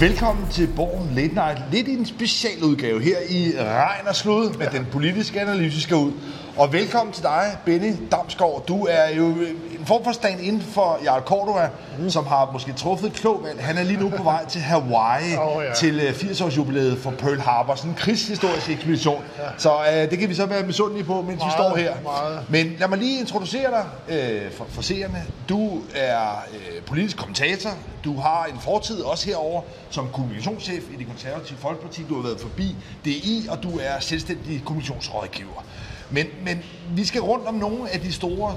Velkommen 0.00 0.46
til 0.50 0.68
Borgen 0.76 1.14
Late 1.14 1.34
Night. 1.34 1.62
Lidt 1.72 1.88
i 1.88 1.92
en 1.92 2.06
specialudgave 2.06 3.02
her 3.02 3.16
i 3.28 3.52
regn 3.58 4.08
og 4.08 4.16
slud, 4.16 4.58
med 4.58 4.66
den 4.72 4.86
politiske 4.92 5.40
analyse 5.40 5.80
skal 5.80 5.96
ud. 5.96 6.12
Og 6.58 6.72
velkommen 6.72 7.12
til 7.12 7.22
dig, 7.22 7.56
Benny 7.64 7.94
Damsgaard. 8.10 8.64
Du 8.68 8.86
er 8.90 9.08
jo 9.08 9.26
en 9.78 9.86
form 9.86 10.04
for 10.04 10.12
stand 10.12 10.40
inden 10.40 10.62
for 10.62 10.98
Jarl 11.04 11.22
Cordova, 11.22 11.68
mm. 11.98 12.10
som 12.10 12.26
har 12.26 12.50
måske 12.52 12.72
truffet 12.72 13.06
et 13.06 13.12
klogt 13.12 13.44
valg. 13.44 13.64
Han 13.64 13.78
er 13.78 13.82
lige 13.82 14.00
nu 14.00 14.08
på 14.08 14.22
vej 14.22 14.46
til 14.46 14.60
Hawaii 14.60 15.36
oh, 15.40 15.64
ja. 15.64 15.74
til 15.74 16.00
80-års 16.00 16.52
øh, 16.52 16.56
jubilæet 16.56 16.98
for 16.98 17.10
Pearl 17.10 17.40
Harbor. 17.40 17.74
Sådan 17.74 17.90
en 17.90 17.96
krigshistorisk 17.96 18.70
ekspedition. 18.70 19.24
Ja. 19.38 19.42
Så 19.58 19.70
øh, 19.92 20.10
det 20.10 20.18
kan 20.18 20.28
vi 20.28 20.34
så 20.34 20.46
være 20.46 20.66
misundelige 20.66 21.04
på, 21.04 21.22
mens 21.22 21.26
meget, 21.26 21.46
vi 21.46 21.50
står 21.50 21.76
her. 21.76 21.94
Meget. 22.02 22.40
Men 22.48 22.76
lad 22.78 22.88
mig 22.88 22.98
lige 22.98 23.20
introducere 23.20 23.70
dig 23.70 23.84
øh, 24.16 24.52
for, 24.52 24.66
for 24.68 24.82
seerne. 24.82 25.24
Du 25.48 25.80
er 25.94 26.44
øh, 26.52 26.82
politisk 26.82 27.16
kommentator. 27.16 27.70
Du 28.04 28.20
har 28.20 28.44
en 28.44 28.60
fortid 28.60 29.00
også 29.00 29.26
herover 29.26 29.62
som 29.90 30.08
kommunikationschef 30.12 30.82
i 30.94 30.96
det 30.96 31.06
konservative 31.06 31.58
Folkeparti. 31.58 32.02
Du 32.08 32.14
har 32.14 32.22
været 32.22 32.40
forbi 32.40 32.76
DI, 33.04 33.46
og 33.50 33.62
du 33.62 33.70
er 33.82 34.00
selvstændig 34.00 34.62
kommunikationsrådgiver. 34.64 35.64
Men, 36.10 36.26
men 36.44 36.62
vi 36.90 37.04
skal 37.04 37.20
rundt 37.20 37.46
om 37.46 37.54
nogle 37.54 37.90
af 37.90 38.00
de 38.00 38.12
store 38.12 38.56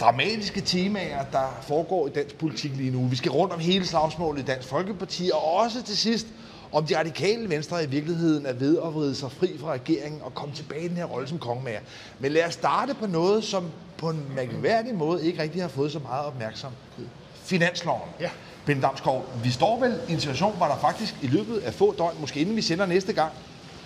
dramatiske 0.00 0.60
temaer, 0.60 1.24
der 1.32 1.58
foregår 1.62 2.06
i 2.06 2.10
dansk 2.10 2.38
politik 2.38 2.76
lige 2.76 2.90
nu. 2.90 3.06
Vi 3.06 3.16
skal 3.16 3.30
rundt 3.30 3.52
om 3.52 3.60
hele 3.60 3.86
slagsmålet 3.86 4.42
i 4.42 4.44
Dansk 4.44 4.68
Folkeparti, 4.68 5.30
og 5.34 5.54
også 5.54 5.82
til 5.82 5.96
sidst 5.96 6.26
om 6.72 6.86
de 6.86 6.98
radikale 6.98 7.48
venstre 7.48 7.84
i 7.84 7.86
virkeligheden 7.86 8.46
er 8.46 8.52
ved 8.52 8.78
at 8.78 8.94
vride 8.94 9.14
sig 9.14 9.32
fri 9.32 9.58
fra 9.60 9.72
regeringen 9.72 10.22
og 10.22 10.34
komme 10.34 10.54
tilbage 10.54 10.84
i 10.84 10.88
den 10.88 10.96
her 10.96 11.04
rolle 11.04 11.28
som 11.28 11.38
kongemager. 11.38 11.80
Men 12.18 12.32
lad 12.32 12.46
os 12.46 12.54
starte 12.54 12.94
på 12.94 13.06
noget, 13.06 13.44
som 13.44 13.70
på 13.98 14.10
en 14.10 14.24
mærkværdig 14.36 14.94
måde 14.94 15.26
ikke 15.26 15.42
rigtig 15.42 15.62
har 15.62 15.68
fået 15.68 15.92
så 15.92 15.98
meget 15.98 16.26
opmærksomhed. 16.26 17.06
Finansloven. 17.34 18.08
Ja. 18.20 18.30
Ben 18.66 18.80
Damsgaard, 18.80 19.24
vi 19.42 19.50
står 19.50 19.80
vel 19.80 20.00
i 20.08 20.12
en 20.12 20.20
situation, 20.20 20.56
hvor 20.56 20.66
der 20.66 20.76
faktisk 20.76 21.14
i 21.22 21.26
løbet 21.26 21.58
af 21.58 21.74
få 21.74 21.94
døgn, 21.98 22.16
måske 22.20 22.40
inden 22.40 22.56
vi 22.56 22.62
sender 22.62 22.86
næste 22.86 23.12
gang, 23.12 23.32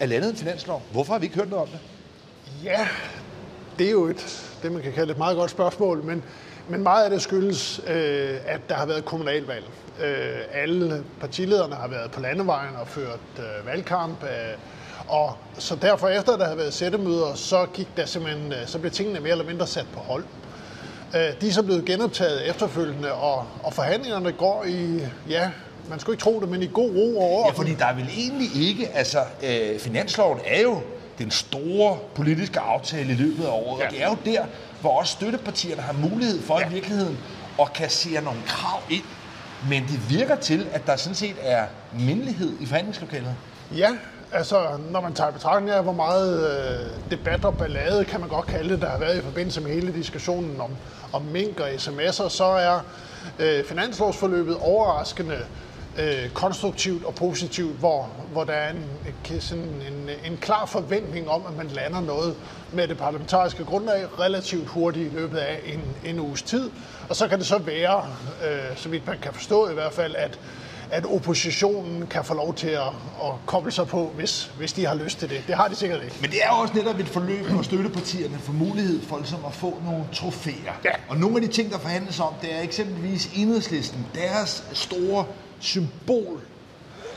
er 0.00 0.06
landet 0.06 0.30
en 0.30 0.36
finanslov. 0.36 0.82
Hvorfor 0.92 1.12
har 1.12 1.20
vi 1.20 1.26
ikke 1.26 1.36
hørt 1.36 1.50
noget 1.50 1.62
om 1.62 1.68
det? 1.68 1.78
Ja, 2.64 2.88
det 3.78 3.86
er 3.86 3.90
jo 3.90 4.04
et, 4.04 4.50
det, 4.62 4.72
man 4.72 4.82
kan 4.82 4.92
kalde 4.92 5.12
et 5.12 5.18
meget 5.18 5.36
godt 5.36 5.50
spørgsmål, 5.50 6.04
men, 6.04 6.24
men 6.68 6.82
meget 6.82 7.04
af 7.04 7.10
det 7.10 7.22
skyldes, 7.22 7.80
øh, 7.86 8.36
at 8.46 8.60
der 8.68 8.74
har 8.74 8.86
været 8.86 9.04
kommunalvalg. 9.04 9.64
Øh, 10.02 10.38
alle 10.52 11.04
partilederne 11.20 11.74
har 11.74 11.88
været 11.88 12.10
på 12.10 12.20
landevejen 12.20 12.76
og 12.76 12.88
ført 12.88 13.20
øh, 13.38 13.66
valgkamp, 13.66 14.22
øh, 14.22 14.28
og 15.08 15.36
så 15.58 15.76
derfor 15.76 16.08
efter, 16.08 16.36
der 16.36 16.48
har 16.48 16.54
været 16.54 16.74
sættemøder, 16.74 17.34
så, 17.34 17.66
gik 17.74 17.88
der 17.96 18.06
simpelthen, 18.06 18.52
øh, 18.52 18.66
så 18.66 18.78
blev 18.78 18.92
tingene 18.92 19.20
mere 19.20 19.32
eller 19.32 19.44
mindre 19.44 19.66
sat 19.66 19.86
på 19.92 20.00
hold. 20.00 20.24
Øh, 21.14 21.40
de 21.40 21.48
er 21.48 21.52
så 21.52 21.62
blevet 21.62 21.84
genoptaget 21.84 22.50
efterfølgende, 22.50 23.12
og, 23.12 23.46
og 23.62 23.72
forhandlingerne 23.72 24.32
går 24.32 24.64
i, 24.64 25.00
ja, 25.28 25.50
man 25.90 26.00
skulle 26.00 26.14
ikke 26.14 26.22
tro 26.22 26.40
det, 26.40 26.48
men 26.48 26.62
i 26.62 26.70
god 26.74 26.90
ro 26.96 27.18
og 27.18 27.30
orden. 27.30 27.52
Ja, 27.54 27.58
fordi 27.58 27.74
der 27.74 27.86
er 27.86 27.94
vel 27.94 28.08
egentlig 28.16 28.68
ikke, 28.68 28.88
altså 28.88 29.18
øh, 29.42 29.78
finansloven 29.78 30.40
er 30.46 30.62
jo 30.62 30.80
den 31.18 31.30
store 31.30 31.98
politiske 32.14 32.60
aftale 32.60 33.12
i 33.12 33.16
løbet 33.16 33.44
af 33.44 33.50
året. 33.50 33.80
Ja. 33.80 33.86
Og 33.86 33.92
det 33.92 34.02
er 34.02 34.08
jo 34.08 34.16
der, 34.24 34.44
hvor 34.80 35.00
også 35.00 35.12
støttepartierne 35.12 35.82
har 35.82 35.92
mulighed 35.92 36.42
for 36.42 36.60
ja. 36.60 36.66
i 36.66 36.72
virkeligheden 36.72 37.18
at 37.60 37.72
kassere 37.72 38.22
nogle 38.22 38.40
krav 38.46 38.80
ind. 38.90 39.04
Men 39.68 39.82
det 39.82 40.10
virker 40.10 40.36
til, 40.36 40.66
at 40.72 40.86
der 40.86 40.96
sådan 40.96 41.14
set 41.14 41.36
er 41.42 41.66
mindelighed 41.92 42.52
i 42.60 42.66
forhandlingslokalet. 42.66 43.34
Ja, 43.76 43.90
altså 44.32 44.78
når 44.90 45.00
man 45.00 45.14
tager 45.14 45.30
betragtning 45.30 45.76
af, 45.76 45.82
hvor 45.82 45.92
meget 45.92 46.50
øh, 46.50 46.86
debat 47.10 47.44
og 47.44 47.54
ballade, 47.54 48.04
kan 48.04 48.20
man 48.20 48.28
godt 48.28 48.46
kalde 48.46 48.70
det, 48.70 48.82
der 48.82 48.88
har 48.88 48.98
været 48.98 49.18
i 49.18 49.22
forbindelse 49.22 49.60
med 49.60 49.70
hele 49.70 49.92
diskussionen 49.92 50.60
om, 50.60 50.70
om 51.12 51.22
mink 51.22 51.60
og 51.60 51.68
sms'er, 51.68 52.28
så 52.28 52.44
er 52.44 52.80
øh, 53.38 53.64
finanslovsforløbet 53.64 54.56
overraskende 54.60 55.38
øh, 55.98 56.30
konstruktivt 56.30 57.04
og 57.04 57.14
positivt, 57.14 57.78
hvor, 57.78 58.10
hvor 58.32 58.44
der 58.44 58.52
er 58.52 58.70
en, 58.70 59.40
sådan 59.40 59.82
en, 59.92 60.10
en 60.24 60.36
klar 60.36 60.66
forventning 60.66 61.28
om, 61.28 61.46
at 61.46 61.56
man 61.56 61.66
lander 61.66 62.00
noget 62.00 62.36
med 62.72 62.88
det 62.88 62.98
parlamentariske 62.98 63.64
grundlag 63.64 64.18
relativt 64.18 64.68
hurtigt 64.68 65.12
i 65.12 65.16
løbet 65.16 65.38
af 65.38 65.60
en, 65.64 65.96
en 66.04 66.20
uges 66.20 66.42
tid. 66.42 66.70
Og 67.08 67.16
så 67.16 67.28
kan 67.28 67.38
det 67.38 67.46
så 67.46 67.58
være, 67.58 68.06
øh, 68.48 68.76
så 68.76 68.88
vidt 68.88 69.06
man 69.06 69.18
kan 69.18 69.32
forstå 69.32 69.70
i 69.70 69.74
hvert 69.74 69.92
fald, 69.92 70.14
at 70.14 70.38
at 70.90 71.04
oppositionen 71.06 72.06
kan 72.06 72.24
få 72.24 72.34
lov 72.34 72.54
til 72.54 72.68
at, 72.68 72.86
at 73.22 73.32
koble 73.46 73.72
sig 73.72 73.86
på, 73.86 74.12
hvis, 74.16 74.50
hvis 74.58 74.72
de 74.72 74.86
har 74.86 74.94
lyst 74.94 75.18
til 75.18 75.30
det. 75.30 75.44
Det 75.46 75.54
har 75.54 75.68
de 75.68 75.74
sikkert 75.74 76.04
ikke. 76.04 76.16
Men 76.20 76.30
det 76.30 76.38
er 76.42 76.50
også 76.50 76.74
netop 76.74 76.98
et 76.98 77.08
forløb, 77.08 77.46
hvor 77.46 77.62
støttepartierne 77.62 78.38
får 78.38 78.52
mulighed 78.52 79.02
for 79.02 79.18
ligesom 79.18 79.44
at 79.46 79.54
få 79.54 79.78
nogle 79.84 80.04
trofæer. 80.12 80.72
Ja. 80.84 80.90
Og 81.08 81.16
nogle 81.16 81.36
af 81.36 81.42
de 81.42 81.48
ting, 81.48 81.70
der 81.70 81.78
forhandles 81.78 82.20
om, 82.20 82.34
det 82.42 82.54
er 82.54 82.60
eksempelvis 82.60 83.30
enhedslisten, 83.36 84.06
deres 84.14 84.64
store 84.72 85.24
symbol 85.60 86.40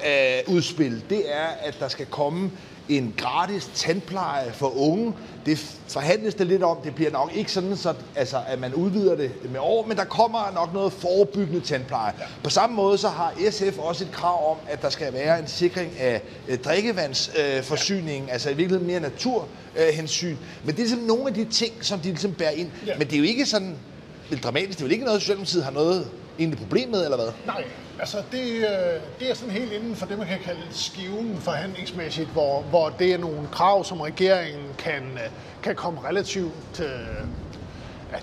af 0.04 0.44
udspil, 0.48 1.04
det 1.10 1.34
er, 1.34 1.48
at 1.62 1.80
der 1.80 1.88
skal 1.88 2.06
komme 2.06 2.52
en 2.90 3.14
gratis 3.18 3.72
tandpleje 3.76 4.52
for 4.54 4.78
unge. 4.78 5.14
Det 5.46 5.78
forhandles 5.88 6.36
det 6.36 6.48
lidt 6.48 6.64
om. 6.64 6.78
Det 6.84 6.96
bliver 6.96 7.12
nok 7.12 7.32
ikke 7.36 7.52
sådan, 7.52 7.78
så, 7.78 7.94
altså, 8.16 8.42
at 8.48 8.60
man 8.60 8.74
udvider 8.74 9.16
det 9.16 9.32
med 9.52 9.60
år, 9.60 9.86
men 9.88 9.98
der 9.98 10.04
kommer 10.04 10.52
nok 10.54 10.74
noget 10.74 10.94
forebyggende 10.94 11.62
tandpleje. 11.62 12.14
Ja. 12.20 12.26
På 12.44 12.50
samme 12.50 12.76
måde 12.76 12.98
så 12.98 13.08
har 13.10 13.34
SF 13.52 13.78
også 13.80 14.04
et 14.04 14.12
krav 14.12 14.52
om, 14.52 14.58
at 14.70 14.82
der 14.82 14.90
skal 14.90 15.14
være 15.14 15.40
en 15.40 15.48
sikring 15.48 16.00
af 16.00 16.22
øh, 16.48 16.58
drikkevandsforsyning, 16.58 18.24
øh, 18.24 18.28
ja. 18.28 18.34
altså 18.34 18.50
i 18.50 18.54
virkeligheden 18.54 18.88
mere 18.88 19.00
naturhensyn. 19.00 20.32
Øh, 20.32 20.38
men 20.64 20.76
det 20.76 20.82
er 20.82 20.84
ligesom 20.84 21.00
nogle 21.00 21.28
af 21.28 21.34
de 21.34 21.46
ting, 21.46 21.74
som 21.82 22.00
de 22.00 22.10
ligesom 22.10 22.34
bærer 22.34 22.52
ind. 22.52 22.70
Ja. 22.88 22.98
Men 22.98 23.08
det 23.08 23.14
er 23.14 23.18
jo 23.18 23.24
ikke 23.24 23.46
sådan 23.46 23.76
dramatisk. 24.44 24.78
Det 24.78 24.84
er 24.84 24.88
jo 24.88 24.92
ikke 24.92 25.06
noget, 25.06 25.22
Socialdemokratiet 25.22 25.64
har 25.64 25.72
noget 25.72 26.08
egentlig 26.40 26.60
problem 26.60 26.90
med, 26.90 27.04
eller 27.04 27.18
hvad? 27.18 27.28
Nej, 27.46 27.64
altså 28.00 28.18
det, 28.32 28.48
øh, 28.54 29.02
det 29.20 29.30
er 29.30 29.34
sådan 29.34 29.54
helt 29.54 29.72
inden 29.72 29.96
for 29.96 30.06
det, 30.06 30.18
man 30.18 30.28
kan 30.28 30.40
kalde 30.40 30.62
skiven 30.72 31.38
forhandlingsmæssigt, 31.42 32.30
hvor, 32.30 32.62
hvor 32.62 32.90
det 32.90 33.14
er 33.14 33.18
nogle 33.18 33.48
krav, 33.52 33.84
som 33.84 34.02
regeringen 34.02 34.66
kan, 34.78 35.04
øh, 35.14 35.30
kan 35.64 35.76
komme 35.76 36.00
relativt 36.08 36.80
øh, 36.80 36.88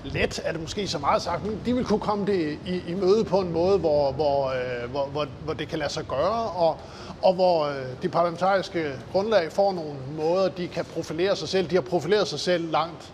let, 0.05 0.41
er 0.45 0.53
det 0.53 0.61
måske 0.61 0.89
så 0.89 0.99
meget 0.99 1.23
sagt, 1.23 1.45
men 1.45 1.61
de 1.67 1.75
vil 1.75 1.85
kunne 1.85 2.01
komme 2.01 2.27
det 2.27 2.59
i, 2.67 2.83
i 2.89 2.95
møde 2.95 3.25
på 3.25 3.41
en 3.41 3.53
måde, 3.53 3.79
hvor, 3.79 4.13
hvor, 4.13 4.49
øh, 4.49 4.91
hvor, 4.91 5.07
hvor, 5.07 5.27
hvor 5.45 5.55
det 5.55 5.69
kan 5.69 5.79
lade 5.79 5.93
sig 5.93 6.05
gøre, 6.09 6.51
og, 6.51 6.79
og 7.23 7.35
hvor 7.35 7.67
øh, 7.67 7.75
de 8.03 8.09
parlamentariske 8.09 8.93
grundlag 9.13 9.53
får 9.53 9.73
nogle 9.73 9.95
måder, 10.17 10.49
de 10.49 10.69
kan 10.69 10.85
profilere 10.85 11.37
sig 11.37 11.49
selv. 11.49 11.71
De 11.71 11.75
har 11.75 11.83
profileret 11.83 12.29
sig 12.29 12.41
selv 12.41 12.71
langt 12.71 13.13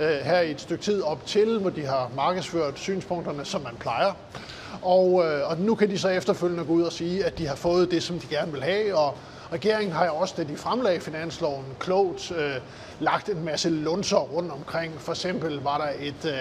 øh, 0.00 0.08
her 0.08 0.40
i 0.40 0.50
et 0.50 0.60
stykke 0.60 0.84
tid 0.84 1.02
op 1.02 1.26
til, 1.26 1.58
hvor 1.58 1.70
de 1.70 1.86
har 1.86 2.10
markedsført 2.16 2.78
synspunkterne, 2.78 3.44
som 3.44 3.62
man 3.62 3.76
plejer. 3.80 4.12
Og, 4.82 5.24
øh, 5.24 5.50
og 5.50 5.58
nu 5.58 5.74
kan 5.74 5.90
de 5.90 5.98
så 5.98 6.08
efterfølgende 6.08 6.64
gå 6.64 6.72
ud 6.72 6.82
og 6.82 6.92
sige, 6.92 7.24
at 7.24 7.38
de 7.38 7.46
har 7.46 7.54
fået 7.54 7.90
det, 7.90 8.02
som 8.02 8.18
de 8.18 8.26
gerne 8.26 8.52
vil 8.52 8.62
have, 8.62 8.96
og 8.96 9.18
regeringen 9.52 9.92
har 9.92 10.06
jo 10.06 10.14
også, 10.14 10.34
da 10.36 10.44
de 10.44 10.56
fremlagde 10.56 11.00
finansloven, 11.00 11.64
klogt 11.78 12.30
øh, 12.30 12.54
lagt 13.00 13.28
en 13.28 13.44
masse 13.44 13.70
lunser 13.70 14.16
rundt 14.16 14.52
omkring. 14.52 15.00
For 15.00 15.12
eksempel 15.12 15.60
var 15.60 15.78
der 15.78 16.06
et, 16.06 16.34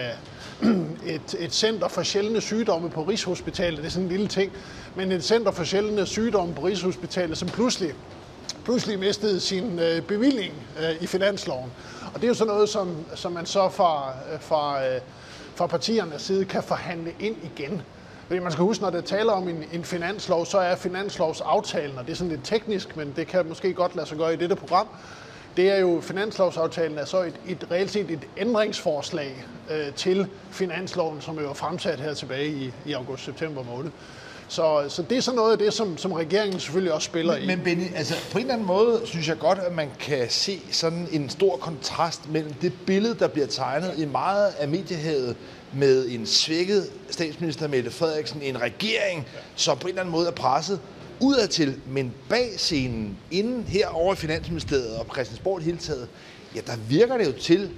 øh, 0.64 0.76
et, 1.16 1.36
et 1.40 1.54
center 1.54 1.88
for 1.88 2.04
sjældne 2.04 2.42
sygdomme 2.42 2.90
på 2.90 3.04
Rigshospitalet, 3.04 3.78
det 3.78 3.86
er 3.86 3.92
sådan 3.92 4.04
en 4.04 4.12
lille 4.12 4.28
ting, 4.28 4.52
men 4.96 5.12
et 5.12 5.24
center 5.24 5.52
for 5.52 5.64
sjældne 5.64 6.06
sygdomme 6.06 6.56
på 6.56 6.62
Rigshospitalet, 6.62 7.38
som 7.38 7.48
pludselig 7.48 7.94
pludselig 8.66 9.00
mistede 9.00 9.40
sin 9.40 9.80
øh, 9.80 10.02
bevilling 10.02 10.54
øh, 10.80 11.04
i 11.04 11.08
finansloven. 11.08 11.72
Og 12.14 12.16
det 12.16 12.24
er 12.24 12.28
jo 12.28 12.34
sådan 12.34 12.54
noget, 12.54 12.70
som, 12.70 13.06
som 13.16 13.32
man 13.32 13.46
så 13.46 13.70
fra, 13.70 14.14
øh, 14.34 14.40
fra, 14.40 14.86
øh, 14.86 15.02
fra 15.56 15.68
partiernes 15.68 16.22
side 16.22 16.46
kan 16.46 16.64
forhandle 16.64 17.14
ind 17.20 17.36
igen. 17.44 17.82
Fordi 18.28 18.40
man 18.40 18.52
skal 18.52 18.64
huske, 18.64 18.84
når 18.84 18.90
det 18.90 19.06
taler 19.06 19.32
om 19.32 19.48
en, 19.48 19.64
en 19.72 19.84
finanslov, 19.84 20.46
så 20.46 20.58
er 20.58 20.76
finanslovsaftalen, 20.76 21.98
og 21.98 22.06
det 22.06 22.12
er 22.12 22.16
sådan 22.18 22.32
lidt 22.32 22.46
teknisk, 22.46 22.98
men 22.98 23.14
det 23.16 23.28
kan 23.28 23.48
måske 23.48 23.74
godt 23.74 23.96
lade 23.96 24.08
sig 24.08 24.18
gøre 24.18 24.34
i 24.34 24.38
dette 24.38 24.56
program, 24.56 24.88
det 25.58 25.72
er 25.72 25.78
jo, 25.78 26.02
finanslovsaftalen 26.02 26.98
er 26.98 27.06
så 27.06 27.22
et, 27.22 27.36
et 27.46 27.66
reelt 27.72 27.92
set 27.92 28.12
et 28.12 28.26
ændringsforslag 28.38 29.46
øh, 29.70 29.94
til 29.94 30.28
finansloven, 30.52 31.22
som 31.22 31.40
jo 31.40 31.48
var 31.48 31.54
fremsat 31.54 32.00
her 32.00 32.14
tilbage 32.14 32.48
i, 32.48 32.74
i 32.86 32.94
august-september 32.94 33.64
måned. 33.64 33.92
Så, 34.48 34.86
så 34.90 35.02
det 35.02 35.18
er 35.18 35.22
sådan 35.22 35.36
noget 35.36 35.52
af 35.52 35.58
det, 35.58 35.74
som, 35.74 35.98
som 35.98 36.12
regeringen 36.12 36.60
selvfølgelig 36.60 36.94
også 36.94 37.06
spiller 37.06 37.34
men, 37.34 37.44
i. 37.44 37.46
Men 37.46 37.64
Benny, 37.64 37.96
altså 37.96 38.16
på 38.32 38.38
en 38.38 38.42
eller 38.42 38.54
anden 38.54 38.68
måde 38.68 39.02
synes 39.06 39.28
jeg 39.28 39.40
godt, 39.40 39.60
at 39.60 39.74
man 39.74 39.92
kan 40.00 40.30
se 40.30 40.62
sådan 40.72 41.08
en 41.12 41.30
stor 41.30 41.58
kontrast 41.58 42.30
mellem 42.30 42.54
det 42.54 42.74
billede, 42.86 43.20
der 43.20 43.28
bliver 43.28 43.48
tegnet 43.48 43.94
i 43.98 44.06
meget 44.06 44.54
af 44.58 44.68
mediehavet 44.68 45.36
med 45.74 46.10
en 46.10 46.26
svækket 46.26 46.90
statsminister 47.10 47.68
Mette 47.68 47.92
Frederiksen, 47.92 48.42
en 48.42 48.62
regering, 48.62 49.28
som 49.56 49.78
på 49.78 49.88
en 49.88 49.90
eller 49.90 50.02
anden 50.02 50.12
måde 50.12 50.28
er 50.28 50.32
presset 50.32 50.80
udadtil, 51.20 51.76
men 51.88 52.14
bag 52.30 52.50
scenen, 52.58 53.18
inden 53.32 53.64
her 53.64 53.88
over 53.88 54.14
i 54.14 54.16
Finansministeriet 54.16 54.98
og 54.98 55.06
Christiansborg 55.14 55.62
hele 55.62 55.78
taget, 55.78 56.08
ja, 56.56 56.60
der 56.68 56.76
virker 56.90 57.18
det 57.18 57.26
jo 57.26 57.32
til, 57.32 57.70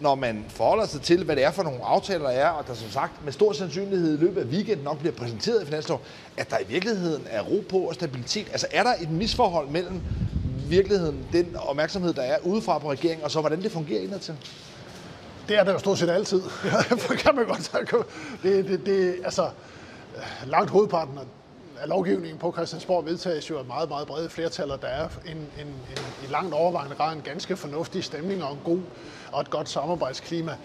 når 0.00 0.14
man 0.14 0.44
forholder 0.48 0.86
sig 0.86 1.00
til, 1.02 1.24
hvad 1.24 1.36
det 1.36 1.44
er 1.44 1.50
for 1.50 1.62
nogle 1.62 1.84
aftaler, 1.84 2.24
der 2.24 2.30
er, 2.30 2.48
og 2.48 2.66
der 2.66 2.74
som 2.74 2.90
sagt 2.90 3.24
med 3.24 3.32
stor 3.32 3.52
sandsynlighed 3.52 4.14
i 4.14 4.20
løbet 4.20 4.40
af 4.40 4.46
weekenden 4.46 4.84
nok 4.84 4.98
bliver 4.98 5.14
præsenteret 5.14 5.62
i 5.62 5.64
finanslov, 5.64 6.00
at 6.36 6.50
der 6.50 6.58
i 6.58 6.64
virkeligheden 6.68 7.22
er 7.30 7.42
ro 7.42 7.64
på 7.68 7.78
og 7.78 7.94
stabilitet. 7.94 8.46
Altså 8.52 8.66
er 8.70 8.82
der 8.82 8.94
et 9.00 9.10
misforhold 9.10 9.68
mellem 9.68 10.00
virkeligheden, 10.68 11.26
den 11.32 11.56
opmærksomhed, 11.56 12.12
der 12.12 12.22
er 12.22 12.38
udefra 12.42 12.78
på 12.78 12.90
regeringen, 12.92 13.24
og 13.24 13.30
så 13.30 13.40
hvordan 13.40 13.62
det 13.62 13.72
fungerer 13.72 14.02
indadtil? 14.02 14.34
Det 15.48 15.58
er 15.58 15.64
der 15.64 15.72
jo 15.72 15.78
stort 15.78 15.98
set 15.98 16.10
altid. 16.10 16.42
kan 17.24 17.34
man 17.34 17.46
godt 17.46 17.62
sige. 17.62 18.04
Det, 18.42 18.68
det, 18.68 18.86
det, 18.86 19.16
altså, 19.24 19.48
langt 20.46 20.70
hovedparten 20.70 21.18
af 21.82 21.88
lovgivningen 21.88 22.38
på 22.38 22.52
Christiansborg 22.52 23.06
vedtages 23.06 23.50
jo 23.50 23.58
af 23.58 23.64
meget, 23.64 23.88
meget 23.88 24.06
brede 24.06 24.28
flertal, 24.28 24.70
og 24.70 24.82
der 24.82 24.88
er 24.88 25.08
en, 25.26 25.36
en, 25.36 25.46
en, 25.60 25.74
i 26.28 26.32
langt 26.32 26.54
overvejende 26.54 26.96
grad 26.96 27.16
en 27.16 27.22
ganske 27.22 27.56
fornuftig 27.56 28.04
stemning 28.04 28.44
og 28.44 28.52
en 28.52 28.58
god 28.64 28.80
og 29.32 29.40
et 29.40 29.50
godt 29.50 29.68
samarbejdsklima. 29.68 30.56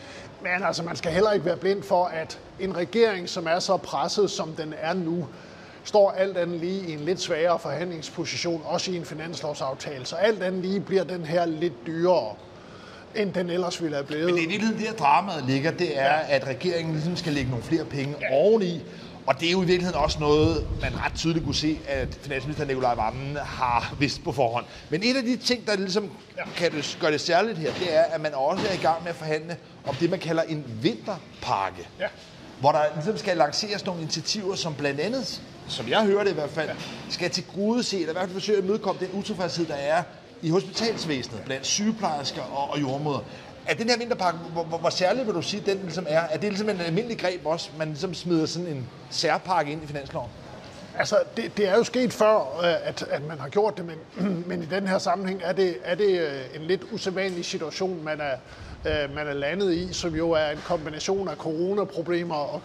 Men 0.42 0.64
altså, 0.64 0.84
man 0.84 0.96
skal 0.96 1.12
heller 1.12 1.32
ikke 1.32 1.46
være 1.46 1.58
blind 1.58 1.84
for, 1.84 2.06
at 2.06 2.40
en 2.60 2.78
regering, 2.78 3.30
som 3.30 3.48
er 3.48 3.60
så 3.60 3.78
presset, 3.78 4.32
som 4.32 4.54
den 4.54 4.74
er 4.78 4.94
nu, 4.94 5.28
står 5.84 6.12
alt 6.12 6.38
andet 6.38 6.60
lige 6.60 6.90
i 6.90 6.94
en 6.94 7.00
lidt 7.00 7.22
svagere 7.22 7.60
forhandlingsposition, 7.60 8.62
også 8.66 8.92
i 8.92 8.96
en 8.96 9.06
finanslovsaftale. 9.06 10.06
Så 10.06 10.16
alt 10.16 10.44
andet 10.44 10.62
lige 10.62 10.80
bliver 10.80 11.04
den 11.04 11.26
her 11.26 11.46
lidt 11.46 11.88
dyrere 11.88 12.36
end 13.16 13.34
den 13.34 13.50
ellers 13.50 13.82
ville 13.82 13.96
have 13.96 14.06
blevet. 14.06 14.26
Men 14.26 14.36
det 14.36 14.44
er 14.44 14.50
virkelig 14.50 14.88
der 14.88 14.94
dramaet 14.94 15.44
ligger, 15.48 15.72
det 15.72 16.00
er, 16.00 16.14
ja. 16.14 16.36
at 16.36 16.48
regeringen 16.48 16.94
ligesom 16.94 17.18
skal 17.18 17.34
lægge 17.34 17.50
nogle 17.50 17.66
flere 17.66 17.86
penge 17.86 18.16
ja. 18.22 18.36
oveni, 18.36 18.84
og 19.26 19.40
det 19.40 19.48
er 19.48 19.52
jo 19.52 19.62
i 19.62 19.66
virkeligheden 19.66 20.00
også 20.00 20.20
noget, 20.20 20.68
man 20.82 20.92
ret 21.06 21.14
tydeligt 21.16 21.46
kunne 21.46 21.56
se, 21.56 21.80
at 21.88 22.18
finansminister 22.22 22.66
Nikolaj 22.66 22.96
Vammen 22.96 23.38
har 23.38 23.96
vidst 24.00 24.24
på 24.24 24.32
forhånd. 24.32 24.66
Men 24.90 25.04
en 25.04 25.16
af 25.16 25.24
de 25.24 25.38
ting, 25.38 25.68
der 25.68 25.78
ligesom 25.78 26.12
kan 26.56 26.72
det, 26.72 26.98
gøre 27.02 27.12
det 27.12 27.22
særligt 27.22 27.58
her, 27.58 27.74
det 27.74 27.96
er, 27.96 28.02
at 28.02 28.22
man 28.22 28.34
også 28.34 28.68
er 28.68 28.74
i 28.74 28.78
gang 28.82 29.04
med 29.04 29.10
at 29.10 29.16
forhandle 29.16 29.58
om 29.86 29.96
det, 29.96 30.10
man 30.10 30.20
kalder 30.20 30.44
en 30.44 30.66
vinterpakke. 30.82 31.88
Ja. 32.00 32.08
Hvor 32.60 32.72
der 32.72 32.82
ligesom 32.96 33.18
skal 33.18 33.38
lanceres 33.38 33.86
nogle 33.86 34.02
initiativer, 34.02 34.56
som 34.56 34.74
blandt 34.74 35.00
andet, 35.00 35.42
som 35.68 35.90
jeg 35.90 36.06
hører 36.06 36.24
det 36.24 36.32
i 36.32 36.34
hvert 36.34 36.50
fald, 36.50 36.70
ja. 36.70 36.76
skal 37.10 37.30
til 37.30 37.44
gode 37.56 37.84
se, 37.84 37.98
eller 37.98 38.10
i 38.10 38.14
hvert 38.14 38.26
fald 38.26 38.34
forsøge 38.34 38.58
at 38.58 38.64
imødekomme 38.64 39.02
den 39.02 39.10
utilfredshed, 39.20 39.66
der 39.66 39.76
er 39.76 40.04
i 40.44 40.50
hospitalsvæsenet 40.50 41.42
blandt 41.46 41.66
sygeplejersker 41.66 42.42
og, 42.42 42.70
og 42.70 42.82
jordmøder. 42.82 43.24
Er 43.66 43.74
den 43.74 43.90
her 43.90 43.98
vinterpakke, 43.98 44.40
hvor, 44.40 44.64
hvor, 44.64 44.78
hvor 44.78 44.90
særligt 44.90 45.28
vil 45.28 45.36
du 45.36 45.42
sige, 45.42 45.64
den 45.66 45.78
ligesom 45.84 46.06
er? 46.10 46.20
Er 46.20 46.38
det 46.38 46.50
ligesom 46.50 46.70
en 46.70 46.82
almindelig 46.82 47.20
greb 47.20 47.46
også, 47.46 47.70
man 47.78 47.88
ligesom 47.88 48.14
smider 48.14 48.46
sådan 48.46 48.68
en 48.68 48.90
særpakke 49.10 49.72
ind 49.72 49.84
i 49.84 49.88
finansloven? 49.88 50.30
Altså, 50.98 51.16
det, 51.38 51.58
det 51.58 51.70
er 51.70 51.76
jo 51.78 51.84
sket 51.84 52.14
før, 52.14 52.60
øh, 52.64 52.88
at, 52.88 53.06
at 53.10 53.28
man 53.28 53.40
har 53.40 53.50
gjort 53.50 53.78
det, 53.78 53.86
men, 53.86 53.98
men 54.50 54.64
i 54.64 54.66
den 54.66 54.88
her 54.88 54.98
sammenhæng 54.98 55.42
er 55.44 55.54
det, 55.54 55.78
er 55.84 55.96
det 55.96 56.20
øh, 56.20 56.42
en 56.56 56.62
lidt 56.62 56.82
usædvanlig 56.92 57.46
situation, 57.46 58.04
man 58.04 58.22
er, 58.22 58.36
øh, 58.86 59.16
man 59.16 59.28
er 59.28 59.34
landet 59.34 59.74
i, 59.74 59.94
som 59.94 60.16
jo 60.16 60.32
er 60.32 60.50
en 60.50 60.60
kombination 60.66 61.28
af 61.28 61.36
coronaproblemer 61.36 62.36
og, 62.36 62.62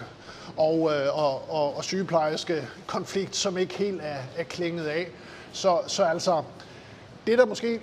og, 0.56 0.80
og, 1.12 1.50
og, 1.50 1.76
og 1.76 1.84
sygeplejerske 1.84 2.68
konflikt, 2.86 3.36
som 3.36 3.58
ikke 3.58 3.74
helt 3.74 4.00
er, 4.02 4.18
er 4.36 4.44
klinget 4.44 4.86
af. 4.86 5.08
Så, 5.52 5.78
så 5.86 6.04
altså, 6.04 6.42
det 7.28 7.38
der 7.38 7.46
måske 7.46 7.80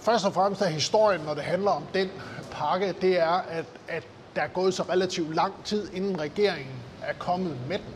først 0.00 0.26
og 0.26 0.34
fremmest 0.34 0.62
er 0.62 0.66
historien, 0.66 1.20
når 1.20 1.34
det 1.34 1.42
handler 1.42 1.70
om 1.70 1.86
den 1.94 2.10
pakke, 2.50 2.94
det 3.00 3.18
er, 3.20 3.28
at, 3.48 3.66
at 3.88 4.04
der 4.36 4.42
er 4.42 4.46
gået 4.48 4.74
så 4.74 4.82
relativt 4.82 5.34
lang 5.34 5.64
tid, 5.64 5.88
inden 5.92 6.20
regeringen 6.20 6.82
er 7.02 7.12
kommet 7.12 7.58
med 7.68 7.78
den. 7.78 7.94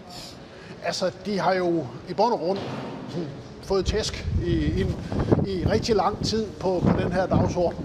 Altså, 0.83 1.11
de 1.27 1.39
har 1.39 1.53
jo 1.55 1.87
i 2.09 2.15
bund 2.15 2.33
og 2.33 2.39
grund 2.39 2.61
fået 3.63 3.87
tæsk 3.87 4.29
i, 4.39 4.83
i, 4.83 4.97
i 5.43 5.65
rigtig 5.67 5.97
lang 5.97 6.23
tid 6.23 6.53
på, 6.53 6.85
på 6.87 6.95
den 6.95 7.13
her 7.13 7.27
dagsorden. 7.27 7.81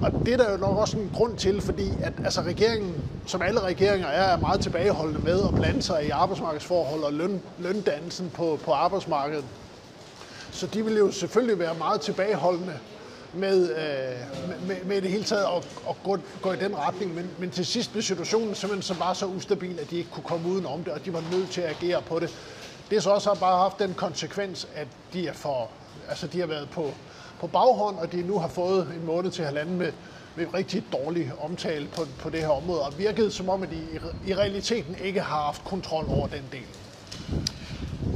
Og 0.00 0.10
det 0.26 0.34
er 0.34 0.38
der 0.38 0.50
jo 0.50 0.56
nok 0.56 0.78
også 0.78 0.98
en 0.98 1.10
grund 1.10 1.36
til, 1.36 1.60
fordi 1.60 1.96
at 2.00 2.12
altså, 2.24 2.42
regeringen, 2.42 3.02
som 3.26 3.42
alle 3.42 3.60
regeringer 3.60 4.08
er, 4.08 4.32
er 4.32 4.36
meget 4.36 4.60
tilbageholdende 4.60 5.20
med 5.20 5.46
at 5.48 5.54
blande 5.54 5.82
sig 5.82 6.06
i 6.06 6.10
arbejdsmarkedsforhold 6.10 7.04
og 7.04 7.12
løn, 7.12 7.42
løndannelsen 7.58 8.30
på, 8.30 8.60
på 8.64 8.72
arbejdsmarkedet. 8.72 9.44
Så 10.60 10.66
de 10.66 10.84
vil 10.84 10.96
jo 10.96 11.10
selvfølgelig 11.10 11.58
være 11.58 11.74
meget 11.74 12.00
tilbageholdende 12.00 12.78
med, 13.32 13.70
øh, 13.70 14.68
med, 14.68 14.76
med 14.84 15.02
det 15.02 15.10
hele 15.10 15.24
taget 15.24 15.44
at, 15.56 15.62
at 15.88 15.96
gå, 16.04 16.18
gå 16.42 16.52
i 16.52 16.56
den 16.56 16.76
retning. 16.76 17.14
Men, 17.14 17.30
men 17.38 17.50
til 17.50 17.66
sidst 17.66 17.92
blev 17.92 18.02
situationen 18.02 18.54
simpelthen 18.54 18.82
så 18.82 18.94
bare 18.94 19.14
så 19.14 19.26
ustabil, 19.26 19.78
at 19.80 19.90
de 19.90 19.96
ikke 19.96 20.10
kunne 20.10 20.24
komme 20.24 20.48
uden 20.48 20.66
om 20.66 20.84
det, 20.84 20.92
og 20.92 21.04
de 21.04 21.12
var 21.12 21.20
nødt 21.20 21.50
til 21.50 21.60
at 21.60 21.70
agere 21.70 22.02
på 22.02 22.18
det. 22.18 22.30
Det 22.90 23.02
så 23.02 23.10
også 23.10 23.30
har 23.30 23.34
bare 23.34 23.58
haft 23.58 23.78
den 23.78 23.94
konsekvens, 23.94 24.68
at 24.74 24.88
de, 25.12 25.28
er 25.28 25.32
for, 25.32 25.70
altså 26.08 26.26
de 26.26 26.40
har 26.40 26.46
været 26.46 26.70
på, 26.70 26.96
på 27.40 27.46
baghånd, 27.46 27.96
og 27.96 28.12
de 28.12 28.22
nu 28.22 28.38
har 28.38 28.48
fået 28.48 28.92
en 28.96 29.06
måned 29.06 29.30
til 29.30 29.44
halvanden 29.44 29.78
med, 29.78 29.92
med 30.36 30.46
rigtig 30.54 30.84
dårlig 30.92 31.32
omtale 31.40 31.88
på, 31.88 32.06
på 32.18 32.30
det 32.30 32.40
her 32.40 32.48
område, 32.48 32.82
og 32.82 32.98
virkede 32.98 33.30
som 33.30 33.48
om, 33.48 33.62
at 33.62 33.70
de 33.70 33.76
i, 34.24 34.30
i 34.30 34.34
realiteten 34.34 34.96
ikke 35.04 35.20
har 35.20 35.44
haft 35.44 35.64
kontrol 35.64 36.06
over 36.08 36.26
den 36.26 36.44
del. 36.52 36.66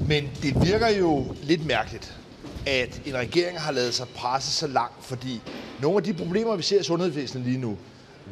Men 0.07 0.25
det 0.43 0.63
virker 0.63 0.89
jo 0.89 1.27
lidt 1.43 1.67
mærkeligt, 1.67 2.19
at 2.67 3.03
en 3.07 3.15
regering 3.15 3.61
har 3.61 3.73
lavet 3.73 3.95
sig 3.95 4.07
presse 4.09 4.51
så 4.51 4.67
langt, 4.67 5.05
fordi 5.05 5.43
nogle 5.83 5.97
af 5.97 6.03
de 6.03 6.15
problemer, 6.15 6.57
vi 6.57 6.63
ser 6.63 6.81
i 6.81 6.83
sundhedsvæsenet 6.83 7.47
lige 7.47 7.59
nu, 7.59 7.79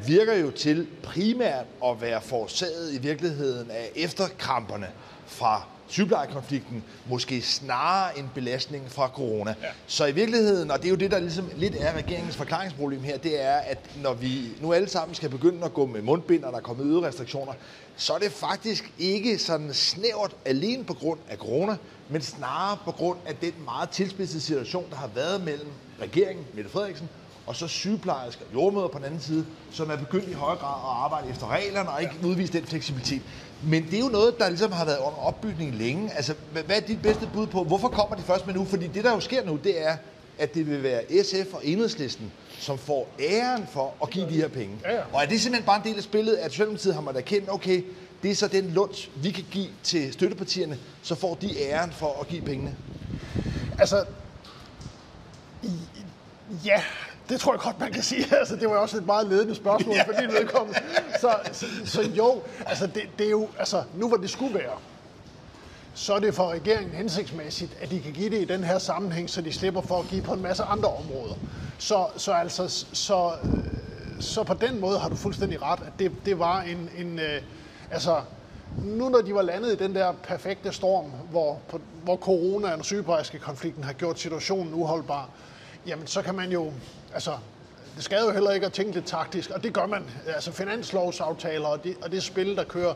virker 0.07 0.37
jo 0.37 0.51
til 0.51 0.87
primært 1.03 1.67
at 1.85 2.01
være 2.01 2.21
forårsaget 2.21 2.95
i 2.95 2.99
virkeligheden 2.99 3.71
af 3.71 3.91
efterkramperne 3.97 4.89
fra 5.27 5.67
sygeplejekonflikten, 5.89 6.85
måske 7.09 7.43
snarere 7.43 8.19
en 8.19 8.31
belastning 8.35 8.91
fra 8.91 9.09
corona. 9.09 9.55
Ja. 9.63 9.69
Så 9.87 10.07
i 10.07 10.13
virkeligheden, 10.13 10.71
og 10.71 10.79
det 10.79 10.85
er 10.85 10.91
jo 10.91 10.97
det, 10.97 11.11
der 11.11 11.19
ligesom 11.19 11.51
lidt 11.57 11.75
er 11.79 11.93
regeringens 11.97 12.37
forklaringsproblem 12.37 13.03
her, 13.03 13.19
det 13.19 13.43
er, 13.43 13.55
at 13.57 13.79
når 14.03 14.15
vi 14.15 14.49
nu 14.61 14.73
alle 14.73 14.89
sammen 14.89 15.15
skal 15.15 15.29
begynde 15.29 15.65
at 15.65 15.75
gå 15.75 15.87
med 15.87 16.03
mundbind, 16.03 16.45
og 16.45 16.53
der 16.53 16.59
er 16.59 16.63
kommet 16.63 16.87
øget 16.87 17.03
restriktioner, 17.03 17.53
så 17.97 18.13
er 18.13 18.19
det 18.19 18.33
faktisk 18.33 18.93
ikke 18.99 19.39
sådan 19.39 19.75
snævert 19.75 20.37
alene 20.45 20.85
på 20.85 20.95
grund 20.95 21.21
af 21.29 21.37
corona, 21.37 21.77
men 22.13 22.23
snarere 22.23 22.79
på 22.85 22.91
grund 22.91 23.19
af 23.27 23.37
den 23.37 23.53
meget 23.65 23.91
tilspidsede 23.91 24.41
situation, 24.41 24.91
der 24.91 24.97
har 24.97 25.11
været 25.15 25.45
mellem 25.45 25.69
regeringen, 26.01 26.47
Mette 26.55 26.71
Frederiksen, 26.71 27.09
og 27.47 27.57
så 27.57 27.69
sygeplejersker 27.69 28.45
og 28.49 28.55
jordmøder 28.55 28.89
på 28.89 28.99
den 28.99 29.05
anden 29.05 29.21
side, 29.21 29.47
som 29.71 29.91
er 29.91 29.97
begyndt 29.97 30.29
i 30.29 30.33
højere 30.33 30.59
grad 30.59 30.75
at 30.75 31.05
arbejde 31.05 31.31
efter 31.31 31.47
reglerne 31.51 31.91
og 31.91 32.03
ikke 32.03 32.15
udvise 32.25 32.53
den 32.53 32.65
fleksibilitet. 32.65 33.23
Men 33.65 33.85
det 33.85 33.95
er 33.95 34.01
jo 34.01 34.09
noget, 34.09 34.39
der 34.39 34.49
ligesom 34.49 34.73
har 34.73 34.85
været 34.85 34.99
under 34.99 35.19
opbygning 35.19 35.75
længe. 35.75 36.13
Altså, 36.13 36.35
hvad 36.53 36.77
er 36.77 36.81
dit 36.81 37.03
bedste 37.03 37.29
bud 37.35 37.47
på, 37.47 37.65
hvorfor 37.65 37.89
kommer 37.89 38.17
de 38.17 38.23
først 38.23 38.47
med 38.47 38.55
nu? 38.55 38.65
Fordi 38.65 38.87
det, 38.87 39.05
der 39.05 39.13
jo 39.13 39.21
sker 39.21 39.45
nu, 39.45 39.57
det 39.65 39.87
er, 39.87 39.97
at 40.39 40.55
det 40.55 40.71
vil 40.71 40.83
være 40.83 41.03
SF 41.25 41.55
og 41.55 41.67
Enhedslisten, 41.67 42.33
som 42.59 42.79
får 42.79 43.09
æren 43.21 43.67
for 43.73 43.95
at 44.03 44.11
give 44.11 44.29
de 44.29 44.37
her 44.37 44.49
penge. 44.49 44.79
Ja, 44.85 44.95
ja. 44.95 45.01
Og 45.13 45.23
er 45.23 45.27
det 45.27 45.41
simpelthen 45.41 45.67
bare 45.67 45.77
en 45.77 45.85
del 45.85 45.97
af 45.97 46.03
spillet, 46.03 46.35
at 46.35 46.51
Socialdemokratiet 46.51 46.95
har 46.95 47.01
måttet 47.01 47.21
erkende, 47.21 47.53
okay, 47.53 47.83
det 48.23 48.31
er 48.31 48.35
så 48.35 48.49
den 48.49 48.71
lunds, 48.71 49.11
vi 49.17 49.31
kan 49.31 49.45
give 49.51 49.69
til 49.83 50.13
støttepartierne, 50.13 50.79
så 51.03 51.15
får 51.15 51.35
de 51.35 51.61
æren 51.61 51.93
for 51.93 52.21
at 52.21 52.29
give 52.29 52.43
pengene? 52.43 52.77
Altså, 53.79 54.05
ja, 56.65 56.83
det 57.29 57.41
tror 57.41 57.53
jeg 57.53 57.61
godt, 57.61 57.81
man 57.81 57.93
kan 57.93 58.03
sige. 58.03 58.27
Altså, 58.39 58.57
det 58.57 58.71
var 58.71 58.77
også 58.77 58.97
et 58.97 59.07
meget 59.07 59.27
ledende 59.27 59.55
spørgsmål 59.55 59.95
ja. 59.95 60.03
for 60.03 60.13
din 60.21 60.29
vedkommende. 60.33 60.81
Så, 61.21 61.35
så, 61.53 61.67
så 61.85 62.03
jo, 62.03 62.43
altså, 62.67 62.87
det, 62.87 63.03
det 63.19 63.27
er 63.27 63.31
jo, 63.31 63.49
altså, 63.59 63.83
nu 63.95 64.09
hvor 64.09 64.17
det 64.17 64.31
skulle 64.31 64.55
være, 64.55 64.79
så 65.95 66.15
er 66.15 66.21
det 66.21 66.35
for 66.35 66.51
regeringen 66.51 66.95
hensigtsmæssigt, 66.95 67.77
at 67.81 67.91
de 67.91 68.01
kan 68.01 68.13
give 68.13 68.31
det 68.31 68.43
i 68.43 68.45
den 68.45 68.65
her 68.65 68.79
sammenhæng, 68.79 69.31
så 69.31 69.41
de 69.41 69.53
slipper 69.53 69.81
for 69.81 69.99
at 69.99 70.09
give 70.09 70.23
på 70.23 70.33
en 70.33 70.43
masse 70.43 70.63
andre 70.63 70.89
områder. 70.89 71.35
Så, 71.79 72.07
så 72.17 72.33
altså, 72.33 72.85
så, 72.93 73.33
så 74.21 74.43
på 74.43 74.55
den 74.55 74.81
måde 74.81 74.99
har 74.99 75.09
du 75.09 75.17
fuldstændig 75.17 75.63
ret, 75.63 75.81
at 75.87 75.93
det, 75.99 76.13
det 76.25 76.39
var 76.39 76.63
en, 76.63 76.91
en 76.99 77.19
øh, 77.19 77.43
altså, 77.93 78.21
nu 78.77 79.09
når 79.09 79.21
de 79.21 79.35
var 79.35 79.43
landet 79.43 79.73
i 79.73 79.77
den 79.77 79.95
der 79.95 80.13
perfekte 80.13 80.73
storm, 80.73 81.05
hvor, 81.31 81.61
på, 81.69 81.81
hvor 82.05 82.17
corona 82.17 82.75
og 82.75 82.85
sygeplejerske 82.85 83.39
konflikten 83.39 83.85
har 83.85 83.93
gjort 83.93 84.21
situationen 84.21 84.75
uholdbar, 84.75 85.29
jamen 85.87 86.07
så 86.07 86.23
kan 86.23 86.35
man 86.35 86.53
jo, 86.53 86.73
altså 87.15 87.33
det 87.97 88.05
skal 88.05 88.19
jo 88.27 88.31
heller 88.31 88.51
ikke 88.51 88.67
at 88.67 88.73
tænke 88.73 88.93
lidt 88.93 89.07
taktisk, 89.07 89.51
og 89.51 89.63
det 89.63 89.75
gør 89.75 89.87
man. 89.87 90.05
Altså 90.27 90.53
finanslovsaftaler 90.53 91.67
og 91.67 91.85
det, 91.85 91.97
og 92.03 92.13
det 92.13 92.23
spil, 92.23 92.57
der 92.57 92.65
kører, 92.65 92.95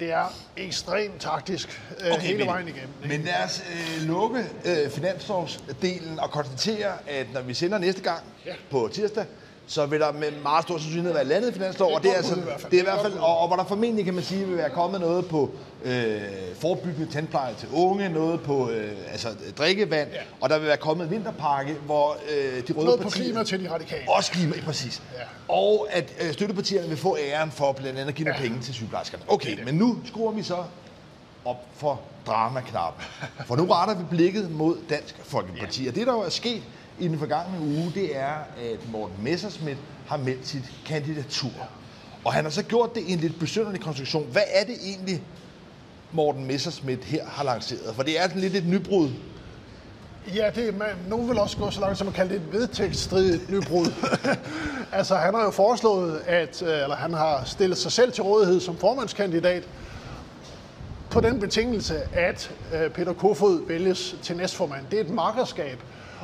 det 0.00 0.12
er 0.12 0.34
ekstremt 0.56 1.20
taktisk 1.20 1.82
øh, 2.00 2.12
okay, 2.12 2.22
hele 2.22 2.38
men, 2.38 2.46
vejen 2.46 2.68
igennem. 2.68 2.90
Ikke? 3.02 3.16
Men 3.16 3.26
lad 3.26 3.44
os 3.44 3.62
øh, 3.70 4.08
lukke 4.08 4.44
øh, 4.64 4.90
finanslovsdelen 4.90 6.18
og 6.18 6.30
konstatere, 6.30 6.92
at 7.08 7.26
når 7.34 7.40
vi 7.40 7.54
sender 7.54 7.78
næste 7.78 8.02
gang 8.02 8.22
ja. 8.46 8.52
på 8.70 8.90
tirsdag, 8.92 9.24
så 9.70 9.86
vil 9.86 10.00
der 10.00 10.12
med 10.12 10.30
meget 10.42 10.64
stor 10.64 10.78
sandsynlighed 10.78 11.12
være 11.12 11.24
landet 11.24 11.52
finanslov, 11.52 11.92
og 11.92 12.02
det 12.02 12.10
er, 12.10 12.14
altså, 12.14 12.34
det 12.70 12.76
er 12.76 12.80
i 12.80 12.84
hvert 12.84 13.00
fald, 13.02 13.12
og, 13.12 13.38
og 13.38 13.46
hvor 13.46 13.56
der 13.56 13.64
formentlig, 13.64 14.04
kan 14.04 14.14
man 14.14 14.24
sige, 14.24 14.46
vil 14.46 14.56
være 14.56 14.70
kommet 14.70 15.00
noget 15.00 15.26
på 15.26 15.50
øh, 15.84 16.20
forebyggende 16.58 17.12
tandpleje 17.12 17.54
til 17.58 17.68
unge, 17.72 18.08
noget 18.08 18.40
på 18.40 18.70
øh, 18.70 18.92
altså, 19.12 19.28
drikkevand, 19.58 20.08
ja. 20.12 20.20
og 20.40 20.50
der 20.50 20.58
vil 20.58 20.68
være 20.68 20.76
kommet 20.76 21.04
en 21.04 21.10
vinterpakke, 21.10 21.74
hvor 21.86 22.16
øh, 22.30 22.68
de 22.68 22.72
røde 22.72 22.84
noget 22.84 23.00
partier... 23.00 23.24
på 23.24 23.30
klima 23.30 23.44
til 23.44 23.64
de 23.64 23.70
radikale. 23.70 24.02
Også 24.08 24.32
klima, 24.32 24.54
præcis. 24.64 25.02
Ja. 25.18 25.54
Og 25.54 25.88
at 25.90 26.12
øh, 26.20 26.32
støttepartierne 26.32 26.88
vil 26.88 26.96
få 26.96 27.16
æren 27.16 27.50
for 27.50 27.72
blandt 27.72 27.98
andet 27.98 28.08
at 28.08 28.14
give 28.14 28.28
ja. 28.28 28.36
penge 28.40 28.60
til 28.60 28.74
sygeplejerskerne. 28.74 29.24
Okay, 29.28 29.56
det 29.56 29.64
men 29.64 29.74
nu 29.74 29.98
skruer 30.04 30.32
vi 30.32 30.42
så 30.42 30.64
op 31.44 31.66
for 31.76 32.00
dramaknappen. 32.26 33.04
For 33.46 33.56
nu 33.56 33.64
retter 33.64 33.94
vi 33.94 34.04
blikket 34.10 34.50
mod 34.50 34.76
Dansk 34.88 35.14
Folkeparti. 35.22 35.82
Ja. 35.82 35.90
Og 35.90 35.94
det, 35.94 36.06
der 36.06 36.12
jo 36.12 36.20
er 36.20 36.28
sket 36.28 36.62
i 37.00 37.08
den 37.08 37.18
forgangne 37.18 37.60
uge, 37.60 37.92
det 37.94 38.16
er, 38.16 38.34
at 38.56 38.90
Morten 38.92 39.24
Messersmith 39.24 39.78
har 40.06 40.16
meldt 40.16 40.46
sit 40.46 40.64
kandidatur. 40.86 41.50
Og 42.24 42.32
han 42.32 42.44
har 42.44 42.50
så 42.50 42.62
gjort 42.62 42.94
det 42.94 43.02
i 43.06 43.12
en 43.12 43.18
lidt 43.18 43.38
besynderlig 43.38 43.80
konstruktion. 43.80 44.26
Hvad 44.32 44.42
er 44.54 44.64
det 44.64 44.74
egentlig, 44.84 45.22
Morten 46.12 46.46
Messersmith 46.46 47.06
her 47.06 47.24
har 47.26 47.44
lanceret? 47.44 47.94
For 47.94 48.02
det 48.02 48.18
er 48.18 48.22
sådan 48.22 48.40
lidt 48.40 48.54
et 48.54 48.66
nybrud. 48.66 49.10
Ja, 50.34 50.50
det, 50.54 50.78
man, 50.78 50.88
nogen 51.08 51.28
vil 51.28 51.38
også 51.38 51.56
gå 51.56 51.70
så 51.70 51.80
langt 51.80 51.98
som 51.98 52.08
at 52.08 52.14
kalde 52.14 52.34
det 52.34 52.40
et 52.40 52.52
vedtægtsstridigt 52.52 53.50
nybrud. 53.50 53.86
altså, 54.92 55.14
han 55.14 55.34
har 55.34 55.44
jo 55.44 55.50
foreslået, 55.50 56.20
at 56.26 56.62
eller 56.62 56.96
han 56.96 57.14
har 57.14 57.44
stillet 57.44 57.78
sig 57.78 57.92
selv 57.92 58.12
til 58.12 58.22
rådighed 58.22 58.60
som 58.60 58.76
formandskandidat, 58.76 59.68
på 61.10 61.20
den 61.20 61.40
betingelse, 61.40 62.02
at 62.12 62.50
øh, 62.74 62.90
Peter 62.90 63.12
Kofod 63.12 63.66
vælges 63.68 64.16
til 64.22 64.36
næstformand. 64.36 64.84
Det 64.90 64.96
er 64.96 65.04
et 65.04 65.10
markerskab. 65.10 65.82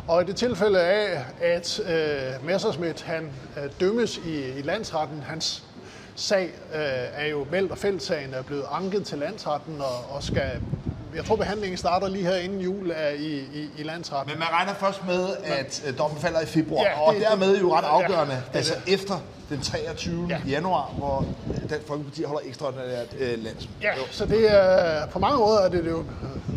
Og 0.08 0.22
i 0.22 0.24
det 0.24 0.36
tilfælde 0.36 0.80
af, 0.80 1.24
at 1.40 1.80
øh, 1.80 2.46
Messerschmidt 2.46 3.02
han 3.02 3.30
øh, 3.56 3.70
dømmes 3.80 4.16
i, 4.16 4.58
i 4.58 4.62
landsretten, 4.62 5.22
hans 5.22 5.62
sag 6.14 6.44
øh, 6.74 6.80
er 7.14 7.26
jo 7.26 7.46
meldt, 7.50 7.72
og 7.72 7.78
fællessagen 7.78 8.34
er 8.34 8.42
blevet 8.42 8.64
anket 8.70 9.06
til 9.06 9.18
landsretten 9.18 9.80
og, 9.80 10.16
og 10.16 10.22
skal 10.22 10.50
jeg 11.16 11.24
tror, 11.24 11.36
behandlingen 11.36 11.76
starter 11.76 12.08
lige 12.08 12.24
her 12.24 12.36
inden 12.36 12.60
jul 12.60 12.90
er 12.94 13.08
i, 13.08 13.38
i, 13.38 13.68
i 13.78 13.82
landsretten. 13.82 14.32
Men 14.32 14.38
man 14.38 14.48
regner 14.52 14.74
først 14.74 15.06
med, 15.06 15.28
at 15.44 15.82
Men, 15.84 15.98
dommen 15.98 16.20
falder 16.20 16.40
i 16.40 16.46
februar, 16.46 16.82
ja, 16.84 16.90
det, 16.90 16.98
og 16.98 17.14
dermed 17.14 17.58
jo 17.58 17.74
ret 17.76 17.84
afgørende, 17.84 18.34
ja, 18.34 18.40
det, 18.52 18.56
altså 18.56 18.74
det. 18.86 18.94
efter 18.94 19.14
den 19.48 19.60
23. 19.60 20.26
Ja. 20.28 20.38
januar, 20.48 20.92
hvor 20.98 21.24
Dansk 21.70 21.86
Folkeparti 21.86 22.22
holder 22.22 22.48
ekstraordinært 22.48 23.06
øh, 23.18 23.44
lands. 23.44 23.68
Ja, 23.82 23.96
jo. 23.96 24.02
så 24.10 24.26
det 24.26 24.52
er, 24.54 25.06
på 25.06 25.18
mange 25.18 25.38
måder 25.38 25.58
er 25.58 25.68
det 25.68 25.84
det 25.84 25.90
jo 25.90 26.04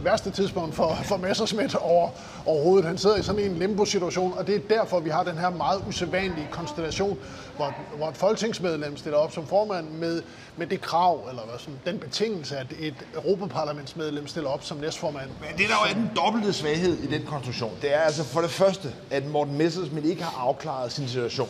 værste 0.03 0.31
tidspunkt 0.31 0.75
for, 0.75 0.97
for 1.03 1.17
Messersmith 1.17 1.75
over, 1.81 2.09
overhovedet. 2.45 2.85
Han 2.85 2.97
sidder 2.97 3.15
i 3.15 3.21
sådan 3.21 3.41
en 3.41 3.57
limbo-situation, 3.57 4.33
og 4.37 4.47
det 4.47 4.55
er 4.55 4.59
derfor, 4.69 4.99
vi 4.99 5.09
har 5.09 5.23
den 5.23 5.37
her 5.37 5.49
meget 5.49 5.81
usædvanlige 5.87 6.47
konstellation, 6.51 7.17
hvor, 7.55 7.75
hvor 7.97 8.09
et 8.09 8.17
folketingsmedlem 8.17 8.97
stiller 8.97 9.17
op 9.17 9.31
som 9.31 9.47
formand 9.47 9.89
med, 9.89 10.21
med 10.57 10.67
det 10.67 10.81
krav, 10.81 11.25
eller 11.29 11.41
hvad, 11.41 11.59
sådan, 11.59 11.79
den 11.85 11.99
betingelse, 11.99 12.57
at 12.57 12.67
et 12.79 12.95
europaparlamentsmedlem 13.15 14.27
stiller 14.27 14.49
op 14.49 14.63
som 14.63 14.77
næstformand. 14.77 15.29
Men 15.39 15.49
det, 15.57 15.69
der 15.69 15.75
jo 15.85 15.89
er 15.89 15.93
den 15.93 16.11
dobbelte 16.15 16.53
svaghed 16.53 16.97
i 16.97 17.07
den 17.07 17.25
konstruktion, 17.25 17.71
det 17.81 17.95
er 17.95 17.99
altså 17.99 18.23
for 18.23 18.41
det 18.41 18.49
første, 18.49 18.93
at 19.11 19.25
Morten 19.25 19.57
Messersmith 19.57 20.07
ikke 20.07 20.23
har 20.23 20.47
afklaret 20.47 20.91
sin 20.91 21.07
situation. 21.07 21.49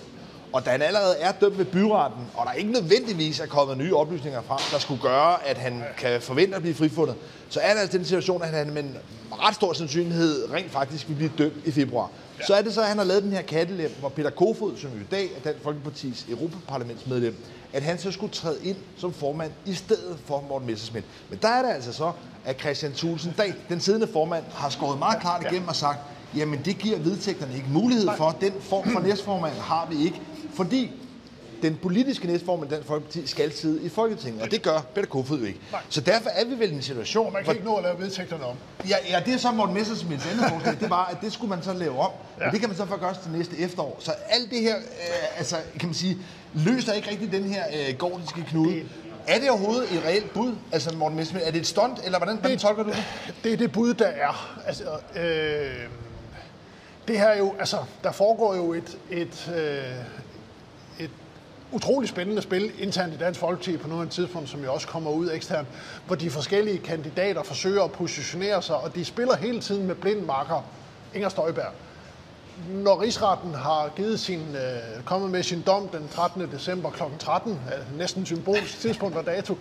Og 0.54 0.66
da 0.66 0.70
han 0.70 0.82
allerede 0.82 1.16
er 1.20 1.32
dømt 1.32 1.58
ved 1.58 1.66
byretten, 1.66 2.28
og 2.36 2.46
der 2.46 2.52
ikke 2.52 2.72
nødvendigvis 2.72 3.40
er 3.40 3.46
kommet 3.46 3.78
nye 3.78 3.96
oplysninger 3.96 4.42
frem, 4.42 4.60
der 4.72 4.80
skulle 4.80 5.02
gøre, 5.02 5.48
at 5.48 5.58
han 5.58 5.84
kan 5.98 6.22
forvente 6.22 6.56
at 6.56 6.62
blive 6.62 6.76
frifundet, 6.76 7.16
så 7.50 7.60
er 7.60 7.74
der 7.74 7.82
altså 7.82 7.98
den 7.98 8.06
situation, 8.06 8.44
at 8.44 8.50
han 8.50 8.74
med 8.74 8.84
en 8.84 8.98
ret 9.32 9.56
stor 9.56 9.74
sandsynlighed 9.74 10.54
rent 10.54 10.72
faktisk 10.72 11.10
vil 11.10 11.16
blive 11.16 11.32
dømt 11.38 11.66
i 11.66 11.72
februar. 11.72 12.10
Ja. 12.40 12.46
Så 12.46 12.54
er 12.54 12.62
det 12.62 12.74
så, 12.74 12.82
at 12.82 12.88
han 12.88 12.98
har 12.98 13.06
lavet 13.06 13.24
den 13.24 13.32
her 13.32 13.42
kattelem, 13.42 13.92
hvor 14.00 14.10
Peter 14.10 14.30
Kofod, 14.30 14.78
som 14.78 14.90
i 14.90 15.04
dag 15.12 15.26
er 15.26 15.40
Dansk 15.44 15.64
Folkepartis 15.64 16.26
Europaparlamentsmedlem, 16.30 17.36
at 17.74 17.84
han 17.84 18.00
så 18.00 18.12
skulle 18.12 18.34
træde 18.34 18.58
ind 18.64 18.78
som 18.98 19.14
formand 19.14 19.52
i 19.66 19.74
stedet 19.74 20.18
for 20.26 20.44
Morten 20.50 20.68
Messerschmidt. 20.68 21.06
Men 21.30 21.40
der 21.42 21.48
er 21.48 21.62
det 21.62 21.70
altså 21.70 21.94
så, 21.94 22.12
at 22.46 22.60
Christian 22.60 22.94
Thulsen 22.94 23.34
Dahl, 23.38 23.54
den 23.70 23.80
siddende 23.80 24.08
formand, 24.14 24.44
har 24.54 24.70
skåret 24.70 25.00
meget 25.00 25.22
klart 25.22 25.46
igennem 25.52 25.68
og 25.68 25.76
sagt, 25.76 26.00
jamen 26.36 26.60
det 26.66 26.78
giver 26.78 27.00
vedtægterne 27.00 27.56
ikke 27.56 27.68
mulighed 27.70 28.10
for. 28.18 28.38
Den 28.42 28.54
form 28.62 28.90
for 28.90 29.00
næstformand 29.00 29.54
har 29.54 29.88
vi 29.92 30.06
ikke, 30.06 30.22
fordi 30.60 30.92
den 31.62 31.76
politiske 31.76 32.28
næstformand 32.28 32.70
Dansk 32.70 32.88
Folkeparti 32.88 33.28
skal 33.28 33.52
sidde 33.54 33.84
i 33.84 33.90
Folketinget, 33.90 34.42
og 34.42 34.52
det 34.52 34.62
gør 34.62 34.80
Peter 34.96 35.08
Kofod 35.08 35.42
ikke. 35.42 35.60
Nej. 35.72 35.82
Så 35.90 36.02
derfor 36.02 36.30
er 36.30 36.46
vi 36.46 36.60
vel 36.60 36.72
i 36.72 36.76
en 36.76 36.82
situation... 36.82 37.26
Og 37.26 37.34
man 37.34 37.44
kan 37.44 37.54
ikke 37.54 37.66
nå 37.66 37.76
at 37.76 37.84
lave 37.84 38.00
vedtægterne 38.00 38.46
om. 38.46 38.56
Ja, 38.90 38.96
ja 39.10 39.22
det 39.26 39.34
er 39.34 39.38
så 39.38 39.52
Morten 39.52 39.76
Messersmiths 39.76 40.26
andet 40.32 40.50
forslag, 40.50 40.80
det 40.80 40.90
var, 40.90 41.06
at 41.06 41.18
det 41.22 41.34
skulle 41.34 41.50
man 41.50 41.64
så 41.64 41.74
lave 41.74 42.00
om, 42.00 42.12
ja. 42.40 42.46
og 42.46 42.52
det 42.52 42.60
kan 42.60 42.70
man 42.70 42.78
så 42.78 42.86
få 42.86 42.98
gøre 42.98 43.14
til 43.24 43.32
næste 43.32 43.58
efterår. 43.58 43.98
Så 44.00 44.12
alt 44.30 44.52
det 44.52 44.62
her, 44.62 44.76
øh, 44.78 45.38
altså, 45.38 45.56
kan 45.80 45.88
man 45.90 45.94
sige, 45.94 46.18
løser 46.54 46.94
ikke 46.94 47.10
rigtig 47.10 47.32
den 47.32 47.44
her 47.44 47.64
øh, 47.74 47.98
gordiske 47.98 48.46
knude. 48.50 48.74
Det, 48.74 48.86
er 49.28 49.40
det 49.40 49.50
overhovedet 49.50 49.94
et 49.94 50.04
reelt 50.06 50.34
bud, 50.34 50.56
altså 50.72 50.96
Morten 50.96 51.18
Messerschmidt? 51.18 51.48
Er 51.48 51.52
det 51.52 51.60
et 51.60 51.68
stunt, 51.68 52.00
eller 52.06 52.18
hvordan, 52.18 52.38
hvordan 52.38 52.58
tolker 52.58 52.84
du 52.84 52.90
det? 52.90 53.04
Det 53.44 53.54
er 53.54 53.58
det 53.58 53.72
bud, 53.72 53.94
der 53.94 54.08
er. 54.08 54.62
Altså, 54.68 54.84
øh, 55.16 55.90
det 57.08 57.20
her 57.20 57.38
jo, 57.38 57.56
altså, 57.60 57.78
der 58.04 58.12
foregår 58.12 58.56
jo 58.56 58.74
et, 58.74 58.98
et, 59.10 59.52
øh, 59.56 59.60
et 59.60 60.29
utrolig 61.72 62.10
spændende 62.10 62.42
spil 62.42 62.72
internt 62.80 63.14
i 63.14 63.18
Dansk 63.18 63.40
Folkeparti 63.40 63.78
på 63.78 63.88
nogle 63.88 64.10
tidspunkt, 64.10 64.50
som 64.50 64.64
jo 64.64 64.74
også 64.74 64.88
kommer 64.88 65.12
ud 65.12 65.32
eksternt, 65.34 65.68
hvor 66.08 66.16
de 66.16 66.30
forskellige 66.30 66.78
kandidater 66.78 67.44
forsøger 67.44 67.84
at 67.84 67.92
positionere 67.92 68.62
sig, 68.62 68.76
og 68.76 68.96
de 68.96 69.06
spiller 69.06 69.36
hele 69.36 69.62
tiden 69.62 69.88
med 69.88 69.96
blind 69.96 70.26
marker. 70.26 70.64
Inger 71.14 71.30
Støjberg. 71.30 71.72
Når 72.70 73.02
rigsretten 73.02 73.54
har 73.54 73.92
givet 73.96 74.20
sin, 74.20 74.40
øh, 74.40 75.04
kommet 75.06 75.32
med 75.32 75.44
sin 75.44 75.62
dom 75.62 75.88
den 75.88 76.08
13. 76.08 76.52
december 76.52 76.90
kl. 76.90 77.04
13, 77.20 77.52
øh, 77.52 77.98
næsten 77.98 78.26
symbolisk 78.26 78.80
tidspunkt 78.80 79.18
og 79.18 79.26
dato, 79.26 79.58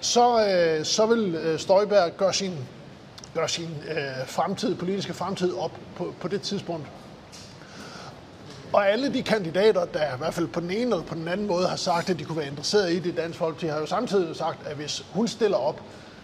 så, 0.00 0.46
øh, 0.48 0.84
så 0.84 1.06
vil 1.06 1.34
øh, 1.34 1.58
Støjberg 1.58 2.16
gøre 2.16 2.32
sin 2.32 2.58
gør 3.34 3.46
sin 3.46 3.70
øh, 3.88 4.26
fremtid, 4.26 4.74
politiske 4.74 5.14
fremtid 5.14 5.54
op 5.54 5.72
på, 5.96 6.14
på 6.20 6.28
det 6.28 6.42
tidspunkt. 6.42 6.86
Og 8.74 8.90
alle 8.90 9.12
de 9.12 9.22
kandidater, 9.22 9.84
der 9.84 10.14
i 10.14 10.18
hvert 10.18 10.34
fald 10.34 10.46
på 10.46 10.60
den 10.60 10.70
ene 10.70 10.80
eller 10.80 11.02
på 11.02 11.14
den 11.14 11.28
anden 11.28 11.46
måde 11.46 11.68
har 11.68 11.76
sagt, 11.76 12.10
at 12.10 12.18
de 12.18 12.24
kunne 12.24 12.38
være 12.38 12.46
interesseret 12.46 12.92
i 12.92 12.98
det 12.98 13.16
danske 13.16 13.38
folk, 13.38 13.60
de 13.60 13.68
har 13.68 13.78
jo 13.78 13.86
samtidig 13.86 14.36
sagt, 14.36 14.66
at 14.66 14.76
hvis 14.76 15.04
hun 15.12 15.28
stiller 15.28 15.56
op, 15.56 15.80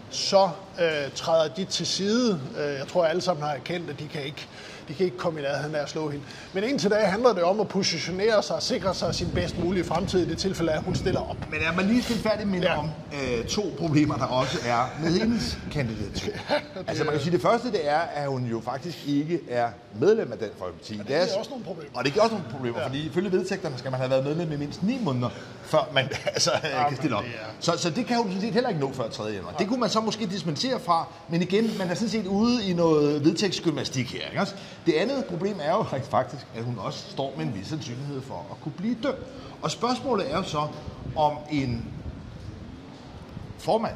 så 0.09 0.49
øh, 0.81 1.11
træder 1.15 1.53
de 1.53 1.65
til 1.65 1.85
side. 1.85 2.41
Øh, 2.57 2.73
jeg 2.73 2.87
tror, 2.87 3.03
at 3.03 3.09
alle 3.09 3.21
sammen 3.21 3.43
har 3.43 3.53
erkendt, 3.53 3.89
at 3.89 3.99
de 3.99 4.07
kan 4.07 4.23
ikke 4.23 4.47
de 4.87 4.93
kan 4.93 5.05
ikke 5.05 5.17
komme 5.17 5.39
i 5.39 5.43
nærheden 5.43 5.75
af 5.75 5.81
at 5.81 5.89
slå 5.89 6.09
hende. 6.09 6.25
Men 6.53 6.63
indtil 6.63 6.89
da 6.89 6.95
handler 6.95 7.33
det 7.33 7.43
om 7.43 7.59
at 7.59 7.67
positionere 7.67 8.43
sig 8.43 8.55
og 8.55 8.63
sikre 8.63 8.93
sig 8.93 9.15
sin 9.15 9.27
bedst 9.35 9.59
mulige 9.63 9.83
fremtid 9.83 10.27
i 10.27 10.29
det 10.29 10.37
tilfælde, 10.37 10.71
at 10.71 10.83
hun 10.83 10.95
stiller 10.95 11.29
op. 11.29 11.37
Men 11.51 11.59
er 11.61 11.75
man 11.75 11.85
lige 11.85 12.01
færdig 12.01 12.47
med 12.47 12.61
ja. 12.61 12.79
om 12.79 12.89
øh, 13.13 13.45
to 13.45 13.73
problemer, 13.79 14.17
der 14.17 14.25
også 14.25 14.57
er 14.65 15.01
med 15.03 15.19
hendes 15.19 15.57
kandidat? 15.71 16.27
Ja, 16.27 16.81
altså 16.87 17.03
man 17.03 17.13
kan 17.13 17.21
sige, 17.21 17.31
det 17.31 17.41
første 17.41 17.71
det 17.71 17.89
er, 17.89 17.99
at 17.99 18.27
hun 18.27 18.45
jo 18.45 18.61
faktisk 18.65 19.07
ikke 19.07 19.39
er 19.49 19.67
medlem 19.99 20.31
af 20.31 20.37
den 20.37 20.49
Folkeparti. 20.59 20.99
Og 20.99 21.07
det 21.07 21.15
er 21.15 21.21
også 21.21 21.49
nogle 21.49 21.65
problemer. 21.65 21.97
Og 21.97 22.05
det 22.05 22.17
er 22.17 22.21
også 22.21 22.35
nogle 22.35 22.49
problemer, 22.51 22.79
ja. 22.79 22.85
fordi 22.85 23.05
ifølge 23.05 23.31
vedtægterne 23.31 23.77
skal 23.77 23.91
man 23.91 23.99
have 23.99 24.09
været 24.09 24.23
medlem 24.23 24.51
i 24.51 24.55
mindst 24.55 24.83
9 24.83 24.99
måneder, 25.03 25.29
før 25.63 25.89
man 25.93 26.09
altså, 26.33 26.51
ja, 26.63 26.87
kan 26.87 26.97
stille 26.97 27.15
op. 27.15 27.23
Er... 27.23 27.27
Så, 27.59 27.77
så 27.77 27.89
det 27.89 28.05
kan 28.05 28.17
hun 28.17 28.27
sådan 28.27 28.41
set 28.41 28.53
heller 28.53 28.69
ikke 28.69 28.81
nå 28.81 28.93
før 28.93 29.09
3. 29.09 29.23
januar. 29.23 29.51
Ja. 29.51 29.57
Det 29.59 29.67
kunne 29.67 29.79
man 29.79 29.89
så 29.89 30.01
måske 30.01 30.25
dispensere 30.25 30.79
fra, 30.79 31.07
men 31.29 31.41
igen, 31.41 31.77
man 31.77 31.89
er 31.89 31.93
sådan 31.93 32.09
set 32.09 32.27
ude 32.27 32.65
i 32.65 32.73
noget 32.73 33.25
vedtægtsgymnastik 33.25 34.13
her. 34.13 34.29
Ikke? 34.29 34.45
Det 34.85 34.93
andet 34.93 35.25
problem 35.25 35.59
er 35.61 35.71
jo 35.71 35.83
faktisk, 36.17 36.47
at 36.55 36.63
hun 36.63 36.79
også 36.79 37.11
står 37.11 37.33
med 37.37 37.45
en 37.45 37.53
vis 37.55 37.67
sandsynlighed 37.67 38.21
for 38.21 38.47
at 38.51 38.61
kunne 38.61 38.73
blive 38.77 38.95
dømt. 39.03 39.17
Og 39.61 39.71
spørgsmålet 39.71 40.31
er 40.31 40.37
jo 40.37 40.43
så, 40.43 40.67
om 41.15 41.37
en 41.51 41.91
formand, 43.57 43.95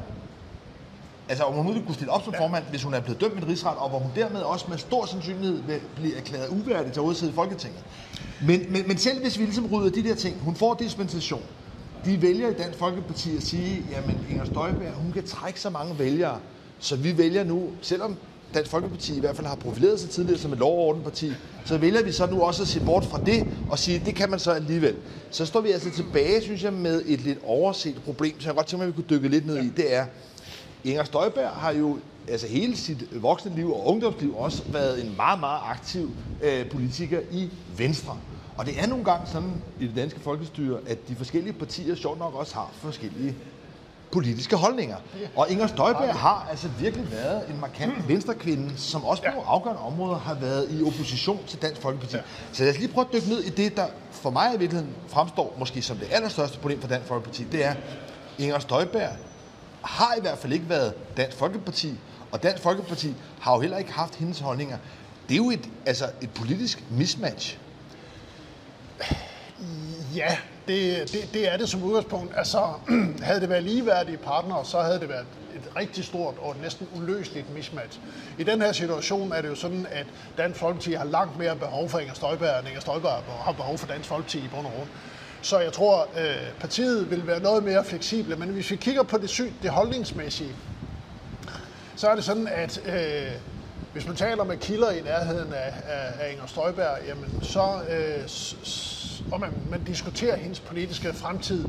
altså 1.28 1.44
om 1.44 1.54
hun 1.54 1.74
nu 1.74 1.80
kunne 1.80 1.94
stille 1.94 2.12
op 2.12 2.24
som 2.24 2.34
formand, 2.38 2.64
hvis 2.64 2.82
hun 2.82 2.94
er 2.94 3.00
blevet 3.00 3.20
dømt 3.20 3.34
med 3.34 3.42
en 3.42 3.48
rigsret, 3.48 3.76
og 3.76 3.88
hvor 3.88 3.98
hun 3.98 4.12
dermed 4.16 4.40
også 4.40 4.66
med 4.68 4.78
stor 4.78 5.06
sandsynlighed 5.06 5.62
vil 5.62 5.80
blive 5.94 6.16
erklæret 6.16 6.48
uværdig 6.48 6.92
til 6.92 7.00
at 7.00 7.22
i 7.22 7.32
Folketinget. 7.32 7.84
Men, 8.42 8.72
men, 8.72 8.88
men 8.88 8.98
selv 8.98 9.22
hvis 9.22 9.38
vi 9.38 9.44
ligesom 9.44 9.66
rydder 9.66 9.90
de 9.90 10.08
der 10.08 10.14
ting, 10.14 10.40
hun 10.40 10.56
får 10.56 10.74
dispensation, 10.74 11.42
de 12.04 12.22
vælger 12.22 12.48
i 12.48 12.52
Dansk 12.52 12.78
Folkeparti 12.78 13.36
at 13.36 13.42
sige, 13.42 13.84
jamen 13.90 14.24
Inger 14.28 14.44
Støjberg, 14.44 14.92
hun 14.92 15.12
kan 15.12 15.26
trække 15.26 15.60
så 15.60 15.70
mange 15.70 15.98
vælgere, 15.98 16.40
så 16.78 16.96
vi 16.96 17.18
vælger 17.18 17.44
nu, 17.44 17.72
selvom 17.82 18.18
Dansk 18.54 18.70
Folkeparti 18.70 19.16
i 19.16 19.20
hvert 19.20 19.36
fald 19.36 19.46
har 19.46 19.54
profileret 19.54 20.00
sig 20.00 20.10
tidligere 20.10 20.38
som 20.38 20.52
et 20.52 20.58
lov- 20.58 21.02
parti, 21.02 21.32
så 21.64 21.78
vælger 21.78 22.02
vi 22.02 22.12
så 22.12 22.26
nu 22.26 22.42
også 22.42 22.62
at 22.62 22.68
se 22.68 22.80
bort 22.80 23.04
fra 23.04 23.20
det 23.26 23.46
og 23.68 23.78
sige, 23.78 23.96
at 23.98 24.04
det 24.06 24.14
kan 24.14 24.30
man 24.30 24.38
så 24.38 24.50
alligevel. 24.50 24.96
Så 25.30 25.46
står 25.46 25.60
vi 25.60 25.70
altså 25.70 25.90
tilbage, 25.90 26.42
synes 26.42 26.62
jeg, 26.62 26.72
med 26.72 27.02
et 27.06 27.20
lidt 27.20 27.38
overset 27.42 28.02
problem, 28.04 28.40
så 28.40 28.48
jeg 28.48 28.54
godt 28.54 28.66
tænke 28.66 28.80
mig, 28.80 28.88
at 28.88 28.96
vi 28.96 29.02
kunne 29.02 29.16
dykke 29.16 29.28
lidt 29.28 29.46
ned 29.46 29.56
i. 29.56 29.68
Det 29.68 29.94
er, 29.94 30.06
Inger 30.84 31.04
Støjberg 31.04 31.48
har 31.48 31.72
jo 31.72 31.98
altså 32.28 32.46
hele 32.46 32.76
sit 32.76 33.22
voksne 33.22 33.54
liv 33.54 33.72
og 33.72 33.86
ungdomsliv 33.86 34.36
også 34.36 34.62
været 34.72 35.04
en 35.04 35.16
meget, 35.16 35.40
meget 35.40 35.60
aktiv 35.64 36.16
øh, 36.40 36.70
politiker 36.70 37.20
i 37.30 37.50
Venstre. 37.76 38.18
Og 38.56 38.66
det 38.66 38.74
er 38.78 38.86
nogle 38.86 39.04
gange 39.04 39.26
sådan 39.32 39.62
i 39.78 39.86
det 39.86 39.96
danske 39.96 40.20
folkestyre, 40.20 40.78
at 40.86 41.08
de 41.08 41.16
forskellige 41.16 41.52
partier 41.52 41.94
sjovt 41.94 42.18
nok 42.18 42.34
også 42.34 42.54
har 42.54 42.74
forskellige 42.80 43.36
politiske 44.16 44.56
holdninger. 44.56 44.96
Og 45.36 45.50
Inger 45.50 45.66
Støjberg 45.66 46.14
har 46.14 46.46
altså 46.50 46.68
virkelig 46.80 47.10
været 47.10 47.48
en 47.50 47.60
markant 47.60 48.08
venstrekvinde, 48.08 48.72
som 48.76 49.04
også 49.04 49.22
på 49.22 49.28
nogle 49.30 49.46
afgørende 49.48 49.82
områder 49.82 50.18
har 50.18 50.34
været 50.34 50.66
i 50.70 50.82
opposition 50.82 51.40
til 51.46 51.62
Dansk 51.62 51.80
Folkeparti. 51.80 52.16
Så 52.52 52.62
lad 52.62 52.72
os 52.72 52.78
lige 52.78 52.88
prøve 52.88 53.06
at 53.06 53.12
dykke 53.12 53.28
ned 53.28 53.40
i 53.40 53.50
det, 53.50 53.76
der 53.76 53.86
for 54.10 54.30
mig 54.30 54.54
i 54.54 54.58
virkeligheden 54.58 54.94
fremstår 55.08 55.56
måske 55.58 55.82
som 55.82 55.96
det 55.96 56.08
allerstørste 56.10 56.58
problem 56.58 56.80
for 56.80 56.88
Dansk 56.88 57.08
Folkeparti. 57.08 57.44
Det 57.52 57.64
er, 57.64 57.74
Inger 58.38 58.58
Støjberg 58.58 59.10
har 59.82 60.14
i 60.18 60.20
hvert 60.20 60.38
fald 60.38 60.52
ikke 60.52 60.68
været 60.68 60.94
Dansk 61.16 61.36
Folkeparti, 61.36 61.94
og 62.32 62.42
Dansk 62.42 62.62
Folkeparti 62.62 63.14
har 63.40 63.54
jo 63.54 63.60
heller 63.60 63.78
ikke 63.78 63.92
haft 63.92 64.14
hendes 64.14 64.40
holdninger. 64.40 64.78
Det 65.28 65.34
er 65.34 65.38
jo 65.38 65.50
et, 65.50 65.68
altså 65.86 66.04
et 66.22 66.30
politisk 66.30 66.84
mismatch. 66.90 67.58
Ja, 70.14 70.36
det, 70.68 71.12
det, 71.12 71.28
det 71.34 71.52
er 71.52 71.56
det 71.56 71.68
som 71.68 71.82
udgangspunkt. 71.82 72.32
Altså, 72.36 72.72
havde 73.26 73.40
det 73.40 73.48
været 73.48 73.62
ligeværdige 73.62 74.16
partnere, 74.16 74.64
så 74.64 74.80
havde 74.80 75.00
det 75.00 75.08
været 75.08 75.26
et 75.54 75.76
rigtig 75.76 76.04
stort 76.04 76.34
og 76.38 76.56
næsten 76.62 76.88
uløseligt 76.96 77.54
mismatch. 77.54 77.98
I 78.38 78.44
den 78.44 78.60
her 78.62 78.72
situation 78.72 79.32
er 79.32 79.42
det 79.42 79.48
jo 79.48 79.54
sådan, 79.54 79.86
at 79.90 80.06
Dansk 80.38 80.60
Folkeparti 80.60 80.92
har 80.92 81.04
langt 81.04 81.38
mere 81.38 81.56
behov 81.56 81.88
for 81.88 81.98
Inger 81.98 82.14
Støjberg, 82.14 82.58
end 82.58 82.68
Inger 82.68 82.80
Støjberg 82.80 83.22
har 83.44 83.52
behov 83.52 83.78
for 83.78 83.86
Dansk 83.86 84.08
Folkeparti 84.08 84.38
i 84.38 84.48
bund 84.48 84.66
og 84.66 84.72
grund. 84.72 84.88
Så 85.42 85.58
jeg 85.58 85.72
tror, 85.72 86.08
øh, 86.18 86.36
partiet 86.60 87.10
vil 87.10 87.26
være 87.26 87.40
noget 87.40 87.64
mere 87.64 87.84
fleksible. 87.84 88.36
Men 88.36 88.48
hvis 88.48 88.70
vi 88.70 88.76
kigger 88.76 89.02
på 89.02 89.18
det, 89.18 89.30
syg, 89.30 89.52
det 89.62 89.70
holdningsmæssige, 89.70 90.52
så 91.96 92.08
er 92.08 92.14
det 92.14 92.24
sådan, 92.24 92.48
at 92.48 92.80
øh, 92.86 93.32
hvis 93.92 94.06
man 94.06 94.16
taler 94.16 94.44
med 94.44 94.56
kilder 94.56 94.90
i 94.90 95.00
nærheden 95.00 95.52
af, 95.52 95.74
af, 95.88 96.12
af 96.20 96.32
Inger 96.32 96.46
Støjberg, 96.46 96.98
jamen 97.08 97.42
så, 97.42 97.80
øh, 97.90 98.28
og 99.30 99.40
man, 99.40 99.52
man 99.68 99.82
diskuterer 99.82 100.36
hendes 100.36 100.60
politiske 100.60 101.12
fremtid, 101.12 101.68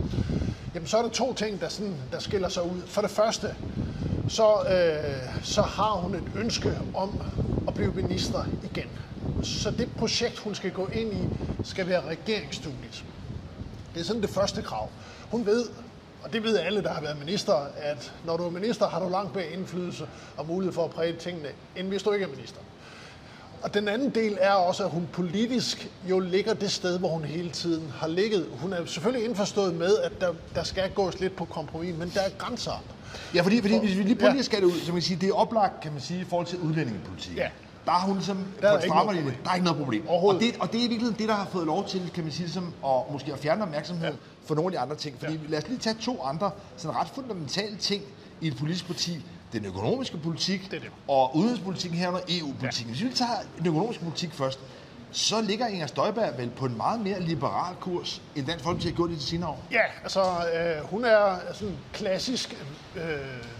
jamen 0.74 0.88
så 0.88 0.98
er 0.98 1.02
der 1.02 1.10
to 1.10 1.34
ting, 1.34 1.62
der, 1.62 1.70
sådan, 1.70 2.02
der 2.12 2.20
skiller 2.20 2.50
sig 2.50 2.64
ud. 2.64 2.82
For 2.88 3.02
det 3.02 3.12
første, 3.12 3.56
så, 4.28 4.64
øh, 4.64 5.34
så 5.44 5.62
har 5.62 5.94
hun 5.94 6.16
et 6.16 6.24
ønske 6.36 6.80
om 6.94 7.16
at 7.68 7.74
blive 7.74 7.92
minister 7.92 8.44
igen. 8.64 8.88
Så 9.42 9.72
det 9.72 9.90
projekt, 9.90 10.40
hun 10.40 10.56
skal 10.56 10.72
gå 10.72 10.88
ind 10.88 11.14
i, 11.14 11.30
skal 11.64 11.88
være 11.88 12.02
regeringsstudiet. 12.02 13.06
Det 13.94 14.00
er 14.00 14.06
sådan 14.06 14.22
det 14.22 14.30
første 14.30 14.62
krav. 14.62 14.90
Hun 15.32 15.46
ved, 15.46 15.70
og 16.24 16.34
det 16.34 16.44
ved 16.44 16.58
alle, 16.58 16.84
der 16.84 16.94
har 16.94 17.02
været 17.02 17.18
minister, 17.18 17.54
at 17.78 18.14
når 18.24 18.38
du 18.38 18.46
er 18.46 18.50
minister, 18.50 18.90
har 18.90 19.00
du 19.00 19.10
langt 19.10 19.36
mere 19.36 19.50
indflydelse 19.50 20.08
og 20.38 20.46
mulighed 20.48 20.74
for 20.74 20.86
at 20.86 20.92
præge 20.92 21.18
tingene, 21.18 21.50
end 21.76 21.88
hvis 21.88 22.04
du 22.04 22.12
ikke 22.12 22.24
er 22.24 22.30
minister. 22.30 22.60
Og 23.68 23.74
den 23.74 23.88
anden 23.88 24.10
del 24.10 24.38
er 24.42 24.52
også, 24.52 24.84
at 24.84 24.90
hun 24.90 25.08
politisk 25.14 25.88
jo 26.10 26.20
ligger 26.20 26.54
det 26.54 26.72
sted, 26.72 27.00
hvor 27.00 27.10
hun 27.10 27.24
hele 27.24 27.50
tiden 27.50 27.92
har 27.96 28.08
ligget. 28.08 28.48
Hun 28.52 28.74
er 28.74 28.86
selvfølgelig 28.86 29.26
indforstået 29.26 29.76
med, 29.76 29.98
at 29.98 30.22
der, 30.22 30.34
der 30.56 30.64
skal 30.64 30.90
gås 30.90 31.20
lidt 31.20 31.36
på 31.36 31.46
kompromis, 31.46 31.96
men 31.96 32.12
der 32.14 32.22
er 32.22 32.30
grænser. 32.38 32.84
Ja, 33.36 33.42
fordi, 33.42 33.62
fordi 33.62 33.80
hvis 33.80 33.98
vi 33.98 34.04
lige 34.04 34.16
prøver 34.16 34.36
ja. 34.36 34.42
skære 34.42 34.62
det 34.62 34.68
ud, 34.68 34.80
så 34.80 34.92
man 34.92 34.94
kan 34.96 35.02
sige, 35.02 35.20
det 35.22 35.30
er 35.30 35.34
oplagt, 35.34 35.82
kan 35.82 35.92
man 35.92 36.02
sige, 36.02 36.22
i 36.22 36.24
forhold 36.24 36.48
til 36.48 36.60
udlændingepolitik. 36.60 37.38
Ja. 37.38 37.50
Der 37.86 37.92
har 37.92 38.08
hun 38.08 38.16
ligesom 38.16 38.38
Der 38.38 38.68
er 38.68 38.72
på 38.72 38.78
der 38.78 38.84
ikke 38.84 38.88
strammer 38.88 39.14
noget 39.14 39.26
linje. 39.26 39.38
Der 39.44 39.50
er 39.50 39.54
ikke 39.56 39.66
noget 39.66 39.80
problem. 39.80 40.08
Og 40.08 40.36
det, 40.40 40.56
og 40.60 40.72
det 40.72 40.80
er 40.80 40.86
i 40.86 40.88
virkeligheden 40.88 41.20
det, 41.20 41.30
der 41.30 41.36
har 41.36 41.48
fået 41.52 41.66
lov 41.66 41.88
til, 41.88 42.12
kan 42.14 42.24
man 42.24 42.34
sige, 42.34 42.46
ligesom, 42.46 42.74
at 42.86 43.12
måske 43.12 43.34
at 43.34 43.40
fjerne 43.40 43.64
opmærksomhed 43.64 44.08
ja. 44.08 44.16
for 44.46 44.56
nogle 44.56 44.68
af 44.68 44.72
de 44.72 44.80
andre 44.80 44.96
ting. 44.96 45.20
Fordi 45.20 45.34
ja. 45.34 45.40
lad 45.48 45.58
os 45.64 45.68
lige 45.68 45.80
tage 45.80 45.96
to 46.02 46.22
andre 46.24 46.52
sådan 46.78 46.98
ret 46.98 47.08
fundamentale 47.16 47.76
ting 47.76 48.04
i 48.42 48.48
et 48.48 48.58
politisk 48.58 48.88
parti. 48.88 49.26
Den 49.54 49.66
økonomiske 49.66 50.18
politik 50.18 50.72
Det 50.72 50.78
er 50.78 50.80
det. 50.82 50.90
og 51.08 51.36
udenrigspolitikken 51.38 52.00
herunder 52.00 52.20
EU-politikken. 52.30 52.94
Ja. 52.96 53.00
Hvis 53.02 53.12
vi 53.12 53.16
tager 53.18 53.32
den 53.58 53.68
økonomiske 53.68 54.04
politik 54.04 54.34
først, 54.34 54.60
så 55.12 55.42
ligger 55.42 55.68
Inger 55.68 55.88
Støjberg 55.88 56.38
vel 56.38 56.50
på 56.50 56.66
en 56.66 56.78
meget 56.78 57.00
mere 57.00 57.20
liberal 57.22 57.76
kurs, 57.76 58.22
end 58.36 58.46
Dansk 58.48 58.64
Folkeparti 58.64 58.88
har 58.88 58.96
gjort 58.96 59.12
i 59.12 59.16
de 59.16 59.22
senere 59.22 59.50
år. 59.50 59.64
Ja, 59.72 59.82
altså 60.04 60.22
øh, 60.22 60.84
hun 60.90 61.06
er 61.06 61.36
sådan 61.54 61.78
klassisk 61.94 62.66
øh, 62.96 63.02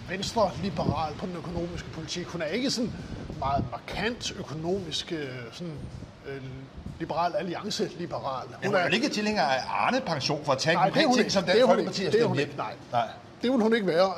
venstre-liberal 0.10 1.14
på 1.16 1.26
den 1.26 1.36
økonomiske 1.36 1.90
politik. 1.90 2.26
Hun 2.28 2.42
er 2.42 2.46
ikke 2.46 2.72
sådan 2.72 2.94
meget 3.40 3.64
markant 3.72 4.32
økonomisk 4.40 5.12
øh, 5.12 5.28
sådan, 5.52 5.74
øh, 6.26 6.42
liberal 7.00 7.36
alliance-liberal. 7.36 8.48
Hun 8.66 8.76
er 8.76 8.82
jo 8.84 8.88
ikke 8.94 9.10
tilhænger 9.10 9.44
af 9.44 9.60
Arne 9.70 10.02
pension 10.02 10.46
for 10.46 10.52
at 10.52 10.58
tage 10.60 10.76
Nej, 10.76 10.90
det 10.90 11.02
er 11.02 11.06
hun 11.06 11.14
ting, 11.16 11.20
ikke. 11.20 11.34
som 11.34 11.44
er 11.44 11.48
Dansk 11.48 11.62
hun 11.66 11.70
Folkeparti 11.70 12.02
har 12.02 12.08
er 12.08 12.12
stemt 12.12 12.28
hun 12.28 12.38
hjem. 12.38 12.54
Nej. 12.58 12.74
Nej. 12.92 13.08
Det 13.42 13.52
vil 13.52 13.62
hun 13.62 13.76
ikke 13.76 13.88
være, 13.88 14.12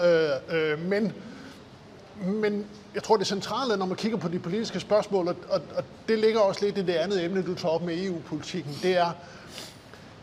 øh, 0.50 0.72
øh, 0.72 0.80
men, 0.80 1.14
men 2.22 2.66
jeg 2.96 3.04
tror, 3.04 3.18
det 3.18 3.28
centrale, 3.28 3.78
når 3.78 3.86
man 3.86 3.98
kigger 3.98 4.18
på 4.18 4.28
de 4.28 4.40
politiske 4.40 4.80
spørgsmål, 4.80 5.28
og, 5.28 5.36
og, 5.50 5.62
og 5.76 5.84
det 6.08 6.20
ligger 6.20 6.40
også 6.40 6.66
lidt 6.66 6.78
i 6.78 6.82
det 6.82 6.94
andet 6.94 7.26
emne, 7.26 7.44
du 7.44 7.56
tager 7.56 7.74
op 7.74 7.82
med 7.82 8.06
EU-politikken, 8.06 8.78
det 8.84 8.98
er, 8.98 9.12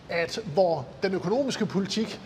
at 0.08 0.38
hvor 0.54 0.86
den 1.02 1.14
økonomiske 1.14 1.66
politik 1.66 2.20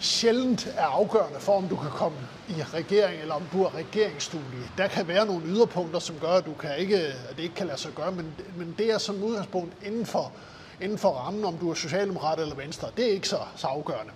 sjældent 0.00 0.74
er 0.76 0.86
afgørende 0.86 1.40
for, 1.40 1.56
om 1.56 1.68
du 1.68 1.76
kan 1.76 1.90
komme 1.90 2.18
i 2.48 2.62
regering, 2.62 3.20
eller 3.20 3.34
om 3.34 3.42
du 3.52 3.62
er 3.62 3.74
regeringsduelig. 3.74 4.70
Der 4.78 4.88
kan 4.88 5.08
være 5.08 5.26
nogle 5.26 5.46
yderpunkter, 5.46 5.98
som 5.98 6.16
gør, 6.20 6.28
at, 6.28 6.46
du 6.46 6.52
kan 6.52 6.70
ikke, 6.78 6.96
at 6.96 7.36
det 7.36 7.42
ikke 7.42 7.54
kan 7.54 7.66
lade 7.66 7.78
sig 7.78 7.92
gøre, 7.94 8.12
men, 8.12 8.34
men 8.56 8.74
det 8.78 8.92
er 8.92 8.98
som 8.98 9.22
udgangspunkt 9.22 9.72
inden 9.86 10.06
for, 10.06 10.32
inden 10.80 10.98
for 10.98 11.10
rammen, 11.10 11.44
om 11.44 11.58
du 11.58 11.70
er 11.70 11.74
socialdemokrat 11.74 12.40
eller 12.40 12.54
venstre. 12.54 12.88
Det 12.96 13.04
er 13.04 13.12
ikke 13.12 13.28
så, 13.28 13.38
så 13.56 13.66
afgørende. 13.66 14.12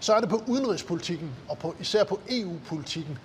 Så 0.00 0.14
er 0.14 0.20
det 0.20 0.28
på 0.28 0.42
udenrigspolitikken, 0.46 1.30
og 1.48 1.58
på, 1.58 1.74
især 1.80 2.04
på 2.04 2.20
EU-politikken, 2.30 3.18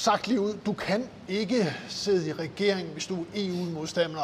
sagt 0.00 0.28
lige 0.28 0.40
ud, 0.40 0.54
du 0.66 0.72
kan 0.72 1.08
ikke 1.28 1.76
sidde 1.88 2.28
i 2.28 2.32
regering, 2.32 2.88
hvis 2.88 3.06
du 3.06 3.20
er 3.20 3.24
EU-modstander 3.34 4.20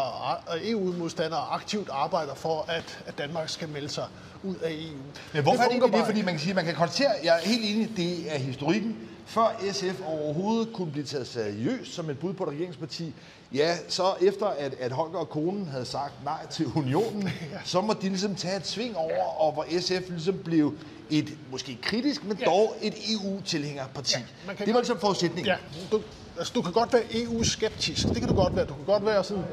og 0.46 0.58
EU-modstander 0.64 1.36
og 1.36 1.54
aktivt 1.54 1.88
arbejder 1.92 2.34
for, 2.34 2.64
at, 2.68 2.98
at 3.06 3.18
Danmark 3.18 3.48
skal 3.48 3.68
melde 3.68 3.88
sig 3.88 4.04
ud 4.42 4.56
af 4.56 4.70
EU. 4.70 4.96
Men 5.32 5.42
hvorfor 5.42 5.62
er 5.62 5.68
det 5.68 5.70
egentlig 5.70 5.82
det? 5.82 5.92
bare 5.92 6.06
Fordi 6.06 6.22
man 6.22 6.34
kan 6.34 6.40
sige, 6.40 6.54
man 6.54 6.64
kan 6.64 6.74
konstatere, 6.74 7.12
jeg 7.24 7.36
er 7.36 7.48
helt 7.48 7.64
enig, 7.64 7.96
det 7.96 8.34
er 8.34 8.38
historikken. 8.38 8.96
Før 9.26 9.60
SF 9.72 10.00
overhovedet 10.06 10.72
kunne 10.72 10.92
blive 10.92 11.04
taget 11.04 11.26
seriøst 11.26 11.94
som 11.94 12.10
et 12.10 12.18
bud 12.18 12.32
på 12.32 12.44
et 12.44 12.50
regeringsparti, 12.50 13.14
ja, 13.54 13.76
så 13.88 14.14
efter 14.20 14.46
at, 14.46 14.74
at 14.80 14.92
Holger 14.92 15.18
og 15.18 15.28
konen 15.28 15.68
havde 15.68 15.84
sagt 15.84 16.24
nej 16.24 16.46
til 16.50 16.66
unionen, 16.76 17.28
så 17.64 17.80
må 17.80 17.92
de 17.92 18.08
ligesom 18.08 18.34
tage 18.34 18.56
et 18.56 18.66
sving 18.66 18.96
over, 18.96 19.40
og 19.40 19.52
hvor 19.52 19.66
SF 19.80 20.08
ligesom 20.08 20.38
blev 20.44 20.74
et, 21.10 21.28
måske 21.50 21.78
kritisk, 21.82 22.24
men 22.24 22.36
Ja. 22.38 22.44
dog 22.44 22.76
et 22.82 22.94
EU-tilhængerparti. 23.12 24.12
kan 24.12 24.24
det 24.46 24.66
var 24.66 24.72
godt- 24.72 24.76
ligesom 24.84 25.00
forudsætningen. 25.00 25.46
Ja, 25.46 25.56
du, 25.92 26.00
altså, 26.38 26.52
du 26.54 26.62
kan 26.62 26.72
godt 26.72 26.92
være 26.92 27.02
EU-skeptisk. 27.14 28.12
Det 28.14 28.22
kan 28.22 28.28
du 28.28 28.34
godt 28.34 28.56
være. 28.56 28.64
Du 28.66 28.74
kan 28.74 28.84
godt 28.84 29.06
være 29.06 29.24
sådan... 29.24 29.44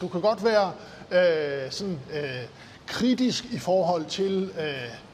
Du 0.00 0.08
kan 0.08 0.20
godt 0.20 0.44
være 0.44 0.72
øh, 1.10 1.70
sådan, 1.72 1.98
øh, 2.12 2.22
kritisk 2.86 3.44
i 3.50 3.58
forhold 3.58 4.04
til, 4.04 4.50
øh, 4.58 4.66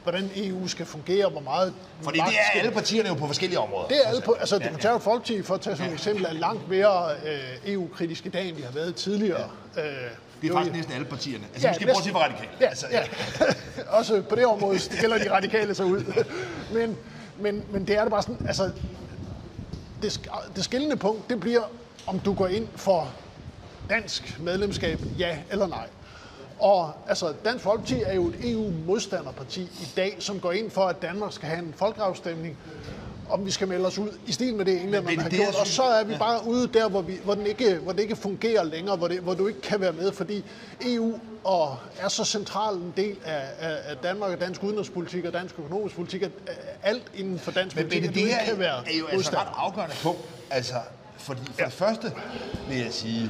hvordan 0.03 0.29
EU 0.35 0.67
skal 0.67 0.85
fungere, 0.85 1.29
hvor 1.29 1.39
meget... 1.41 1.73
Fordi 2.01 2.17
det 2.17 2.23
er 2.25 2.31
skal- 2.51 2.59
alle 2.59 2.71
partierne 2.71 3.09
jo 3.09 3.15
på 3.15 3.27
forskellige 3.27 3.59
områder. 3.59 3.87
Det 3.87 3.97
er 4.03 4.09
alle 4.09 4.21
på, 4.21 4.31
altså 4.39 4.59
det 4.59 4.71
konservative 4.71 5.01
folkeparti, 5.03 5.41
for 5.43 5.53
at 5.53 5.61
tage 5.61 5.77
som 5.77 5.85
et 5.85 5.93
eksempel, 5.93 6.25
er 6.25 6.33
langt 6.33 6.69
mere 6.69 7.11
øh, 7.25 7.73
EU-kritisk 7.73 8.25
i 8.25 8.29
dag, 8.29 8.49
end 8.49 8.57
de 8.57 8.63
har 8.63 8.71
været 8.71 8.95
tidligere. 8.95 9.49
Øh, 9.77 9.83
Det 10.41 10.49
er 10.49 10.53
faktisk 10.53 10.75
næsten 10.75 10.93
alle 10.93 11.05
partierne. 11.05 11.43
Altså, 11.53 11.67
ja, 11.67 11.71
måske 11.73 11.85
næsten. 11.85 11.95
bortset 11.95 12.11
fra 12.13 12.23
radikale. 12.23 12.49
Ja, 12.61 12.65
altså, 12.67 12.85
ja. 12.91 13.03
Også 13.97 14.21
på 14.29 14.35
det 14.35 14.45
område 14.45 14.79
skiller 14.79 15.17
de 15.17 15.31
radikale 15.31 15.75
sig 15.75 15.85
ud. 15.85 16.23
Men, 16.73 16.97
men, 17.39 17.63
men 17.71 17.87
det 17.87 17.97
er 17.97 18.01
det 18.01 18.11
bare 18.11 18.21
sådan, 18.21 18.37
altså, 18.45 18.71
det, 20.01 20.29
det 20.55 20.63
skillende 20.63 20.95
punkt, 20.95 21.29
det 21.29 21.39
bliver, 21.39 21.61
om 22.07 22.19
du 22.19 22.33
går 22.33 22.47
ind 22.47 22.67
for 22.75 23.11
dansk 23.89 24.39
medlemskab, 24.39 24.99
ja 25.17 25.37
eller 25.51 25.67
nej. 25.67 25.87
Og 26.61 26.93
altså, 27.07 27.33
Dansk 27.45 27.63
Folkeparti 27.63 28.01
er 28.05 28.13
jo 28.13 28.27
et 28.27 28.51
EU-modstanderparti 28.51 29.61
i 29.61 29.87
dag, 29.95 30.15
som 30.19 30.39
går 30.39 30.51
ind 30.51 30.71
for, 30.71 30.81
at 30.81 31.01
Danmark 31.01 31.33
skal 31.33 31.49
have 31.49 31.59
en 31.59 31.73
folkeafstemning, 31.77 32.57
om 33.29 33.45
vi 33.45 33.51
skal 33.51 33.67
melde 33.67 33.85
os 33.85 33.97
ud, 33.97 34.09
i 34.27 34.31
stil 34.31 34.55
med 34.55 34.65
det, 34.65 34.73
Men 34.73 34.83
englænderne 34.83 35.15
det 35.15 35.23
har 35.23 35.29
gjort. 35.29 35.47
det, 35.47 35.53
jeg 35.53 35.59
Og 35.59 35.67
så 35.67 35.83
er 35.83 36.03
vi 36.03 36.13
ja. 36.13 36.19
bare 36.19 36.47
ude 36.47 36.67
der, 36.67 36.89
hvor, 36.89 37.01
vi, 37.01 37.19
hvor, 37.23 37.33
den 37.33 37.45
ikke, 37.45 37.75
hvor 37.75 37.91
det 37.91 38.01
ikke 38.01 38.15
fungerer 38.15 38.63
længere, 38.63 38.95
hvor, 38.97 39.07
det, 39.07 39.19
hvor 39.19 39.33
du 39.33 39.47
ikke 39.47 39.61
kan 39.61 39.81
være 39.81 39.93
med, 39.93 40.11
fordi 40.11 40.43
EU 40.85 41.19
og 41.43 41.77
er 41.99 42.07
så 42.07 42.25
central 42.25 42.75
en 42.75 42.93
del 42.97 43.17
af, 43.25 43.41
af, 43.59 43.97
Danmark 43.97 44.31
og 44.31 44.39
dansk 44.41 44.63
udenrigspolitik 44.63 45.25
og 45.25 45.33
dansk 45.33 45.59
økonomisk 45.59 45.95
politik, 45.95 46.21
at 46.21 46.31
alt 46.83 47.03
inden 47.15 47.39
for 47.39 47.51
dansk 47.51 47.75
Men 47.75 47.85
politik, 47.85 48.03
at 48.03 48.09
du 48.09 48.13
det 48.13 48.25
ikke 48.25 48.35
kan 48.45 48.59
være 48.59 48.77
er 48.77 48.97
jo 48.99 49.05
altså 49.05 49.15
modstander. 49.15 49.39
ret 49.39 49.53
afgørende 49.57 49.95
punkt. 50.03 50.21
Altså, 50.49 50.75
fordi 51.17 51.41
for 51.45 51.55
ja. 51.59 51.65
det 51.65 51.73
første 51.73 52.11
vil 52.69 52.77
jeg 52.77 52.93
sige, 52.93 53.29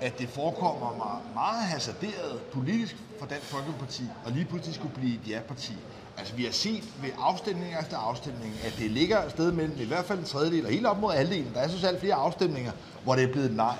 at 0.00 0.18
det 0.18 0.28
forekommer 0.28 0.94
mig 0.96 1.34
meget 1.34 1.62
hasarderet 1.62 2.40
politisk 2.52 2.96
for 3.18 3.26
Dansk 3.26 3.46
Folkeparti, 3.46 4.02
og 4.24 4.32
lige 4.32 4.44
pludselig 4.44 4.74
skulle 4.74 4.94
blive 4.94 5.14
et 5.14 5.28
ja-parti. 5.28 5.72
Altså, 6.18 6.34
vi 6.34 6.44
har 6.44 6.52
set 6.52 6.84
ved 7.02 7.10
afstemning 7.18 7.74
efter 7.80 7.96
afstemning, 7.96 8.54
at 8.64 8.74
det 8.78 8.90
ligger 8.90 9.24
et 9.24 9.30
sted 9.30 9.52
mellem 9.52 9.76
i 9.80 9.84
hvert 9.84 10.04
fald 10.04 10.18
en 10.18 10.24
tredjedel 10.24 10.66
og 10.66 10.72
helt 10.72 10.86
op 10.86 11.00
mod 11.00 11.12
halvdelen. 11.12 11.54
Der 11.54 11.60
er 11.60 11.68
så 11.68 11.80
selv 11.80 12.00
flere 12.00 12.14
afstemninger, 12.14 12.72
hvor 13.04 13.14
det 13.14 13.24
er 13.24 13.32
blevet 13.32 13.50
et 13.50 13.56
nej 13.56 13.74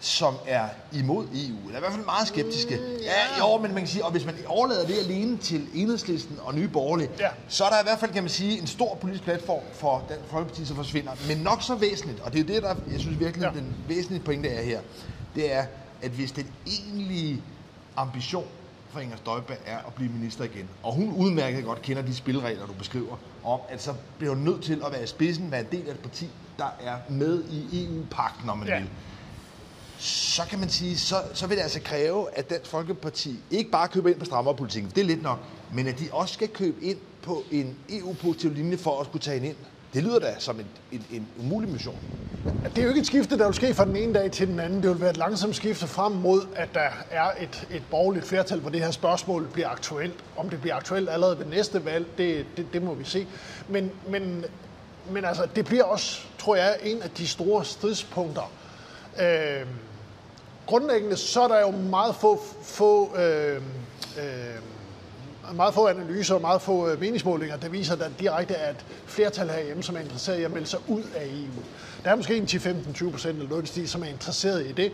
som 0.00 0.34
er 0.46 0.68
imod 0.92 1.24
EU, 1.24 1.66
eller 1.66 1.76
i 1.76 1.80
hvert 1.80 1.92
fald 1.92 2.04
meget 2.04 2.28
skeptiske. 2.28 2.78
Ja, 3.02 3.38
jo, 3.46 3.56
men 3.56 3.72
man 3.74 3.80
kan 3.82 3.86
sige, 3.88 4.04
og 4.04 4.10
hvis 4.10 4.24
man 4.24 4.34
overlader 4.46 4.86
det 4.86 4.98
alene 4.98 5.36
til 5.38 5.66
Enhedslisten 5.74 6.38
og 6.42 6.54
Nye 6.54 6.68
Borgerlige, 6.68 7.10
Ja. 7.18 7.28
så 7.48 7.64
er 7.64 7.68
der 7.68 7.80
i 7.80 7.82
hvert 7.82 7.98
fald, 8.00 8.12
kan 8.12 8.22
man 8.22 8.30
sige, 8.30 8.60
en 8.60 8.66
stor 8.66 8.94
politisk 8.94 9.24
platform 9.24 9.62
for 9.72 10.04
Dansk 10.08 10.24
Folkeparti, 10.30 10.64
som 10.64 10.76
forsvinder. 10.76 11.12
Men 11.28 11.38
nok 11.38 11.62
så 11.62 11.74
væsentligt, 11.74 12.20
og 12.20 12.32
det 12.32 12.40
er 12.40 12.44
det, 12.44 12.62
der, 12.62 12.74
jeg 12.92 13.00
synes 13.00 13.20
virkelig, 13.20 13.42
ja. 13.54 13.58
den 13.60 13.74
væsentlige 13.88 14.22
pointe 14.24 14.48
er 14.48 14.62
her, 14.62 14.80
det 15.34 15.52
er, 15.52 15.66
at 16.02 16.10
hvis 16.10 16.32
den 16.32 16.46
egentlige 16.66 17.44
ambition 17.96 18.48
for 18.88 19.00
Inger 19.00 19.16
Støjberg 19.16 19.56
er 19.64 19.78
at 19.78 19.94
blive 19.94 20.12
minister 20.12 20.44
igen, 20.44 20.70
og 20.82 20.92
hun 20.94 21.12
udmærket 21.12 21.64
godt 21.64 21.82
kender 21.82 22.02
de 22.02 22.14
spilregler, 22.14 22.66
du 22.66 22.72
beskriver, 22.72 23.16
om 23.42 23.60
at 23.68 23.82
så 23.82 23.94
bliver 24.18 24.34
hun 24.34 24.44
nødt 24.44 24.62
til 24.64 24.82
at 24.86 24.92
være 24.92 25.02
i 25.02 25.06
spidsen, 25.06 25.50
være 25.50 25.60
en 25.60 25.66
del 25.72 25.88
af 25.88 25.92
et 25.92 26.00
parti, 26.00 26.30
der 26.58 26.76
er 26.80 26.98
med 27.10 27.44
i 27.48 27.84
EU-pakten, 27.86 28.50
om 28.50 28.58
man 28.58 28.68
Ja. 28.68 28.78
vil 28.78 28.90
så 29.96 30.42
kan 30.50 30.58
man 30.58 30.68
sige, 30.68 30.98
så, 30.98 31.16
så 31.34 31.46
vil 31.46 31.56
det 31.56 31.62
altså 31.62 31.80
kræve, 31.80 32.38
at 32.38 32.50
Dansk 32.50 32.70
Folkeparti 32.70 33.44
ikke 33.50 33.70
bare 33.70 33.88
køber 33.88 34.10
ind 34.10 34.18
på 34.18 34.24
strammerpolitikken, 34.24 34.90
det 34.90 34.98
er 35.00 35.04
lidt 35.04 35.22
nok, 35.22 35.38
men 35.72 35.86
at 35.86 35.98
de 35.98 36.08
også 36.12 36.34
skal 36.34 36.48
købe 36.48 36.82
ind 36.82 36.98
på 37.22 37.48
en 37.52 37.78
EU-positiv 37.88 38.52
linje 38.52 38.76
for 38.76 39.00
at 39.00 39.06
skulle 39.06 39.22
tage 39.22 39.34
hende 39.40 39.48
ind. 39.48 39.56
Det 39.94 40.02
lyder 40.02 40.18
da 40.18 40.34
som 40.38 40.60
en, 40.60 40.66
en, 40.92 41.06
en 41.10 41.28
umulig 41.40 41.70
mission. 41.70 41.98
Det 42.64 42.78
er 42.78 42.82
jo 42.82 42.88
ikke 42.88 43.00
et 43.00 43.06
skifte, 43.06 43.38
der 43.38 43.44
vil 43.44 43.54
ske 43.54 43.74
fra 43.74 43.84
den 43.84 43.96
ene 43.96 44.14
dag 44.14 44.30
til 44.30 44.48
den 44.48 44.60
anden. 44.60 44.82
Det 44.82 44.90
vil 44.90 45.00
være 45.00 45.10
et 45.10 45.16
langsomt 45.16 45.56
skifte 45.56 45.86
frem 45.86 46.12
mod, 46.12 46.42
at 46.56 46.68
der 46.74 46.88
er 47.10 47.30
et, 47.40 47.68
et 47.70 47.82
borgerligt 47.90 48.26
flertal, 48.26 48.58
hvor 48.60 48.70
det 48.70 48.80
her 48.80 48.90
spørgsmål 48.90 49.48
bliver 49.52 49.68
aktuelt. 49.68 50.14
Om 50.36 50.50
det 50.50 50.60
bliver 50.60 50.76
aktuelt 50.76 51.10
allerede 51.10 51.38
ved 51.38 51.46
næste 51.46 51.84
valg, 51.84 52.06
det, 52.18 52.46
det, 52.56 52.66
det 52.72 52.82
må 52.82 52.94
vi 52.94 53.04
se. 53.04 53.26
Men, 53.68 53.90
men, 54.08 54.44
men 55.10 55.24
altså, 55.24 55.46
det 55.56 55.64
bliver 55.64 55.84
også, 55.84 56.20
tror 56.38 56.56
jeg, 56.56 56.76
en 56.82 57.02
af 57.02 57.10
de 57.10 57.26
store 57.26 57.64
stridspunkter. 57.64 58.52
Øh, 59.20 59.66
grundlæggende 60.66 61.16
så 61.16 61.42
er 61.42 61.48
der 61.48 61.60
jo 61.60 61.70
meget 61.70 62.14
få, 62.14 62.42
få 62.62 63.16
øh, 63.16 63.62
øh, 64.18 64.24
meget 65.52 65.74
få 65.74 65.88
analyser 65.88 66.34
og 66.34 66.40
meget 66.40 66.62
få 66.62 66.88
øh, 66.88 67.00
meningsmålinger, 67.00 67.56
der 67.56 67.68
viser 67.68 67.96
der 67.96 68.08
direkte, 68.08 68.56
at 68.56 68.86
flertal 69.06 69.50
herhjemme, 69.50 69.82
som 69.82 69.96
er 69.96 70.00
interesseret 70.00 70.38
i 70.38 70.42
at 70.42 70.50
melde 70.50 70.66
sig 70.66 70.78
ud 70.86 71.02
af 71.14 71.26
EU. 71.26 71.64
Der 72.04 72.10
er 72.10 72.16
måske 72.16 72.36
en 72.36 72.44
10-15-20 72.44 73.10
procent 73.10 73.36
eller 73.36 73.48
noget, 73.48 73.88
som 73.88 74.02
er 74.02 74.06
interesseret 74.06 74.66
i 74.66 74.72
det. 74.72 74.92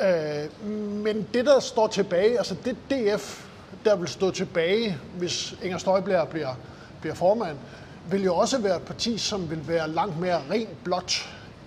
Øh, 0.00 0.68
men 0.70 1.22
det, 1.34 1.46
der 1.46 1.60
står 1.60 1.86
tilbage, 1.86 2.38
altså 2.38 2.56
det 2.64 2.90
DF, 2.90 3.46
der 3.84 3.96
vil 3.96 4.08
stå 4.08 4.30
tilbage, 4.30 4.98
hvis 5.12 5.54
Inger 5.62 5.78
Støjberg 5.78 6.28
bliver, 6.28 6.54
bliver 7.00 7.14
formand, 7.14 7.58
vil 8.04 8.24
jo 8.24 8.36
også 8.36 8.58
være 8.58 8.76
et 8.76 8.82
parti, 8.82 9.18
som 9.18 9.50
vil 9.50 9.68
være 9.68 9.90
langt 9.90 10.20
mere 10.20 10.42
rent 10.50 10.84
blot, 10.84 11.12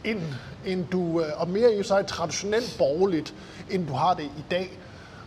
end, 0.04 0.22
end 0.65 0.86
du, 0.86 1.22
øh, 1.22 1.41
og 1.41 1.50
mere 1.50 1.76
i 1.76 1.84
sig 1.84 2.08
traditionelt 2.08 2.76
borgerligt, 2.78 3.34
end 3.69 3.88
du 3.88 3.93
har 3.93 4.13
det 4.13 4.24
i 4.24 4.43
dag. 4.52 4.80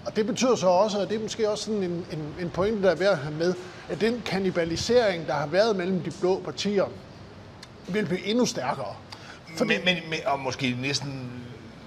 Og 0.06 0.16
det 0.16 0.26
betyder 0.26 0.54
så 0.54 0.66
også, 0.66 0.98
og 1.00 1.08
det 1.08 1.16
er 1.16 1.20
måske 1.20 1.50
også 1.50 1.64
sådan 1.64 1.82
en, 1.82 2.06
en, 2.12 2.34
en 2.40 2.50
pointe, 2.50 2.82
der 2.82 2.90
er 2.90 2.94
værd 2.94 3.12
at 3.12 3.18
have 3.18 3.34
med, 3.34 3.54
at 3.88 4.00
den 4.00 4.22
kannibalisering, 4.24 5.26
der 5.26 5.32
har 5.32 5.46
været 5.46 5.76
mellem 5.76 6.00
de 6.00 6.10
blå 6.20 6.40
partier, 6.44 6.84
vil 7.88 8.06
blive 8.06 8.26
endnu 8.26 8.46
stærkere. 8.46 8.94
Fordi... 9.56 9.68
Men, 9.68 9.84
men, 9.84 9.96
men, 10.10 10.18
og 10.26 10.40
måske 10.40 10.76
næsten 10.80 11.30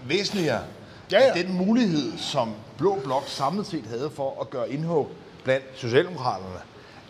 væsentligere, 0.08 0.62
Ja, 1.12 1.20
ja. 1.20 1.42
den 1.42 1.54
mulighed, 1.54 2.18
som 2.18 2.54
Blå 2.78 3.00
Blok 3.04 3.24
samlet 3.28 3.68
set 3.68 3.86
havde 3.90 4.12
for 4.16 4.42
at 4.42 4.50
gøre 4.50 4.72
indhug 4.72 5.10
blandt 5.44 5.66
Socialdemokraterne, 5.76 6.60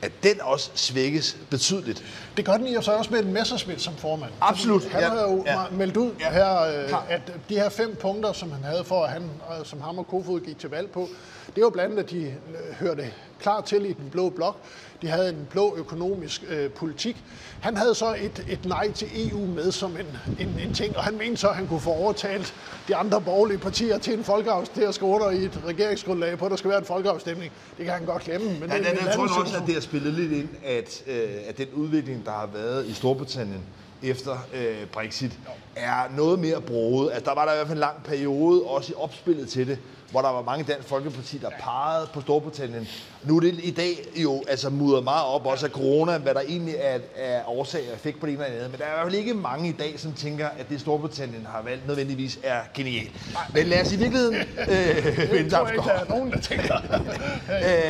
at 0.06 0.12
den 0.24 0.42
også 0.42 0.72
svækkes 0.76 1.38
betydeligt. 1.50 2.04
Det 2.38 2.46
gør 2.46 2.58
den 2.58 2.68
i 2.68 2.76
og 2.76 2.84
sig 2.84 2.96
også 2.98 3.12
med 3.12 3.20
en 3.24 3.34
Messerschmidt 3.34 3.82
som 3.82 3.94
formand. 3.96 4.32
Absolut, 4.42 4.84
Han 4.84 5.02
ja, 5.02 5.10
har 5.10 5.22
jo 5.22 5.44
ja. 5.46 5.58
meldt 5.72 5.98
ud 5.98 6.12
Ja, 6.20 6.32
her, 6.32 6.62
øh, 6.62 7.12
at 7.14 7.22
de 7.50 7.56
her 7.56 7.70
fem 7.70 7.96
punkter, 8.02 8.34
som 8.34 8.52
han 8.52 8.64
havde 8.64 8.84
for, 8.84 9.04
at 9.04 9.12
han, 9.12 9.24
øh, 9.24 9.66
som 9.66 9.82
ham 9.82 9.98
og 9.98 10.08
Kofod 10.08 10.40
gik 10.40 10.60
til 10.60 10.70
valg 10.70 10.90
på, 10.92 11.10
det 11.56 11.64
var 11.64 11.70
blandt 11.70 11.92
andet, 11.92 12.04
at 12.04 12.10
de 12.12 12.22
øh, 12.26 12.76
hørte 12.80 13.12
klar 13.40 13.62
til 13.62 13.86
i 13.86 13.94
den 13.94 14.10
blå 14.12 14.30
blok. 14.30 14.58
De 15.02 15.08
havde 15.08 15.30
en 15.30 15.48
blå 15.50 15.76
økonomisk 15.78 16.44
øh, 16.50 16.70
politik. 16.70 17.24
Han 17.60 17.78
havde 17.78 17.96
så 17.96 18.16
et, 18.22 18.46
et 18.48 18.66
nej 18.66 18.92
til 18.92 19.08
EU 19.30 19.46
med 19.46 19.72
som 19.72 19.98
en, 19.98 20.06
en, 20.48 20.60
en 20.60 20.74
ting, 20.74 20.98
og 20.98 21.04
han 21.04 21.18
mente 21.18 21.38
så, 21.38 21.48
at 21.48 21.56
han 21.56 21.68
kunne 21.68 21.80
få 21.80 21.90
overtalt 21.90 22.54
de 22.88 22.96
andre 22.96 23.22
borgerlige 23.22 23.58
partier 23.58 23.98
til 23.98 24.14
en 24.14 24.24
folkeafstemning, 24.24 24.88
at 24.90 24.96
skrive 24.96 25.12
under 25.12 25.30
i 25.30 25.44
et 25.44 25.62
regeringsgrundlag 25.68 26.38
på, 26.38 26.46
at 26.46 26.52
der 26.52 26.58
skal 26.58 26.70
være 26.70 26.80
en 26.80 26.86
folkeafstemning. 26.86 27.52
Det 27.78 27.86
kan 27.86 27.94
han 27.94 28.06
godt 28.06 28.24
glemme. 28.24 28.48
Men 28.60 28.70
Ja, 28.70 28.78
det 28.78 28.86
der, 28.86 28.92
er 28.92 28.96
der 28.96 29.14
tror 29.16 29.24
jeg 29.24 29.42
også, 29.42 29.58
at 29.58 29.64
det 29.66 29.74
har 29.74 29.82
spillet 29.82 30.14
lidt 30.14 30.32
ind, 30.32 30.50
at, 30.66 31.04
øh, 31.08 31.30
at 31.48 31.58
den 31.58 31.68
udvikling, 31.74 32.26
der 32.26 32.32
har 32.32 32.50
været 32.54 32.86
i 32.86 32.94
Storbritannien 32.94 33.62
efter 34.04 34.38
øh, 34.54 34.86
Brexit, 34.92 35.40
er 35.76 36.16
noget 36.18 36.40
mere 36.40 36.62
broget. 36.62 37.12
Altså, 37.14 37.30
der 37.30 37.36
var 37.36 37.46
der 37.46 37.54
i 37.54 37.56
hvert 37.56 37.68
fald 37.68 37.78
en 37.78 37.82
lang 37.82 38.04
periode, 38.04 38.62
også 38.64 38.92
i 38.92 38.96
opspillet 38.98 39.50
til 39.50 39.68
det, 39.68 39.78
hvor 40.12 40.22
der 40.22 40.30
var 40.30 40.42
mange 40.42 40.66
dansk 40.68 40.88
folkeparti, 40.88 41.38
der 41.38 41.50
pegede 41.60 42.08
på 42.14 42.22
Storbritannien. 42.22 42.88
Nu 43.24 43.36
er 43.36 43.40
det 43.40 43.60
i 43.64 43.72
dag 43.72 44.08
jo 44.16 44.44
altså 44.48 44.70
mudret 44.70 45.04
meget 45.04 45.26
op, 45.26 45.46
også 45.46 45.66
af 45.66 45.72
corona, 45.72 46.18
hvad 46.18 46.34
der 46.34 46.42
egentlig 46.42 46.76
er, 46.80 47.00
er 47.16 47.50
årsag 47.50 47.82
og 47.90 47.96
effekt 47.96 48.20
på 48.20 48.26
det 48.26 48.34
ene 48.34 48.46
eller 48.46 48.58
andet. 48.58 48.72
Men 48.72 48.80
der 48.80 48.86
er 48.86 48.90
i 48.90 48.96
hvert 48.96 49.06
fald 49.06 49.16
ikke 49.16 49.34
mange 49.34 49.70
i 49.70 49.72
dag, 49.72 50.00
som 50.00 50.14
tænker, 50.14 50.48
at 50.48 50.70
det 50.70 50.80
Storbritannien 50.82 51.46
har 51.52 51.62
valgt 51.62 51.88
nødvendigvis 51.88 52.40
er 52.44 52.60
genialt. 52.74 53.12
Men 53.54 53.66
lad 53.68 53.82
os 53.82 53.94
i 53.94 53.96
virkeligheden... 53.96 54.36
Øh, 54.70 55.06
Det 55.32 55.52
tror 55.52 55.66
jeg 55.66 55.74
ikke, 55.76 55.86
der 55.86 55.94
er 55.94 56.06
nogen, 56.10 56.32
der 56.32 56.40
tænker. 56.40 56.76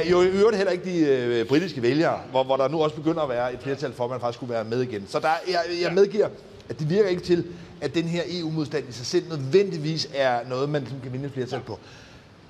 Øh, 0.06 0.12
jo 0.12 0.22
i 0.22 0.26
øvrigt 0.28 0.58
heller 0.58 0.72
ikke 0.72 0.86
de 0.86 1.00
øh, 1.00 1.48
britiske 1.48 1.82
vælgere, 1.82 2.20
hvor, 2.32 2.44
hvor 2.44 2.58
der 2.58 2.68
nu 2.68 2.84
også 2.84 2.96
begynder 2.96 3.22
at 3.22 3.30
være 3.30 3.54
et 3.54 3.60
flertal 3.62 3.94
for, 3.94 4.04
at 4.04 4.10
man 4.10 4.20
faktisk 4.20 4.38
skulle 4.38 4.54
være 4.54 4.64
med 4.64 4.82
igen. 4.82 5.06
Så 5.10 5.20
der, 5.20 5.28
jeg, 5.48 5.60
jeg 5.82 5.94
medgiver, 5.94 6.28
at 6.70 6.80
det 6.80 6.90
virker 6.90 7.10
ikke 7.10 7.24
til, 7.24 7.46
at 7.82 7.96
den 7.96 8.04
her 8.04 8.22
EU-modstand 8.28 8.90
i 8.90 8.92
sig 8.92 9.06
selv 9.06 9.30
nødvendigvis 9.30 10.08
er 10.14 10.40
noget, 10.50 10.70
man 10.70 10.82
ligesom 10.82 11.00
kan 11.04 11.14
vinde 11.14 11.26
et 11.26 11.32
flertal 11.34 11.60
på. 11.60 11.80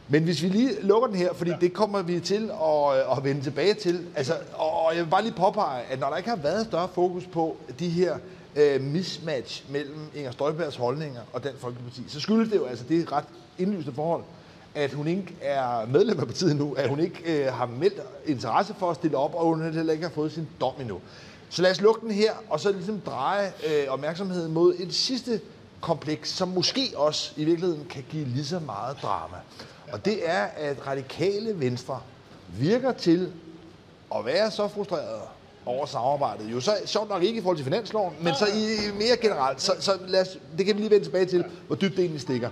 Men 0.07 0.23
hvis 0.23 0.43
vi 0.43 0.47
lige 0.47 0.81
lukker 0.81 1.07
den 1.07 1.17
her, 1.17 1.33
fordi 1.33 1.51
ja. 1.51 1.57
det 1.61 1.73
kommer 1.73 2.01
vi 2.01 2.19
til 2.19 2.51
at, 2.63 3.17
at 3.17 3.23
vende 3.23 3.41
tilbage 3.41 3.73
til. 3.73 4.05
Altså, 4.15 4.33
og 4.53 4.85
og 4.85 4.95
jeg 4.95 5.03
vil 5.03 5.09
bare 5.09 5.23
lige 5.23 5.33
påpege, 5.33 5.83
at 5.89 5.99
når 5.99 6.09
der 6.09 6.17
ikke 6.17 6.29
har 6.29 6.37
været 6.37 6.65
større 6.65 6.87
fokus 6.93 7.23
på 7.25 7.57
de 7.79 7.89
her 7.89 8.17
øh, 8.55 8.81
mismatch 8.81 9.63
mellem 9.71 9.99
Inger 10.15 10.31
Støjbergs 10.31 10.75
holdninger 10.75 11.21
og 11.33 11.43
Dansk 11.43 11.61
Folkeparti, 11.61 12.01
så 12.07 12.19
skyldes 12.19 12.49
det 12.49 12.55
jo 12.55 12.65
altså 12.65 12.85
det 12.89 13.11
ret 13.11 13.25
indlysende 13.57 13.95
forhold, 13.95 14.23
at 14.75 14.93
hun 14.93 15.07
ikke 15.07 15.35
er 15.41 15.85
medlem 15.87 16.19
af 16.19 16.27
partiet 16.27 16.55
nu, 16.55 16.73
at 16.73 16.89
hun 16.89 16.99
ikke 16.99 17.21
øh, 17.25 17.53
har 17.53 17.65
meldt 17.65 18.01
interesse 18.25 18.75
for 18.79 18.89
at 18.89 18.95
stille 18.95 19.17
op, 19.17 19.35
og 19.35 19.45
hun 19.45 19.73
heller 19.73 19.93
ikke 19.93 20.05
har 20.05 20.13
fået 20.13 20.31
sin 20.31 20.47
dom 20.61 20.73
endnu. 20.79 20.99
Så 21.49 21.61
lad 21.61 21.71
os 21.71 21.81
lukke 21.81 22.01
den 22.01 22.11
her, 22.11 22.31
og 22.49 22.59
så 22.59 22.71
ligesom 22.71 23.01
dreje 23.05 23.51
øh, 23.67 23.87
opmærksomheden 23.87 24.53
mod 24.53 24.75
et 24.79 24.93
sidste 24.93 25.39
kompleks, 25.81 26.29
som 26.29 26.47
måske 26.47 26.81
også 26.95 27.33
i 27.37 27.43
virkeligheden 27.43 27.85
kan 27.89 28.03
give 28.09 28.25
lige 28.25 28.45
så 28.45 28.59
meget 28.59 28.97
drama. 29.01 29.37
Og 29.95 30.05
det 30.05 30.29
er, 30.29 30.43
at 30.43 30.87
radikale 30.87 31.59
venstre 31.59 31.99
virker 32.59 32.91
til 32.91 33.31
at 34.15 34.25
være 34.25 34.51
så 34.51 34.67
frustreret 34.67 35.21
over 35.65 35.85
samarbejdet. 35.85 36.51
Jo 36.51 36.59
så 36.59 36.71
sjovt 36.85 37.09
nok 37.09 37.23
ikke 37.23 37.37
i 37.37 37.41
forhold 37.41 37.57
til 37.57 37.63
finansloven, 37.63 38.13
men 38.21 38.35
så 38.35 38.45
i 38.45 38.91
mere 38.97 39.17
generelt. 39.21 39.61
Så, 39.61 39.71
så 39.79 39.91
lad 40.07 40.21
os, 40.21 40.37
det 40.57 40.65
kan 40.65 40.75
vi 40.75 40.81
lige 40.81 40.91
vende 40.91 41.05
tilbage 41.05 41.25
til, 41.25 41.45
hvor 41.67 41.75
dybt 41.75 41.91
det 41.91 41.99
egentlig 41.99 42.21
stikker. 42.21 42.49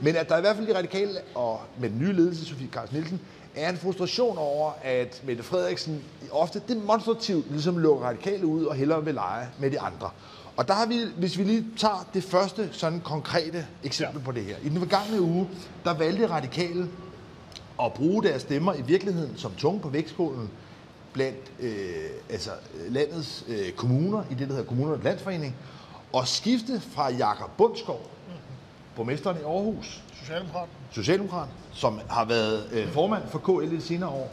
Men 0.00 0.16
at 0.16 0.28
der 0.28 0.38
i 0.38 0.40
hvert 0.40 0.56
fald 0.56 0.66
de 0.66 0.76
radikale, 0.76 1.20
og 1.34 1.60
med 1.78 1.90
den 1.90 1.98
nye 1.98 2.12
ledelse, 2.12 2.46
Sofie 2.46 2.68
Carsten 2.72 2.98
Nielsen, 2.98 3.20
er 3.56 3.70
en 3.70 3.76
frustration 3.76 4.38
over, 4.38 4.72
at 4.82 5.22
Mette 5.24 5.42
Frederiksen 5.42 6.04
ofte 6.30 6.62
demonstrativt 6.68 7.50
ligesom 7.50 7.78
lukker 7.78 8.06
radikale 8.06 8.46
ud 8.46 8.64
og 8.64 8.74
hellere 8.74 9.04
vil 9.04 9.14
lege 9.14 9.46
med 9.58 9.70
de 9.70 9.80
andre. 9.80 10.10
Og 10.56 10.68
der 10.68 10.74
har 10.74 10.86
vi, 10.86 11.00
hvis 11.16 11.38
vi 11.38 11.44
lige 11.44 11.66
tager 11.76 12.08
det 12.14 12.24
første 12.24 12.68
sådan 12.72 13.00
konkrete 13.00 13.66
eksempel 13.84 14.18
ja. 14.18 14.24
på 14.24 14.32
det 14.32 14.44
her. 14.44 14.56
I 14.62 14.68
den 14.68 14.78
forgangne 14.78 15.20
uge, 15.20 15.48
der 15.84 15.94
valgte 15.94 16.30
radikale 16.30 16.88
at 17.82 17.92
bruge 17.92 18.22
deres 18.22 18.42
stemmer 18.42 18.74
i 18.74 18.82
virkeligheden 18.82 19.36
som 19.36 19.52
tunge 19.58 19.80
på 19.80 19.88
vægtskålen 19.88 20.50
blandt 21.12 21.52
øh, 21.60 22.10
altså, 22.30 22.50
landets 22.88 23.44
øh, 23.48 23.72
kommuner, 23.72 24.24
i 24.30 24.34
det, 24.34 24.48
der 24.48 24.54
hedder 24.54 24.68
Kommunernes 24.68 25.04
Landsforening, 25.04 25.56
og 26.12 26.28
skifte 26.28 26.80
fra 26.80 27.10
Jakob 27.10 27.50
Bundsgaard, 27.56 28.10
borgmesteren 28.96 29.36
i 29.36 29.44
Aarhus, 29.44 30.02
Socialdemokrat. 30.20 30.68
Socialdemokrat, 30.90 31.48
som 31.72 32.00
har 32.08 32.24
været 32.24 32.68
øh, 32.72 32.88
formand 32.92 33.22
for 33.28 33.38
KL 33.38 33.72
i 33.72 33.76
de 33.76 33.82
senere 33.82 34.10
år, 34.10 34.32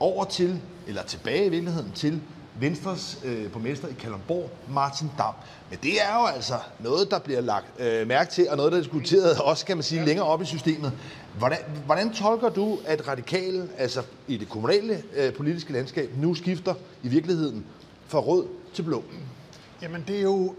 over 0.00 0.24
til, 0.24 0.60
eller 0.86 1.02
tilbage 1.02 1.46
i 1.46 1.48
virkeligheden 1.48 1.92
til 1.92 2.22
Venstres 2.60 3.18
øh, 3.24 3.52
borgmester 3.52 3.88
i 3.88 3.92
Kalundborg, 3.92 4.50
Martin 4.68 5.10
Dam. 5.18 5.34
Men 5.70 5.78
det 5.82 6.02
er 6.02 6.20
jo 6.20 6.26
altså 6.26 6.54
noget, 6.78 7.10
der 7.10 7.18
bliver 7.18 7.40
lagt 7.40 7.66
øh, 7.80 8.08
mærke 8.08 8.30
til, 8.30 8.50
og 8.50 8.56
noget, 8.56 8.72
der 8.72 8.78
er 8.78 8.82
diskuteret 8.82 9.38
også, 9.40 9.66
kan 9.66 9.76
man 9.76 9.82
sige, 9.82 10.04
længere 10.04 10.26
op 10.26 10.42
i 10.42 10.44
systemet. 10.44 10.92
Hvordan, 11.38 11.58
hvordan 11.86 12.12
tolker 12.12 12.48
du, 12.48 12.78
at 12.84 13.08
radikale, 13.08 13.68
altså 13.78 14.02
i 14.28 14.36
det 14.36 14.48
kommunale 14.48 15.02
øh, 15.16 15.34
politiske 15.34 15.72
landskab, 15.72 16.10
nu 16.16 16.34
skifter 16.34 16.74
i 17.02 17.08
virkeligheden 17.08 17.66
fra 18.06 18.18
rød 18.18 18.46
til 18.74 18.82
blå? 18.82 19.04
Jamen 19.82 20.04
det 20.08 20.16
er 20.16 20.22
jo 20.22 20.54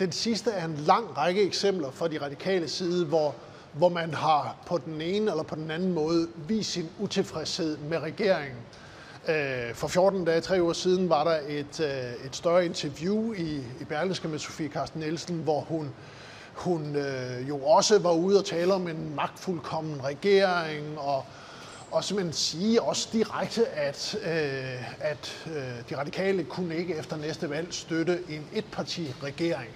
den 0.00 0.12
sidste 0.12 0.52
af 0.52 0.64
en 0.64 0.76
lang 0.76 1.16
række 1.18 1.42
eksempler 1.42 1.90
fra 1.90 2.08
de 2.08 2.20
radikale 2.20 2.68
side, 2.68 3.04
hvor, 3.04 3.34
hvor 3.72 3.88
man 3.88 4.14
har 4.14 4.56
på 4.66 4.78
den 4.78 5.00
ene 5.00 5.30
eller 5.30 5.42
på 5.42 5.54
den 5.54 5.70
anden 5.70 5.92
måde 5.92 6.28
vist 6.48 6.70
sin 6.70 6.88
utilfredshed 6.98 7.76
med 7.76 7.98
regeringen. 7.98 8.58
Øh, 9.28 9.74
for 9.74 9.88
14 9.88 10.24
dage, 10.24 10.40
tre 10.40 10.62
uger 10.62 10.72
siden, 10.72 11.08
var 11.08 11.24
der 11.24 11.38
et, 11.48 11.80
øh, 11.80 12.26
et 12.26 12.36
større 12.36 12.64
interview 12.64 13.32
i, 13.32 13.56
i 13.80 13.84
Berlingske 13.88 14.28
med 14.28 14.38
Sofie 14.38 14.68
Carsten 14.68 15.00
Nielsen, 15.00 15.36
hvor 15.36 15.60
hun, 15.60 15.90
hun 16.54 16.96
øh, 16.96 17.48
jo 17.48 17.58
også 17.58 17.98
var 17.98 18.12
ude 18.12 18.38
og 18.38 18.44
tale 18.44 18.74
om 18.74 18.88
en 18.88 19.14
magtfuldkommen 19.14 20.04
regering, 20.04 20.98
og, 20.98 21.24
og 21.90 22.04
simpelthen 22.04 22.32
sige 22.32 22.82
også 22.82 23.08
direkte, 23.12 23.68
at, 23.68 24.18
øh, 24.22 25.10
at 25.10 25.46
øh, 25.46 25.90
de 25.90 25.98
radikale 25.98 26.44
kunne 26.44 26.76
ikke 26.76 26.96
efter 26.96 27.16
næste 27.16 27.50
valg 27.50 27.74
støtte 27.74 28.18
en 28.28 28.46
etparti-regering. 28.52 29.70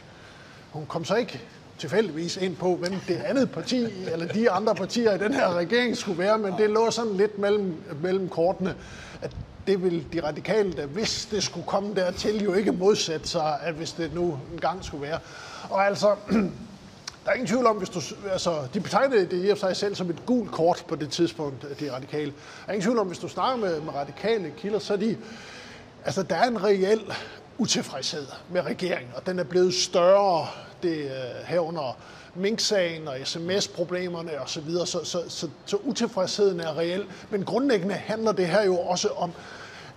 Hun 0.73 0.87
kom 0.87 1.05
så 1.05 1.15
ikke 1.15 1.43
tilfældigvis 1.79 2.37
ind 2.37 2.57
på, 2.57 2.77
hvem 2.77 2.95
det 3.09 3.23
andet 3.27 3.51
parti, 3.51 3.87
eller 4.13 4.27
de 4.27 4.51
andre 4.51 4.75
partier 4.75 5.15
i 5.15 5.19
den 5.19 5.35
her 5.35 5.55
regering 5.55 5.97
skulle 5.97 6.19
være, 6.19 6.39
men 6.39 6.53
det 6.59 6.71
lå 6.71 6.91
sådan 6.91 7.17
lidt 7.17 7.39
mellem, 7.39 7.75
mellem 8.03 8.29
kortene, 8.29 8.75
at 9.23 9.37
det 9.67 9.83
vil 9.83 10.13
de 10.13 10.23
radikale, 10.27 10.73
der 10.73 10.87
hvis 10.87 11.29
det 11.31 11.43
skulle 11.43 11.67
komme 11.67 11.95
dertil, 11.95 12.45
jo 12.45 12.55
ikke 12.55 12.73
modsætte 12.73 13.29
sig, 13.29 13.59
at 13.63 13.75
hvis 13.75 13.93
det 13.93 14.15
nu 14.15 14.39
engang 14.53 14.85
skulle 14.85 15.03
være. 15.03 15.19
Og 15.71 15.87
altså, 15.87 16.15
der 17.25 17.31
er 17.31 17.33
ingen 17.33 17.47
tvivl 17.47 17.67
om, 17.67 17.77
hvis 17.77 17.89
du, 17.89 18.01
altså, 18.33 18.69
de 18.75 18.81
betegnede 18.81 19.27
det 19.27 19.47
i 19.47 19.49
og 19.49 19.59
for 19.59 19.67
sig 19.67 19.77
selv 19.77 19.95
som 19.95 20.11
et 20.11 20.27
gult 20.27 20.51
kort 20.51 20.85
på 20.89 20.97
det 20.97 21.11
tidspunkt, 21.11 21.81
de 21.81 21.93
radikale. 21.93 22.31
Der 22.31 22.69
er 22.69 22.73
ingen 22.73 22.83
tvivl 22.83 22.99
om, 22.99 23.07
hvis 23.07 23.19
du 23.19 23.29
snakker 23.29 23.57
med, 23.57 23.81
med 23.81 23.95
radikale 23.95 24.53
kilder, 24.57 24.79
så 24.79 24.93
er 24.93 24.97
de, 24.97 25.17
altså, 26.05 26.23
der 26.23 26.37
er 26.37 26.49
en 26.49 26.65
reel 26.65 27.01
utilfredshed 27.59 28.27
med 28.51 28.63
regeringen, 28.63 29.13
og 29.17 29.27
den 29.27 29.39
er 29.39 29.45
blevet 29.45 29.75
større 29.75 30.47
det, 30.83 30.97
øh, 30.97 31.11
herunder 31.47 31.99
Mink-sagen 32.35 33.09
og 33.09 33.17
sms-problemerne 33.25 34.41
osv., 34.41 34.49
så, 34.49 34.61
videre. 34.61 34.87
så, 34.87 35.05
så, 35.05 35.23
så, 35.29 35.49
så 35.67 35.77
utilfredsheden 35.77 36.61
er 36.61 36.79
reel. 36.79 37.05
Men 37.31 37.45
grundlæggende 37.45 37.95
handler 37.95 38.33
det 38.33 38.47
her 38.47 38.65
jo 38.65 38.79
også 38.79 39.09
om, 39.09 39.33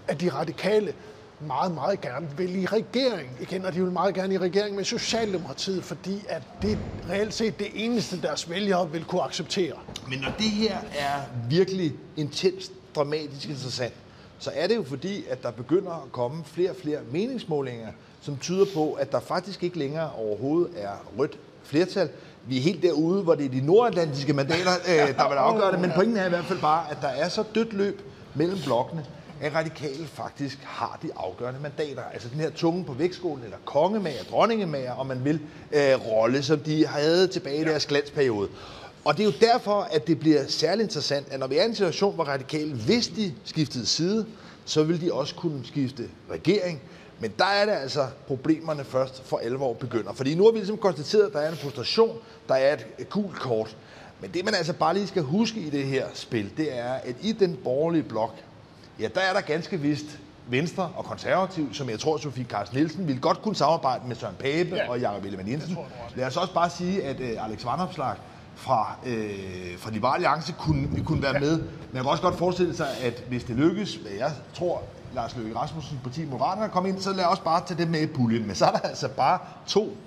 at 0.08 0.22
de 0.22 0.30
radikale 0.30 0.94
meget, 1.40 1.72
meget 1.72 2.02
gerne 2.02 2.28
vil 2.38 2.56
i 2.56 2.66
regering 2.66 3.38
igen, 3.40 3.66
og 3.66 3.74
de 3.74 3.84
vil 3.84 3.92
meget 3.92 4.16
gerne 4.16 4.34
i 4.34 4.38
regering 4.38 4.76
med 4.76 4.84
Socialdemokratiet, 4.84 5.84
fordi 5.84 6.26
at 6.30 6.44
det 6.62 6.72
er 6.72 7.10
reelt 7.10 7.34
set 7.34 7.60
det 7.60 7.68
eneste, 7.74 8.22
deres 8.22 8.50
vælgere 8.50 8.92
vil 8.92 9.06
kunne 9.06 9.22
acceptere. 9.22 9.74
Men 10.08 10.20
når 10.20 10.30
det 10.38 10.50
her 10.50 10.78
er 10.96 11.22
virkelig 11.50 11.94
intenst, 12.18 12.72
dramatisk 12.96 13.50
interessant, 13.50 13.94
så 14.40 14.52
er 14.54 14.68
det 14.68 14.76
jo 14.76 14.84
fordi, 14.84 15.26
at 15.30 15.44
der 15.44 15.52
begynder 15.52 15.92
at 15.92 16.12
komme 16.12 16.44
flere 16.46 16.70
og 16.70 16.76
flere 16.76 17.00
meningsmålinger, 17.12 17.88
som 18.22 18.38
tyder 18.38 18.66
på, 18.74 18.94
at 18.94 19.12
der 19.12 19.20
faktisk 19.20 19.64
ikke 19.64 19.80
længere 19.80 20.12
overhovedet 20.18 20.72
er 20.78 20.92
rødt 21.18 21.40
flertal. 21.64 22.10
Vi 22.46 22.58
er 22.58 22.62
helt 22.62 22.84
derude, 22.84 23.24
hvor 23.24 23.36
det 23.36 23.46
er 23.46 23.50
de 23.50 23.66
nordatlantiske 23.66 24.34
mandater, 24.34 24.72
øh, 24.88 25.18
der 25.18 25.30
vil 25.30 25.36
afgøre 25.36 25.72
det, 25.72 25.80
men 25.80 25.92
pointen 25.96 26.18
er 26.18 26.26
i 26.26 26.30
hvert 26.30 26.46
fald 26.46 26.60
bare, 26.60 26.92
at 26.92 26.98
der 27.02 27.08
er 27.08 27.30
så 27.30 27.44
dødt 27.56 27.74
løb 27.74 28.02
mellem 28.36 28.58
blokkene, 28.66 29.06
at 29.42 29.56
radikale 29.56 30.08
faktisk 30.08 30.60
har 30.64 31.00
de 31.04 31.10
afgørende 31.16 31.60
mandater. 31.60 32.04
Altså 32.14 32.30
den 32.30 32.40
her 32.40 32.50
tunge 32.50 32.84
på 32.84 32.94
vægtskålen, 32.94 33.44
eller 33.44 33.58
kongemager, 33.66 34.24
dronningemager, 34.32 34.92
om 34.94 35.06
man 35.06 35.26
vil, 35.26 35.40
øh, 35.72 36.08
rolle, 36.08 36.44
som 36.44 36.60
de 36.60 36.88
havde 36.88 37.28
tilbage 37.28 37.62
i 37.62 37.64
deres 37.64 37.86
glansperiode. 37.86 38.50
Og 39.06 39.18
det 39.18 39.24
er 39.24 39.26
jo 39.26 39.34
derfor, 39.42 39.82
at 39.82 40.08
det 40.08 40.20
bliver 40.20 40.48
særlig 40.48 40.84
interessant, 40.84 41.28
at 41.32 41.40
når 41.40 41.48
vi 41.48 41.58
er 41.58 41.64
i 41.64 41.66
en 41.66 41.76
situation, 41.76 42.16
hvor 42.16 42.24
radikale, 42.24 42.74
hvis 42.74 43.08
de 43.08 43.34
skiftede 43.46 43.86
side, 43.86 44.26
så 44.66 44.84
vil 44.84 45.02
de 45.02 45.14
også 45.14 45.36
kunne 45.36 45.66
skifte 45.66 46.04
regering. 46.32 46.82
Men 47.20 47.34
der 47.40 47.46
er 47.46 47.66
det 47.66 47.72
altså, 47.72 48.08
problemerne 48.28 48.84
først 48.84 49.24
for 49.26 49.38
alvor 49.38 49.74
begynder. 49.74 50.14
Fordi 50.14 50.36
nu 50.36 50.44
har 50.44 50.52
vi 50.52 50.58
ligesom 50.58 50.78
konstateret, 50.78 51.28
at 51.28 51.34
der 51.34 51.40
er 51.40 51.52
en 51.52 51.58
frustration, 51.58 52.18
der 52.48 52.56
er 52.56 52.78
et 53.00 53.10
gult 53.10 53.40
kort. 53.40 53.78
Men 54.22 54.32
det, 54.32 54.46
man 54.46 54.56
altså 54.56 54.74
bare 54.74 54.94
lige 54.94 55.08
skal 55.08 55.24
huske 55.24 55.60
i 55.60 55.70
det 55.70 55.86
her 55.86 56.06
spil, 56.14 56.50
det 56.58 56.78
er, 56.78 56.94
at 56.94 57.16
i 57.22 57.32
den 57.32 57.60
borgerlige 57.64 58.04
blok, 58.04 58.36
ja, 59.00 59.08
der 59.16 59.22
er 59.22 59.34
der 59.34 59.42
ganske 59.42 59.80
vist 59.80 60.20
Venstre 60.48 60.92
og 60.96 61.06
Konservativ, 61.06 61.74
som 61.74 61.90
jeg 61.90 62.00
tror, 62.00 62.18
Sofie 62.18 62.46
Carsten 62.46 62.78
Nielsen 62.78 63.08
ville 63.08 63.22
godt 63.22 63.42
kunne 63.42 63.56
samarbejde 63.56 64.08
med 64.08 64.16
Søren 64.16 64.36
Pape 64.40 64.76
ja. 64.76 64.90
og 64.90 65.00
Jakob 65.00 65.26
Ellemann 65.26 65.52
Jensen. 65.52 65.78
Lad 66.16 66.26
os 66.26 66.38
også 66.38 66.54
bare 66.54 66.70
sige, 66.70 67.04
at 67.04 67.20
uh, 67.20 67.46
Alex 67.46 67.66
Vandopslag 67.66 68.16
fra, 68.60 68.96
øh, 69.06 69.78
fra 69.78 69.92
Liberale 69.92 70.16
Alliance 70.16 70.56
kunne, 70.60 71.04
kunne 71.06 71.22
være 71.22 71.40
med. 71.40 71.58
Men 71.58 71.94
jeg 71.94 72.02
kan 72.02 72.12
også 72.12 72.24
godt 72.24 72.38
forestille 72.38 72.76
sig, 72.76 72.88
at 73.02 73.24
hvis 73.30 73.44
det 73.44 73.56
lykkes, 73.56 73.96
hvad 73.96 74.12
jeg 74.12 74.32
tror, 74.54 74.84
Lars 75.14 75.36
Løkke 75.36 75.56
Rasmussen 75.56 76.00
parti 76.04 76.26
Moderaterne 76.26 76.70
komme 76.70 76.90
ind, 76.90 77.02
så 77.02 77.14
lad 77.14 77.26
os 77.26 77.40
bare 77.40 77.62
tage 77.68 77.78
det 77.78 77.90
med 77.90 78.02
i 78.02 78.08
puljen. 78.08 78.48
Men 78.48 78.56
så 78.56 78.66
er 78.66 78.72
der 78.72 78.80
altså 78.80 79.08
bare 79.08 79.40
to 79.68 79.98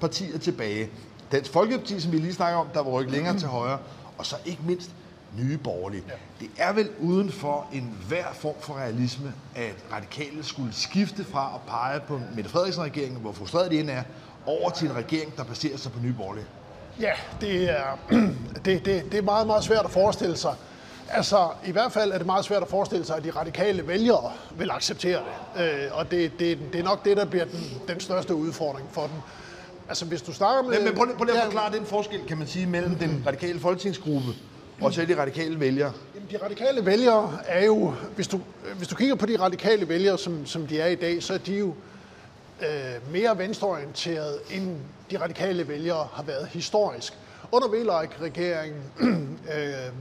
partier 0.00 0.38
tilbage. 0.38 0.88
Dansk 1.32 1.52
Folkeparti, 1.52 2.00
som 2.00 2.12
vi 2.12 2.18
lige 2.18 2.34
snakker 2.34 2.58
om, 2.58 2.66
der 2.74 2.82
var 2.82 2.90
rykket 2.90 3.12
længere 3.12 3.38
til 3.38 3.48
højre, 3.48 3.78
og 4.18 4.26
så 4.26 4.36
ikke 4.44 4.62
mindst 4.66 4.90
nye 5.38 5.58
borgerlige. 5.58 6.02
Ja. 6.08 6.14
Det 6.40 6.50
er 6.56 6.72
vel 6.72 6.90
uden 7.00 7.32
for 7.32 7.66
en 7.72 7.96
hver 8.08 8.26
form 8.32 8.54
for 8.60 8.74
realisme, 8.74 9.32
at 9.54 9.74
radikale 9.92 10.44
skulle 10.44 10.72
skifte 10.72 11.24
fra 11.24 11.52
at 11.54 11.60
pege 11.66 12.00
på 12.00 12.20
Mette 12.34 12.50
Frederiksen-regeringen, 12.50 13.20
hvor 13.20 13.32
frustreret 13.32 13.70
de 13.70 13.80
end 13.80 13.90
er, 13.90 14.02
over 14.46 14.70
til 14.70 14.88
en 14.90 14.96
regering, 14.96 15.36
der 15.36 15.44
baserer 15.44 15.76
sig 15.76 15.92
på 15.92 16.00
nye 16.00 16.12
borgerlige. 16.12 16.46
Ja, 17.00 17.12
det 17.40 17.70
er, 17.70 17.98
det, 18.64 18.84
det, 18.84 19.04
det 19.12 19.14
er 19.14 19.22
meget, 19.22 19.46
meget 19.46 19.64
svært 19.64 19.84
at 19.84 19.90
forestille 19.90 20.36
sig. 20.36 20.54
Altså, 21.10 21.48
i 21.66 21.72
hvert 21.72 21.92
fald 21.92 22.12
er 22.12 22.18
det 22.18 22.26
meget 22.26 22.44
svært 22.44 22.62
at 22.62 22.68
forestille 22.68 23.04
sig, 23.04 23.16
at 23.16 23.24
de 23.24 23.30
radikale 23.30 23.88
vælgere 23.88 24.32
vil 24.58 24.70
acceptere 24.70 25.20
det. 25.56 25.62
Øh, 25.62 25.88
og 25.92 26.10
det, 26.10 26.32
det, 26.38 26.58
det 26.72 26.80
er 26.80 26.84
nok 26.84 27.04
det, 27.04 27.16
der 27.16 27.24
bliver 27.24 27.44
den, 27.44 27.60
den 27.88 28.00
største 28.00 28.34
udfordring 28.34 28.88
for 28.92 29.02
dem. 29.02 29.16
Altså, 29.88 30.04
hvis 30.04 30.22
du 30.22 30.32
snakker 30.32 30.62
med... 30.62 30.78
Men, 30.78 30.84
men 30.84 30.94
prøv, 30.94 31.16
prøv 31.16 31.24
lige 31.24 31.36
at 31.36 31.44
forklare 31.44 31.72
den 31.76 31.86
forskel, 31.86 32.20
kan 32.28 32.38
man 32.38 32.46
sige, 32.46 32.66
mellem 32.66 32.94
den 32.94 33.22
radikale 33.26 33.60
folketingsgruppe 33.60 34.28
og 34.80 34.92
så 34.92 35.04
de 35.04 35.20
radikale 35.20 35.60
vælgere. 35.60 35.92
Jamen, 36.14 36.28
de 36.30 36.36
radikale 36.44 36.86
vælgere 36.86 37.38
er 37.46 37.64
jo... 37.64 37.94
Hvis 38.14 38.28
du, 38.28 38.40
hvis 38.76 38.88
du 38.88 38.94
kigger 38.94 39.14
på 39.14 39.26
de 39.26 39.40
radikale 39.40 39.88
vælgere, 39.88 40.18
som, 40.18 40.46
som 40.46 40.66
de 40.66 40.80
er 40.80 40.86
i 40.86 40.94
dag, 40.94 41.22
så 41.22 41.34
er 41.34 41.38
de 41.38 41.58
jo 41.58 41.74
øh, 42.60 43.12
mere 43.12 43.38
venstreorienteret, 43.38 44.38
end 44.50 44.76
de 45.10 45.20
radikale 45.20 45.68
vælgere 45.68 46.08
har 46.12 46.22
været 46.22 46.46
historisk. 46.46 47.18
Under 47.52 47.68
VLAG-regeringen 47.68 48.82
øh, 49.54 49.92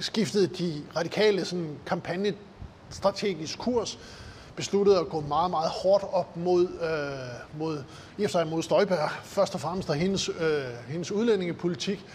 skiftede 0.00 0.46
de 0.46 0.82
radikale 0.96 1.44
sådan 1.44 1.78
kampagnestrategisk 1.86 3.58
kurs, 3.58 3.98
besluttede 4.56 4.98
at 4.98 5.08
gå 5.08 5.20
meget, 5.20 5.50
meget 5.50 5.70
hårdt 5.70 6.04
op 6.12 6.36
mod, 6.36 6.62
øh, 6.62 7.58
mod, 7.58 7.82
i 8.18 8.24
og 8.24 8.30
sig 8.30 8.46
mod 8.46 8.62
Støjberg, 8.62 9.10
først 9.24 9.54
og 9.54 9.60
fremmest 9.60 9.90
af 9.90 9.98
hendes, 9.98 10.28
øh, 10.28 10.62
hendes 10.88 11.12
udlændingepolitik, 11.12 12.06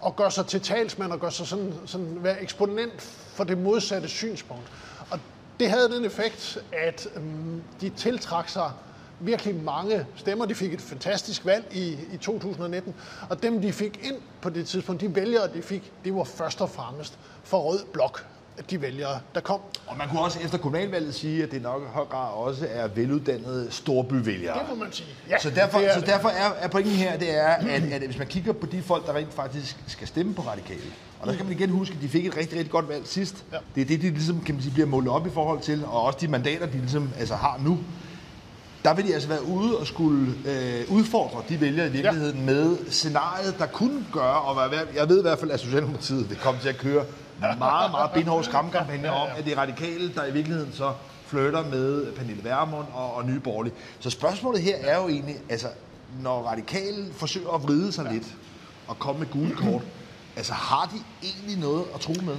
og 0.00 0.16
gør 0.16 0.28
sig 0.28 0.46
til 0.46 0.60
talsmand 0.60 1.12
og 1.12 1.20
gør 1.20 1.30
sig 1.30 1.46
sådan, 1.46 1.74
sådan 1.86 2.16
være 2.20 2.42
eksponent 2.42 3.02
for 3.34 3.44
det 3.44 3.58
modsatte 3.58 4.08
synspunkt. 4.08 4.72
Og 5.10 5.18
det 5.60 5.70
havde 5.70 5.88
den 5.88 6.04
effekt, 6.04 6.58
at 6.72 7.08
øh, 7.16 7.22
de 7.80 7.88
tiltrak 7.88 8.48
sig 8.48 8.70
virkelig 9.20 9.54
mange 9.54 10.06
stemmer. 10.16 10.46
De 10.46 10.54
fik 10.54 10.74
et 10.74 10.80
fantastisk 10.80 11.46
valg 11.46 11.64
i, 11.72 11.98
i 12.12 12.16
2019, 12.16 12.94
og 13.30 13.42
dem, 13.42 13.62
de 13.62 13.72
fik 13.72 14.00
ind 14.02 14.16
på 14.40 14.50
det 14.50 14.66
tidspunkt, 14.66 15.00
de 15.00 15.14
vælgere, 15.14 15.48
de 15.54 15.62
fik, 15.62 15.92
det 16.04 16.14
var 16.14 16.24
først 16.24 16.60
og 16.60 16.70
fremmest 16.70 17.18
for 17.44 17.58
rød 17.58 17.80
blok 17.92 18.26
de 18.70 18.80
vælgere, 18.80 19.20
der 19.34 19.40
kom. 19.40 19.60
Og 19.86 19.96
man 19.98 20.08
kunne 20.08 20.20
også 20.20 20.38
efter 20.44 20.58
kommunalvalget 20.58 21.14
sige, 21.14 21.42
at 21.42 21.50
det 21.50 21.62
nok 21.62 21.82
i 21.82 21.86
høj 21.86 22.04
grad 22.04 22.32
også 22.32 22.66
er 22.70 22.88
veluddannede 22.88 23.70
storbyvælgere. 23.70 24.58
Det 24.58 24.68
må 24.68 24.74
man 24.84 24.92
sige. 24.92 25.08
Ja, 25.28 25.38
så 25.38 25.50
derfor, 25.50 25.78
er, 25.78 26.00
så 26.00 26.06
derfor 26.06 26.28
er, 26.28 26.50
er 26.60 26.68
pointen 26.68 26.92
her, 26.92 27.18
det 27.18 27.36
er, 27.38 27.46
at, 27.46 27.92
at 27.92 28.02
hvis 28.02 28.18
man 28.18 28.26
kigger 28.26 28.52
på 28.52 28.66
de 28.66 28.82
folk, 28.82 29.06
der 29.06 29.14
rent 29.14 29.34
faktisk 29.34 29.76
skal 29.86 30.08
stemme 30.08 30.34
på 30.34 30.42
radikale, 30.42 30.80
og 31.20 31.26
der 31.26 31.32
skal 31.32 31.44
man 31.46 31.54
igen 31.54 31.70
huske, 31.70 31.94
at 31.94 32.02
de 32.02 32.08
fik 32.08 32.26
et 32.26 32.36
rigtig, 32.36 32.58
rigtig 32.58 32.70
godt 32.70 32.88
valg 32.88 33.06
sidst. 33.06 33.44
Ja. 33.52 33.56
Det 33.74 33.80
er 33.80 33.84
det, 33.84 34.02
de 34.02 34.10
ligesom, 34.10 34.40
kan 34.40 34.54
man 34.54 34.62
sige, 34.62 34.72
bliver 34.72 34.86
målt 34.86 35.08
op 35.08 35.26
i 35.26 35.30
forhold 35.30 35.60
til, 35.60 35.84
og 35.84 36.02
også 36.02 36.18
de 36.20 36.28
mandater, 36.28 36.66
de 36.66 36.78
ligesom, 36.78 37.10
altså, 37.18 37.34
har 37.34 37.60
nu 37.64 37.78
der 38.84 38.94
vil 38.94 39.06
de 39.06 39.14
altså 39.14 39.28
være 39.28 39.44
ude 39.44 39.78
og 39.78 39.86
skulle 39.86 40.34
øh, 40.46 40.84
udfordre 40.88 41.42
de 41.48 41.60
vælgere 41.60 41.86
i 41.86 41.90
virkeligheden 41.90 42.38
ja. 42.38 42.44
med 42.44 42.76
scenariet, 42.90 43.58
der 43.58 43.66
kunne 43.66 44.06
gøre, 44.12 44.40
og 44.40 44.70
være, 44.70 44.86
jeg 44.94 45.08
ved 45.08 45.18
i 45.18 45.22
hvert 45.22 45.38
fald, 45.38 45.50
at 45.50 45.60
Socialdemokratiet 45.60 46.30
vil 46.30 46.38
komme 46.38 46.60
til 46.60 46.68
at 46.68 46.78
køre 46.78 47.04
meget, 47.58 47.90
meget 47.90 48.10
benhårde 48.14 48.44
skræmmekampagne 48.44 49.12
om, 49.12 49.28
at 49.36 49.44
det 49.44 49.52
er 49.52 49.58
radikale, 49.58 50.14
der 50.14 50.26
i 50.26 50.32
virkeligheden 50.32 50.72
så 50.72 50.92
flytter 51.26 51.64
med 51.70 52.12
Pernille 52.12 52.44
Vermund 52.44 52.86
og, 52.94 53.14
og 53.14 53.24
Nye 53.24 53.40
Borgerlige. 53.40 53.74
Så 54.00 54.10
spørgsmålet 54.10 54.62
her 54.62 54.76
er 54.76 55.02
jo 55.02 55.08
egentlig, 55.08 55.36
altså, 55.48 55.66
når 56.20 56.42
radikale 56.42 57.12
forsøger 57.12 57.50
at 57.50 57.62
vride 57.62 57.92
sig 57.92 58.04
ja. 58.04 58.12
lidt 58.12 58.26
og 58.88 58.98
komme 58.98 59.18
med 59.18 59.30
gule 59.30 59.54
kort, 59.56 59.82
altså 60.36 60.52
har 60.52 60.90
de 60.94 61.26
egentlig 61.26 61.58
noget 61.58 61.84
at 61.94 62.00
tro 62.00 62.12
med? 62.12 62.36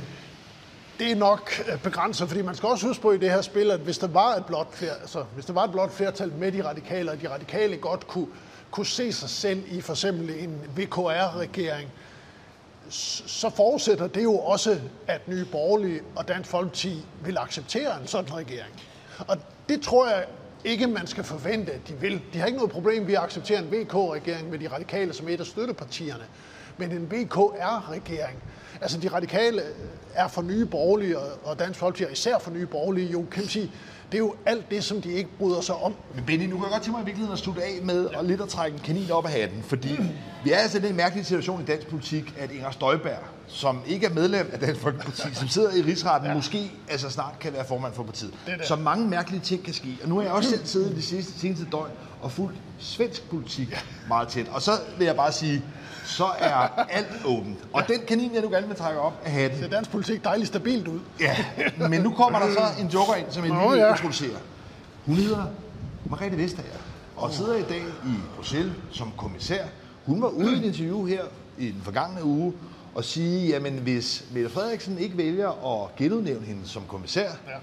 Det 1.00 1.12
er 1.12 1.16
nok 1.16 1.52
øh, 1.72 1.82
begrænset, 1.82 2.28
fordi 2.28 2.42
man 2.42 2.56
skal 2.56 2.70
også 2.70 2.88
huske 2.88 3.02
på 3.02 3.12
i 3.12 3.18
det 3.18 3.32
her 3.32 3.42
spil, 3.42 3.72
at 3.72 3.80
hvis 3.80 3.98
der 3.98 4.08
var 4.08 4.36
et 4.36 4.46
blot, 4.46 4.76
flertal, 4.76 5.02
altså, 5.02 5.24
hvis 5.34 5.46
der 5.46 5.54
var 5.54 5.64
et 5.64 5.72
blot 5.72 5.92
flertal 5.92 6.32
med 6.32 6.52
de 6.52 6.66
radikale, 6.66 7.12
og 7.12 7.22
de 7.22 7.30
radikale 7.30 7.78
godt 7.78 8.08
kunne, 8.08 8.28
kunne 8.72 8.86
se 8.86 9.14
sig 9.14 9.30
selv 9.30 9.64
i 9.68 9.82
for 9.82 9.94
eksempel 9.94 10.30
en 10.30 10.62
VKR-regering, 10.78 11.90
så 12.90 13.50
forudsætter 13.50 14.08
det 14.08 14.24
jo 14.24 14.38
også, 14.38 14.80
at 15.08 15.28
Nye 15.28 15.46
Borgerlige 15.46 16.02
og 16.16 16.28
Dansk 16.28 16.50
Folkeparti 16.50 17.06
vil 17.26 17.38
acceptere 17.38 18.02
en 18.02 18.08
sådan 18.08 18.34
regering. 18.34 18.82
Og 19.28 19.38
det 19.70 19.82
tror 19.82 20.10
jeg 20.10 20.26
ikke, 20.64 20.88
man 20.88 21.08
skal 21.08 21.24
forvente, 21.24 21.72
at 21.72 21.88
de 21.88 21.94
vil. 21.94 22.22
De 22.34 22.40
har 22.40 22.46
ikke 22.46 22.58
noget 22.58 22.72
problem 22.72 23.08
ved 23.08 23.14
at 23.14 23.24
acceptere 23.24 23.60
en 23.60 23.72
VK-regering 23.72 24.50
med 24.50 24.60
de 24.60 24.68
radikale 24.68 25.14
som 25.14 25.28
et 25.28 25.40
af 25.40 25.46
støttepartierne. 25.46 26.24
Men 26.78 26.92
en 26.92 27.12
VKR-regering, 27.12 28.40
Altså 28.84 28.98
de 28.98 29.08
radikale 29.08 29.62
er 30.14 30.28
for 30.28 30.42
nye 30.42 30.66
borgerlige, 30.66 31.18
og 31.44 31.60
Dansk 31.60 31.80
Folkeparti 31.80 32.04
er 32.04 32.14
især 32.14 32.40
for 32.40 32.52
nye 32.52 32.66
borgerlige, 32.66 33.12
jo 33.12 33.26
kan 33.32 33.42
man 33.44 33.50
sige, 33.50 33.72
det 34.12 34.18
er 34.18 34.24
jo 34.24 34.36
alt 34.46 34.72
det, 34.72 34.84
som 34.84 35.02
de 35.02 35.12
ikke 35.12 35.30
bryder 35.40 35.62
sig 35.62 35.76
om. 35.76 35.94
Men 36.16 36.24
Benny, 36.26 36.46
nu 36.46 36.56
kan 36.56 36.64
jeg 36.64 36.72
godt 36.72 36.84
tænke 36.84 36.92
mig 36.92 37.02
i 37.02 37.06
virkeligheden 37.06 37.34
at 37.34 37.40
slutte 37.40 37.64
af 37.64 37.80
med 37.84 38.10
ja. 38.10 38.20
at 38.20 38.26
lidt 38.26 38.42
at 38.42 38.50
trække 38.50 38.76
en 38.76 38.82
kanin 38.84 39.12
op 39.12 39.26
af 39.26 39.32
hatten, 39.32 39.64
fordi 39.64 39.98
mm. 39.98 40.10
vi 40.44 40.52
er 40.52 40.58
altså 40.58 40.78
i 40.78 40.82
den 40.82 40.96
mærkelige 40.96 41.26
situation 41.26 41.62
i 41.62 41.66
dansk 41.66 41.88
politik, 41.88 42.34
at 42.40 42.52
Inger 42.52 42.72
Støjberg, 42.72 43.20
som 43.48 43.82
ikke 43.88 44.06
er 44.06 44.14
medlem 44.14 44.50
af 44.54 44.60
Dansk 44.60 44.82
Folkeparti, 44.82 45.34
som 45.34 45.48
sidder 45.48 45.76
i 45.76 45.82
rigsretten, 45.82 46.30
ja. 46.30 46.36
måske 46.36 46.72
altså 46.90 47.10
snart 47.10 47.40
kan 47.40 47.54
være 47.54 47.66
formand 47.66 47.94
for 47.94 48.04
partiet. 48.04 48.34
Det 48.46 48.60
det. 48.60 48.68
Så 48.68 48.76
mange 48.76 49.08
mærkelige 49.08 49.42
ting 49.42 49.64
kan 49.64 49.74
ske. 49.74 49.98
Og 50.04 50.10
nu 50.10 50.16
har 50.16 50.24
jeg 50.24 50.32
også 50.32 50.50
selv 50.50 50.66
siddet 50.66 50.96
de 50.96 51.02
sidste 51.02 51.40
seneste 51.40 51.66
døgn 51.72 51.92
og 52.22 52.32
fulgt 52.32 52.58
svensk 52.80 53.30
politik 53.30 53.72
ja. 53.72 53.78
meget 54.08 54.28
tæt. 54.28 54.46
Og 54.52 54.62
så 54.62 54.72
vil 54.98 55.06
jeg 55.06 55.16
bare 55.16 55.32
sige, 55.32 55.64
så 56.06 56.26
er 56.40 56.86
alt 56.90 57.26
åbent. 57.26 57.58
Og 57.74 57.88
den 57.88 58.00
kanin, 58.08 58.34
jeg 58.34 58.42
nu 58.42 58.50
gerne 58.50 58.68
vil 58.68 58.76
trække 58.76 59.00
op 59.00 59.22
af 59.26 59.32
hatten. 59.32 59.64
Det 59.64 59.72
dansk 59.72 59.92
politik 59.92 60.24
dejligt 60.24 60.48
stabilt 60.48 60.88
ud. 60.88 61.00
Ja, 61.20 61.36
men 61.90 62.02
nu 62.02 62.12
kommer 62.12 62.40
der 62.40 62.54
så 62.54 62.82
en 62.82 62.88
joker 62.88 63.16
ind, 63.16 63.26
som 63.30 63.44
jeg 63.44 63.52
lige 63.52 63.70
vil 63.70 63.80
ja. 63.80 63.92
introducere. 63.92 64.38
Hun 65.06 65.16
hedder 65.16 65.46
Margrethe 66.10 66.38
Vestager, 66.38 66.70
og 67.16 67.32
sidder 67.34 67.56
i 67.56 67.62
dag 67.62 67.84
i 68.06 68.14
Bruxelles 68.36 68.74
som 68.92 69.12
kommissær. 69.18 69.64
Hun 70.06 70.22
var 70.22 70.28
ude 70.28 70.54
i 70.54 70.58
et 70.58 70.64
interview 70.64 71.06
her 71.06 71.22
i 71.58 71.72
den 71.72 71.82
forgangne 71.84 72.24
uge, 72.24 72.54
og 72.96 73.04
sige, 73.04 73.48
jamen 73.48 73.74
hvis 73.74 74.26
Mette 74.32 74.50
Frederiksen 74.50 74.98
ikke 74.98 75.18
vælger 75.18 75.82
at 75.84 75.96
genudnævne 75.96 76.46
hende 76.46 76.62
som 76.68 76.84
kommissær, 76.88 77.30
ja 77.48 77.58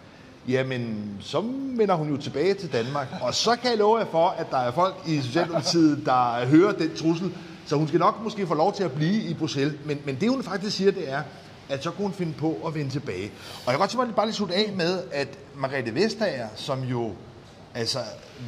jamen 0.48 1.16
så 1.20 1.40
vender 1.76 1.94
hun 1.94 2.08
jo 2.10 2.16
tilbage 2.16 2.54
til 2.54 2.72
Danmark. 2.72 3.08
Og 3.20 3.34
så 3.34 3.56
kan 3.56 3.70
jeg 3.70 3.78
love 3.78 3.98
jer 3.98 4.06
for, 4.10 4.28
at 4.28 4.50
der 4.50 4.58
er 4.58 4.72
folk 4.72 4.94
i 5.06 5.20
Socialdemokratiet, 5.20 6.02
der 6.06 6.46
hører 6.46 6.72
den 6.72 6.96
trussel, 6.96 7.32
så 7.66 7.76
hun 7.76 7.88
skal 7.88 8.00
nok 8.00 8.22
måske 8.22 8.46
få 8.46 8.54
lov 8.54 8.74
til 8.74 8.84
at 8.84 8.92
blive 8.92 9.22
i 9.22 9.34
Bruxelles. 9.34 9.74
Men, 9.84 9.98
men 10.04 10.20
det 10.20 10.30
hun 10.30 10.42
faktisk 10.42 10.76
siger, 10.76 10.90
det 10.90 11.10
er, 11.12 11.22
at 11.68 11.82
så 11.82 11.90
kunne 11.90 12.06
hun 12.06 12.14
finde 12.14 12.32
på 12.32 12.62
at 12.66 12.74
vende 12.74 12.90
tilbage. 12.90 13.30
Og 13.56 13.66
jeg 13.66 13.72
kan 13.72 13.78
godt 13.78 13.90
tænke 13.90 14.06
mig 14.06 14.14
bare 14.14 14.26
lige 14.26 14.34
slutte 14.34 14.54
af 14.54 14.72
med, 14.76 15.02
at 15.12 15.28
Margrethe 15.56 15.94
Vestager, 15.94 16.48
som 16.56 16.82
jo 16.82 17.12
altså, 17.74 17.98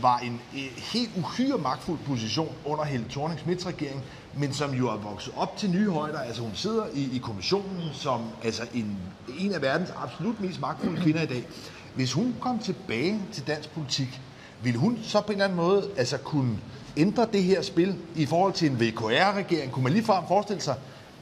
var 0.00 0.18
en, 0.18 0.40
en 0.54 0.68
helt 0.76 1.10
uhyre 1.16 1.58
magtfuld 1.58 1.98
position 2.06 2.54
under 2.64 2.84
Helle 2.84 3.06
thorning 3.10 3.40
Smiths 3.40 3.66
regering, 3.66 4.04
men 4.36 4.52
som 4.52 4.74
jo 4.74 4.88
er 4.88 4.96
vokset 4.96 5.32
op 5.36 5.56
til 5.56 5.70
nye 5.70 5.90
højder. 5.90 6.18
Altså 6.18 6.42
hun 6.42 6.54
sidder 6.54 6.84
i, 6.94 7.16
i 7.16 7.18
kommissionen 7.18 7.90
som 7.92 8.20
altså 8.44 8.62
en, 8.74 8.98
en 9.38 9.52
af 9.52 9.62
verdens 9.62 9.90
absolut 9.96 10.40
mest 10.40 10.60
magtfulde 10.60 11.02
kvinder 11.02 11.22
i 11.22 11.26
dag. 11.26 11.46
Hvis 11.94 12.12
hun 12.12 12.34
kom 12.40 12.58
tilbage 12.58 13.20
til 13.32 13.46
dansk 13.46 13.70
politik, 13.70 14.20
ville 14.62 14.78
hun 14.78 14.98
så 15.02 15.20
på 15.20 15.26
en 15.26 15.32
eller 15.32 15.44
anden 15.44 15.56
måde 15.56 15.90
altså 15.96 16.18
kunne 16.18 16.58
ændre 16.96 17.28
det 17.32 17.42
her 17.42 17.62
spil 17.62 17.96
i 18.16 18.26
forhold 18.26 18.52
til 18.52 18.70
en 18.70 18.80
VKR-regering? 18.80 19.72
Kunne 19.72 19.82
man 19.82 19.92
ligefrem 19.92 20.24
forestille 20.28 20.62
sig, 20.62 20.74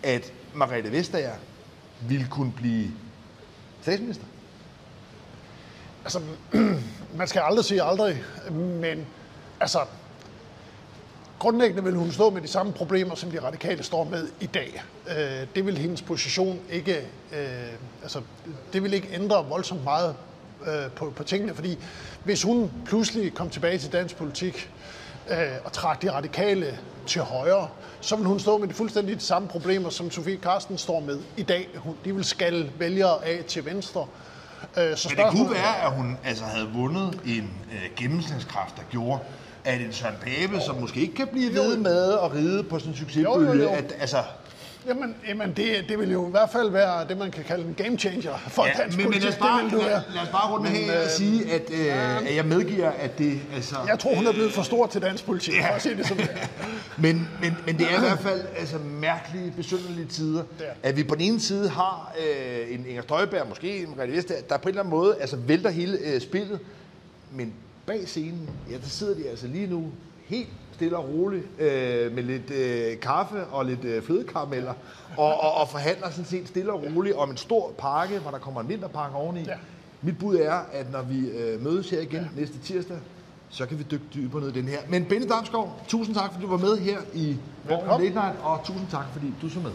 at 0.02 0.33
Margrethe 0.54 0.92
Vestager 0.92 1.35
ville 2.09 2.26
kunne 2.30 2.52
blive 2.52 2.90
statsminister? 3.83 4.24
Altså, 6.04 6.20
man 7.18 7.28
skal 7.28 7.40
aldrig 7.40 7.64
sige 7.64 7.83
aldrig, 7.83 8.22
men 8.52 9.06
altså, 9.61 9.78
grundlæggende 11.38 11.85
vil 11.85 11.94
hun 11.94 12.12
stå 12.12 12.30
med 12.30 12.42
de 12.42 12.48
samme 12.48 12.72
problemer, 12.72 13.14
som 13.14 13.30
de 13.30 13.42
radikale 13.42 13.83
står 13.83 14.04
med 14.04 14.28
i 14.40 14.46
dag. 14.46 14.83
Øh, 15.09 15.46
det 15.54 15.66
vil 15.66 15.78
hendes 15.78 16.02
position 16.02 16.61
ikke, 16.70 16.96
øh, 17.33 17.72
altså, 18.02 18.20
det 18.72 18.83
vil 18.83 18.94
ikke 18.94 19.09
ændre 19.12 19.46
voldsomt 19.48 19.85
meget 19.85 20.14
øh, 20.66 20.90
på, 20.90 21.12
på 21.16 21.22
tingene, 21.22 21.54
fordi 21.54 21.78
hvis 22.24 22.42
hun 22.42 22.70
pludselig 22.87 23.35
kom 23.35 23.50
tilbage 23.50 23.78
til 23.78 23.92
dansk 23.92 24.16
politik 24.16 24.70
øh, 25.31 25.37
og 25.64 25.73
trak 25.73 26.03
de 26.03 26.12
radikale 26.12 26.79
til 27.07 27.23
højre, 27.23 27.69
så 28.01 28.16
vil 28.16 28.27
hun 28.27 28.40
stå 28.40 28.59
med 28.59 28.69
de 28.69 28.75
fuldstændig 28.75 29.16
de 29.16 29.21
samme 29.21 29.49
problemer, 29.49 29.90
som 29.90 30.11
Sofie 30.11 30.37
Karsten 30.37 30.79
står 30.79 31.01
med 31.01 31.19
i 31.37 31.43
dag. 31.43 31.69
Hun, 31.77 31.97
de 32.05 32.14
vil 32.14 32.25
skal 32.25 32.71
vælgere 32.79 33.25
af 33.25 33.45
til 33.45 33.64
venstre. 33.64 34.07
Øh, 34.77 34.97
så 34.97 35.09
Men 35.09 35.25
det 35.25 35.27
kunne 35.31 35.51
være, 35.51 35.83
at 35.83 35.93
hun 35.93 36.19
altså 36.25 36.45
havde 36.45 36.69
vundet 36.75 37.21
en 37.27 37.51
øh, 37.73 37.97
gennemsnitskraft, 37.97 38.77
der 38.77 38.83
gjorde, 38.90 39.21
at 39.64 39.81
en 39.81 39.93
Søren 39.93 40.14
Pape, 40.21 40.61
som 40.61 40.77
måske 40.77 41.01
ikke 41.01 41.14
kan 41.14 41.29
blive 41.33 41.55
ved 41.55 41.77
med 41.77 42.12
at 42.12 42.35
ride 42.35 42.62
på 42.62 42.79
sådan 42.79 42.93
en 42.93 42.97
succesbølge, 42.97 43.71
at 43.71 43.93
altså, 44.01 44.23
Jamen, 44.87 45.14
jamen 45.29 45.53
det, 45.57 45.85
det 45.88 45.99
vil 45.99 46.12
jo 46.12 46.29
i 46.29 46.31
hvert 46.31 46.51
fald 46.51 46.71
være 46.71 47.09
det, 47.09 47.19
man 47.19 47.31
kan 47.31 47.45
kalde 47.45 47.64
en 47.64 47.75
game 47.75 47.99
changer 47.99 48.38
for 48.49 48.66
ja, 48.66 48.73
dansk 48.83 48.97
men, 48.97 49.07
politik. 49.07 49.23
Men 49.23 49.31
lad 49.31 49.33
os 49.33 49.38
bare, 49.38 49.64
det 49.64 49.73
lad, 49.73 50.03
lad 50.14 50.23
os 50.23 50.29
bare 50.29 50.53
runde 50.53 50.71
men, 50.71 50.73
her 50.73 51.05
og 51.05 51.11
sige, 51.11 51.53
at, 51.53 51.71
øh, 51.71 51.87
ja, 51.87 52.16
at 52.27 52.37
jeg 52.37 52.45
medgiver, 52.45 52.90
at 52.90 53.19
det... 53.19 53.40
Altså, 53.55 53.77
jeg 53.87 53.99
tror, 53.99 54.14
hun 54.14 54.27
er 54.27 54.33
blevet 54.33 54.53
for 54.53 54.62
stor 54.62 54.87
til 54.87 55.03
dansk 55.03 55.25
politik, 55.25 55.55
ja. 55.55 55.71
for 55.71 55.75
at 55.75 55.83
sige 55.83 55.97
det 55.97 56.07
som 56.07 56.16
det 56.16 56.31
men, 56.97 57.29
men, 57.40 57.57
men 57.66 57.79
det 57.79 57.87
er 57.93 57.97
i 57.97 58.01
hvert 58.01 58.19
fald 58.19 58.40
altså, 58.57 58.79
mærkelige, 58.79 59.53
besynderlige 59.57 60.07
tider, 60.07 60.43
ja. 60.61 60.64
at 60.83 60.97
vi 60.97 61.05
på 61.05 61.14
den 61.14 61.25
ene 61.25 61.40
side 61.40 61.69
har 61.69 62.12
øh, 62.19 62.75
en 62.75 62.87
Inger 62.87 63.03
Støjberg, 63.03 63.49
måske 63.49 63.79
en 63.79 63.95
Vestager, 63.97 64.43
der 64.43 64.57
på 64.57 64.62
en 64.62 64.69
eller 64.69 64.83
anden 64.83 64.90
måde 64.90 65.16
altså, 65.21 65.37
vælter 65.37 65.71
hele 65.71 65.99
øh, 65.99 66.21
spillet, 66.21 66.59
men 67.33 67.55
bag 67.87 68.09
scenen, 68.09 68.51
ja, 68.71 68.75
der 68.75 68.88
sidder 68.88 69.14
de 69.14 69.29
altså 69.29 69.47
lige 69.47 69.66
nu 69.66 69.93
helt 70.27 70.49
stille 70.81 70.97
og 70.97 71.09
roligt 71.09 71.47
øh, 71.59 72.12
med 72.12 72.23
lidt 72.23 72.51
øh, 72.51 73.01
kaffe 73.01 73.45
og 73.45 73.64
lidt 73.64 73.85
øh, 73.85 74.03
flødekarameller 74.03 74.75
og, 75.16 75.40
og, 75.40 75.55
og 75.55 75.69
forhandler 75.69 76.11
sådan 76.11 76.25
set 76.25 76.49
stille 76.49 76.73
og 76.73 76.85
roligt 76.97 77.16
om 77.16 77.31
en 77.31 77.37
stor 77.37 77.73
pakke, 77.79 78.19
hvor 78.19 78.31
der 78.31 78.38
kommer 78.38 78.61
en 78.61 78.69
vinterpakke 78.69 79.16
oveni. 79.16 79.40
Ja. 79.40 79.55
Mit 80.03 80.19
bud 80.19 80.37
er, 80.37 80.61
at 80.73 80.93
når 80.93 81.03
vi 81.03 81.29
øh, 81.29 81.64
mødes 81.64 81.90
her 81.90 82.01
igen 82.01 82.23
ja. 82.23 82.40
næste 82.40 82.59
tirsdag, 82.59 82.97
så 83.51 83.66
kan 83.66 83.79
vi 83.79 83.83
dykke 83.90 84.05
dybere 84.14 84.43
ned 84.43 84.57
i 84.57 84.61
den 84.61 84.69
her. 84.69 84.79
Men 84.88 85.05
Benne 85.05 85.29
Damsgaard, 85.29 85.85
tusind 85.88 86.16
tak, 86.16 86.33
fordi 86.33 86.45
du 86.45 86.51
var 86.51 86.59
med 86.59 86.79
her 86.79 86.99
i 87.14 87.37
Borgen 87.69 88.03
Late 88.03 88.14
Night, 88.14 88.37
og 88.43 88.61
tusind 88.64 88.87
tak, 88.90 89.05
fordi 89.12 89.35
du 89.43 89.49
så 89.49 89.59
med. 89.61 89.73